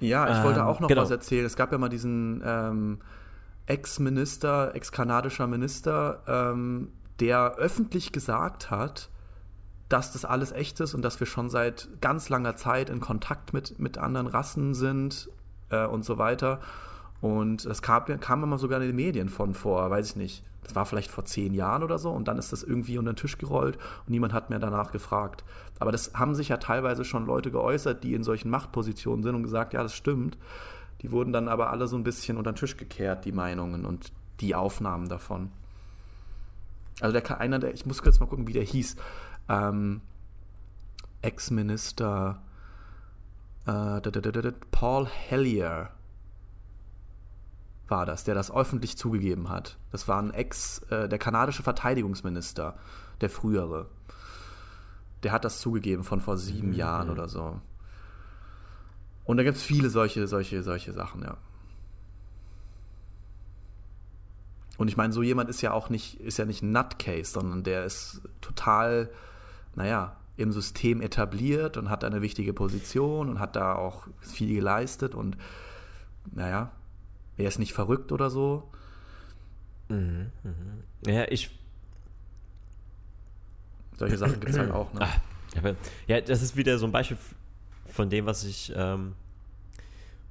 [0.00, 1.02] Ja, ich Ähm, wollte auch noch genau.
[1.02, 1.44] was erzählen.
[1.44, 2.98] Es gab ja mal diesen ähm,
[3.66, 9.10] Ex-Minister, ex-kanadischer Minister, ähm, der öffentlich gesagt hat,
[9.88, 13.52] dass das alles echt ist und dass wir schon seit ganz langer Zeit in Kontakt
[13.52, 15.28] mit, mit anderen Rassen sind
[15.70, 16.60] äh, und so weiter.
[17.20, 20.74] Und das kam, kam immer sogar in den Medien von vor, weiß ich nicht, das
[20.74, 23.38] war vielleicht vor zehn Jahren oder so und dann ist das irgendwie unter den Tisch
[23.38, 25.44] gerollt und niemand hat mehr danach gefragt.
[25.78, 29.42] Aber das haben sich ja teilweise schon Leute geäußert, die in solchen Machtpositionen sind und
[29.42, 30.38] gesagt, ja, das stimmt.
[31.02, 34.12] Die wurden dann aber alle so ein bisschen unter den Tisch gekehrt, die Meinungen und
[34.40, 35.50] die Aufnahmen davon.
[37.00, 38.96] Also der einer, der, ich muss kurz mal gucken, wie der hieß.
[39.48, 40.02] Ähm,
[41.22, 42.42] Ex-Minister
[43.66, 45.90] äh, Paul Hellier
[47.90, 49.78] war das, der das öffentlich zugegeben hat.
[49.90, 52.76] Das war ein Ex, äh, der kanadische Verteidigungsminister,
[53.20, 53.88] der frühere.
[55.22, 57.60] Der hat das zugegeben von vor sieben Jahren oder so.
[59.24, 61.36] Und da gibt es viele solche, solche, solche Sachen, ja.
[64.78, 67.62] Und ich meine, so jemand ist ja auch nicht, ist ja nicht ein Nutcase, sondern
[67.62, 69.10] der ist total,
[69.74, 75.14] naja, im System etabliert und hat eine wichtige Position und hat da auch viel geleistet
[75.14, 75.36] und
[76.32, 76.72] naja,
[77.40, 78.70] er ist nicht verrückt oder so.
[81.06, 81.50] Ja, ich.
[83.98, 84.92] Solche Sachen gibt es halt auch.
[84.94, 85.06] Ne?
[85.56, 85.74] Aber,
[86.06, 87.18] ja, das ist wieder so ein Beispiel
[87.86, 89.14] von dem, was ich, ähm,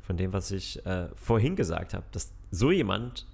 [0.02, 3.28] von dem, was ich äh, vorhin gesagt habe, dass so jemand,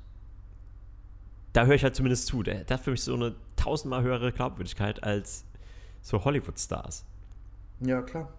[1.53, 4.31] da höre ich halt zumindest zu, der, der hat für mich so eine tausendmal höhere
[4.31, 5.45] Glaubwürdigkeit als
[6.01, 7.05] so Hollywood-Stars.
[7.81, 8.33] Ja, klar.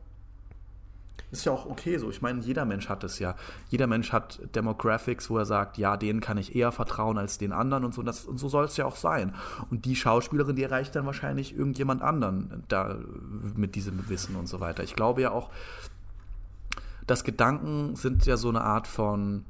[1.32, 2.08] Ist ja auch okay so.
[2.08, 3.34] Ich meine, jeder Mensch hat es ja.
[3.68, 7.52] Jeder Mensch hat Demographics, wo er sagt, ja, denen kann ich eher vertrauen als den
[7.52, 8.00] anderen und so.
[8.00, 9.34] Und, das, und so soll es ja auch sein.
[9.70, 12.96] Und die Schauspielerin, die erreicht dann wahrscheinlich irgendjemand anderen da
[13.56, 14.84] mit diesem Wissen und so weiter.
[14.84, 15.50] Ich glaube ja auch,
[17.08, 19.44] dass Gedanken sind ja so eine Art von.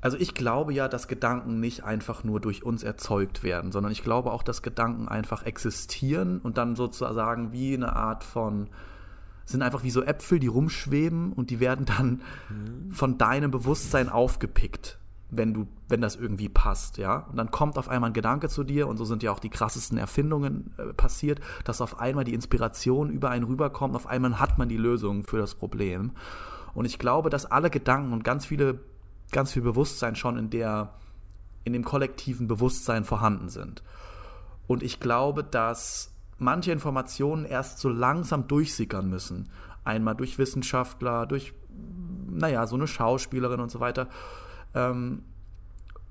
[0.00, 4.04] Also ich glaube ja, dass Gedanken nicht einfach nur durch uns erzeugt werden, sondern ich
[4.04, 8.68] glaube auch, dass Gedanken einfach existieren und dann sozusagen wie eine Art von
[9.48, 12.20] sind einfach wie so Äpfel, die rumschweben und die werden dann
[12.90, 14.98] von deinem Bewusstsein aufgepickt,
[15.30, 17.26] wenn du, wenn das irgendwie passt, ja.
[17.30, 19.48] Und dann kommt auf einmal ein Gedanke zu dir und so sind ja auch die
[19.48, 24.58] krassesten Erfindungen äh, passiert, dass auf einmal die Inspiration über einen rüberkommt, auf einmal hat
[24.58, 26.12] man die Lösung für das Problem.
[26.74, 28.80] Und ich glaube, dass alle Gedanken und ganz viele,
[29.32, 30.92] ganz viel Bewusstsein schon in der,
[31.64, 33.82] in dem kollektiven Bewusstsein vorhanden sind.
[34.66, 39.50] Und ich glaube, dass manche Informationen erst so langsam durchsickern müssen.
[39.84, 41.52] Einmal durch Wissenschaftler, durch,
[42.30, 44.08] naja, so eine Schauspielerin und so weiter.
[44.74, 45.22] Ähm,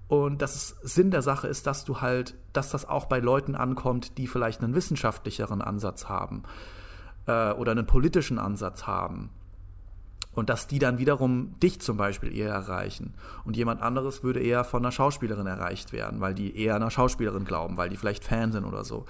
[0.08, 3.56] und dass es Sinn der Sache ist, dass du halt, dass das auch bei Leuten
[3.56, 6.44] ankommt, die vielleicht einen wissenschaftlicheren Ansatz haben
[7.26, 9.30] äh, oder einen politischen Ansatz haben.
[10.34, 13.16] Und dass die dann wiederum dich zum Beispiel eher erreichen.
[13.44, 17.44] Und jemand anderes würde eher von einer Schauspielerin erreicht werden, weil die eher einer Schauspielerin
[17.44, 19.06] glauben, weil die vielleicht Fan sind oder so.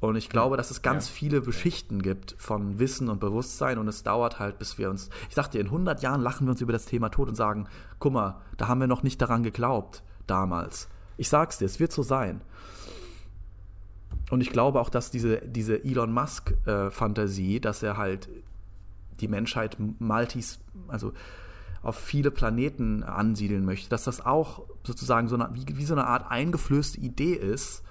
[0.00, 1.14] Und ich glaube, dass es ganz Ja.
[1.14, 5.34] viele Beschichten gibt von Wissen und Bewusstsein und es dauert halt, bis wir uns, ich
[5.34, 7.66] sag dir, in 100 Jahren lachen wir uns über das Thema Tod und sagen,
[7.98, 10.88] guck mal, da haben wir noch nicht daran geglaubt, damals.
[11.18, 12.40] Ich sag's dir, es wird so sein.
[14.30, 18.28] Und ich glaube auch, dass diese, diese Elon Musk-Fantasie, dass er halt
[19.20, 21.12] die Menschheit multis, also
[21.82, 26.06] auf viele Planeten ansiedeln möchte, dass das auch sozusagen so eine, wie, wie so eine
[26.06, 27.82] Art eingeflößte Idee ist,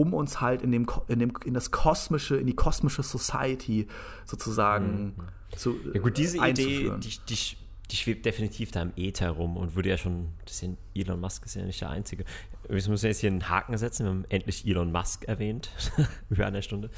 [0.00, 3.86] um uns halt in dem, in dem in das kosmische, in die kosmische Society
[4.24, 5.14] sozusagen mhm.
[5.56, 7.56] zu Ja gut, diese Idee, die, die,
[7.90, 11.44] die schwebt definitiv da im Äther rum und wurde ja schon, das ist Elon Musk
[11.44, 12.24] ist ja nicht der Einzige.
[12.66, 15.70] Wir müssen jetzt hier einen Haken setzen, wir haben endlich Elon Musk erwähnt,
[16.30, 16.90] über eine Stunde.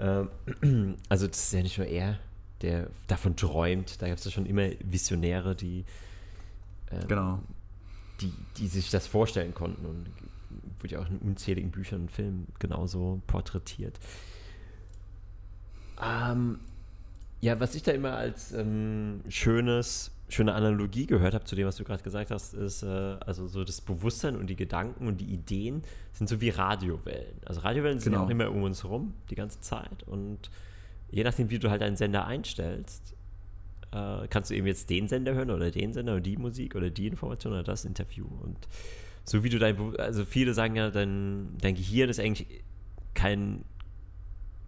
[0.00, 0.28] Ähm,
[1.08, 2.18] also das ist ja nicht nur er,
[2.62, 5.84] der davon träumt, da gab es ja schon immer Visionäre, die,
[6.90, 7.42] ähm, genau.
[8.20, 10.06] die, die sich das vorstellen konnten und
[10.84, 13.98] wurde ja auch in unzähligen Büchern und Filmen genauso porträtiert.
[16.00, 16.60] Ähm,
[17.40, 21.76] ja, was ich da immer als ähm, schönes, schöne Analogie gehört habe zu dem, was
[21.76, 25.26] du gerade gesagt hast, ist, äh, also so das Bewusstsein und die Gedanken und die
[25.26, 25.82] Ideen
[26.12, 27.36] sind so wie Radiowellen.
[27.44, 28.24] Also Radiowellen sind genau.
[28.24, 30.50] auch immer um uns herum die ganze Zeit und
[31.10, 33.14] je nachdem, wie du halt deinen Sender einstellst,
[33.92, 36.90] äh, kannst du eben jetzt den Sender hören oder den Sender oder die Musik oder
[36.90, 38.58] die Information oder das Interview und
[39.24, 42.62] so wie du dein, also viele sagen ja, dein, dein Gehirn ist eigentlich
[43.14, 43.64] kein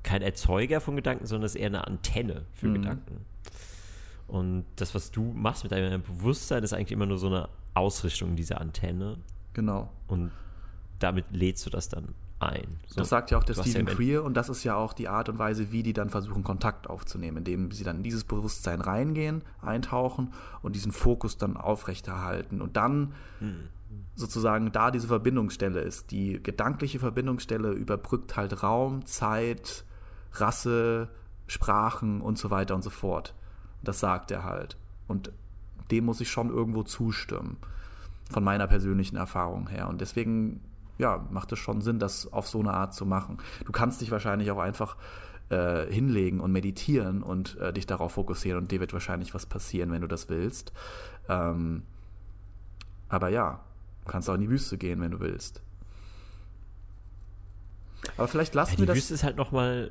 [0.07, 2.75] kein Erzeuger von Gedanken, sondern es ist eher eine Antenne für mhm.
[2.75, 3.27] Gedanken.
[4.29, 8.37] Und das, was du machst mit deinem Bewusstsein, ist eigentlich immer nur so eine Ausrichtung
[8.37, 9.19] dieser Antenne.
[9.53, 9.91] Genau.
[10.07, 10.31] Und
[11.01, 12.67] damit lädst du das dann ein.
[12.87, 15.09] So, das sagt ja auch der Stephen ja Creer und das ist ja auch die
[15.09, 18.81] Art und Weise, wie die dann versuchen, Kontakt aufzunehmen, indem sie dann in dieses Bewusstsein
[18.81, 20.33] reingehen, eintauchen
[20.63, 23.69] und diesen Fokus dann aufrechterhalten und dann hm.
[24.15, 26.11] sozusagen da diese Verbindungsstelle ist.
[26.11, 29.85] Die gedankliche Verbindungsstelle überbrückt halt Raum, Zeit,
[30.33, 31.09] Rasse,
[31.47, 33.35] Sprachen und so weiter und so fort.
[33.83, 34.77] Das sagt er halt.
[35.07, 35.33] Und
[35.91, 37.57] dem muss ich schon irgendwo zustimmen,
[38.31, 39.89] von meiner persönlichen Erfahrung her.
[39.89, 40.61] Und deswegen,
[40.99, 43.39] ja, macht es schon Sinn, das auf so eine Art zu machen.
[43.65, 44.97] Du kannst dich wahrscheinlich auch einfach
[45.49, 49.93] äh, hinlegen und meditieren und äh, dich darauf fokussieren und dir wird wahrscheinlich was passieren,
[49.93, 50.73] wenn du das willst.
[51.29, 51.83] Ähm,
[53.09, 53.61] aber ja,
[54.05, 55.63] du kannst auch in die Wüste gehen, wenn du willst.
[58.17, 58.95] Aber vielleicht lassen ja, wir das.
[58.95, 59.91] Die Wüste ist halt nochmal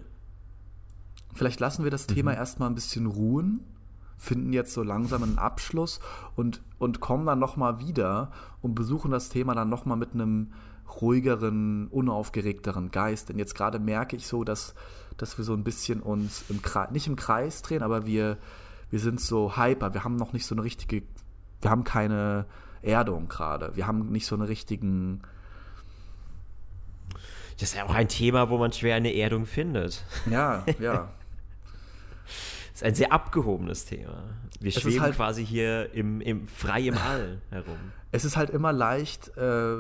[1.36, 2.14] Vielleicht lassen wir das mhm.
[2.14, 3.60] Thema erstmal ein bisschen ruhen,
[4.18, 6.00] finden jetzt so langsam einen Abschluss
[6.36, 10.54] und, und kommen dann nochmal wieder und besuchen das Thema dann nochmal mit einem
[11.02, 13.30] ruhigeren, unaufgeregteren Geist.
[13.30, 14.76] Denn jetzt gerade merke ich so, dass,
[15.18, 18.38] dass wir so ein bisschen uns im Kreis, nicht im Kreis drehen, aber wir,
[18.90, 19.94] wir sind so hyper.
[19.94, 21.04] Wir haben noch nicht so eine richtige,
[21.62, 22.46] wir haben keine
[22.82, 23.76] Erdung gerade.
[23.76, 25.22] Wir haben nicht so einen richtigen.
[27.60, 30.04] Das ist ja auch ein Thema, wo man schwer eine Erdung findet.
[30.30, 31.10] Ja, ja.
[32.74, 34.24] ist ein sehr abgehobenes Thema.
[34.60, 37.78] Wir es schweben halt, quasi hier im, im frei im All herum.
[38.16, 39.76] Es ist halt immer leicht, äh,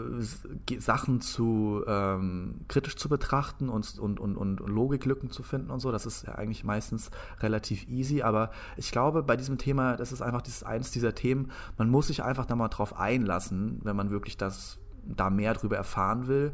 [0.78, 5.90] Sachen zu ähm, kritisch zu betrachten und, und, und, und Logiklücken zu finden und so.
[5.90, 8.24] Das ist ja eigentlich meistens relativ easy.
[8.24, 12.07] Aber ich glaube, bei diesem Thema, das ist einfach dieses, eines dieser Themen, man muss
[12.07, 16.52] sich einfach da mal drauf einlassen, wenn man wirklich das da mehr drüber erfahren will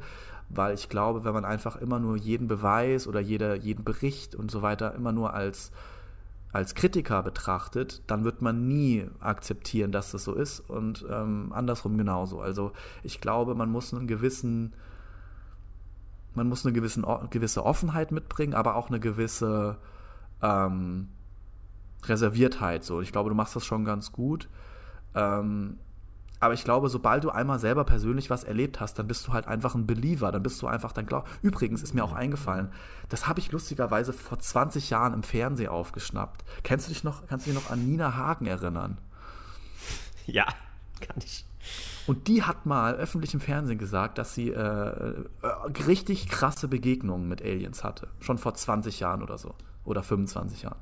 [0.53, 4.51] weil ich glaube, wenn man einfach immer nur jeden Beweis oder jeder, jeden Bericht und
[4.51, 5.71] so weiter immer nur als,
[6.51, 11.97] als Kritiker betrachtet, dann wird man nie akzeptieren, dass das so ist und ähm, andersrum
[11.97, 12.41] genauso.
[12.41, 12.73] Also
[13.03, 14.73] ich glaube, man muss einen gewissen,
[16.35, 19.77] man muss eine gewissen, gewisse Offenheit mitbringen, aber auch eine gewisse
[20.41, 21.09] ähm,
[22.03, 22.83] Reserviertheit.
[22.83, 24.49] So, ich glaube, du machst das schon ganz gut.
[25.15, 25.77] Ähm,
[26.41, 29.47] aber ich glaube, sobald du einmal selber persönlich was erlebt hast, dann bist du halt
[29.47, 30.31] einfach ein Believer.
[30.31, 31.23] Dann bist du einfach dann klar.
[31.43, 32.71] Übrigens ist mir auch eingefallen,
[33.09, 36.43] das habe ich lustigerweise vor 20 Jahren im Fernsehen aufgeschnappt.
[36.63, 38.97] Kennst du dich noch, kannst du dich noch an Nina Hagen erinnern?
[40.25, 40.47] Ja,
[40.99, 41.45] kann ich.
[42.07, 45.25] Und die hat mal öffentlich im Fernsehen gesagt, dass sie äh, äh,
[45.87, 48.07] richtig krasse Begegnungen mit Aliens hatte.
[48.19, 49.53] Schon vor 20 Jahren oder so.
[49.85, 50.79] Oder 25 Jahren.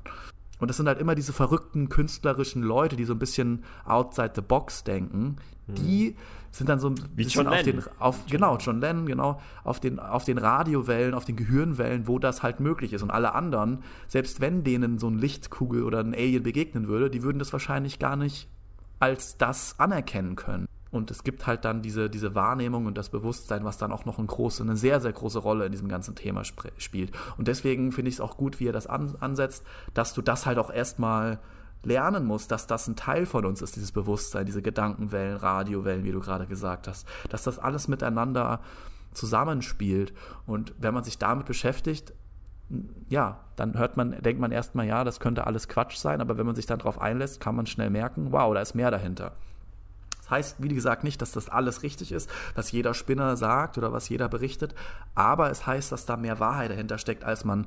[0.60, 4.42] Und das sind halt immer diese verrückten künstlerischen Leute, die so ein bisschen outside the
[4.42, 5.36] box denken.
[5.66, 5.74] Mhm.
[5.74, 6.16] Die
[6.50, 9.98] sind dann so ein Wie bisschen auf den, auf, genau, John Lennon, genau, auf den,
[9.98, 13.02] auf den Radiowellen, auf den Gehirnwellen, wo das halt möglich ist.
[13.02, 17.22] Und alle anderen, selbst wenn denen so ein Lichtkugel oder ein Alien begegnen würde, die
[17.22, 18.48] würden das wahrscheinlich gar nicht
[18.98, 20.66] als das anerkennen können.
[20.90, 24.18] Und es gibt halt dann diese, diese Wahrnehmung und das Bewusstsein, was dann auch noch
[24.18, 27.12] eine, große, eine sehr, sehr große Rolle in diesem ganzen Thema spielt.
[27.36, 29.64] Und deswegen finde ich es auch gut, wie er das an, ansetzt,
[29.94, 31.38] dass du das halt auch erstmal
[31.82, 36.12] lernen musst, dass das ein Teil von uns ist, dieses Bewusstsein, diese Gedankenwellen, Radiowellen, wie
[36.12, 38.60] du gerade gesagt hast, dass das alles miteinander
[39.12, 40.12] zusammenspielt.
[40.46, 42.12] Und wenn man sich damit beschäftigt,
[43.08, 46.46] ja, dann hört man, denkt man erstmal, ja, das könnte alles Quatsch sein, aber wenn
[46.46, 49.32] man sich dann darauf einlässt, kann man schnell merken, wow, da ist mehr dahinter.
[50.30, 54.08] Heißt, wie gesagt, nicht, dass das alles richtig ist, was jeder Spinner sagt oder was
[54.08, 54.74] jeder berichtet,
[55.14, 57.66] aber es heißt, dass da mehr Wahrheit dahinter steckt, als man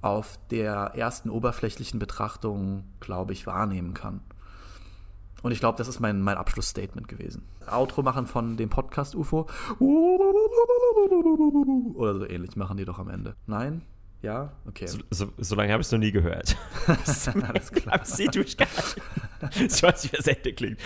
[0.00, 4.20] auf der ersten oberflächlichen Betrachtung, glaube ich, wahrnehmen kann.
[5.42, 7.42] Und ich glaube, das ist mein, mein Abschlussstatement gewesen.
[7.70, 9.48] Outro machen von dem Podcast UFO.
[11.94, 13.34] Oder so ähnlich machen die doch am Ende.
[13.46, 13.82] Nein?
[14.22, 14.52] Ja?
[14.66, 14.86] Okay.
[14.86, 16.56] So, so, so lange habe ich es noch nie gehört.
[16.86, 17.94] Alles klar.
[17.94, 19.02] Aber sie durchgehalten.
[19.56, 20.80] Ich weiß nicht, wie das Ende klingt.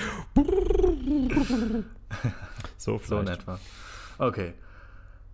[2.79, 3.43] So, So in vielleicht.
[3.43, 3.59] etwa.
[4.19, 4.55] Okay.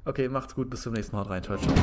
[0.04, 0.68] Okay, macht's gut.
[0.70, 1.22] Bis zum nächsten Mal.
[1.22, 1.42] Haut rein.
[1.42, 1.74] Ciao, ciao.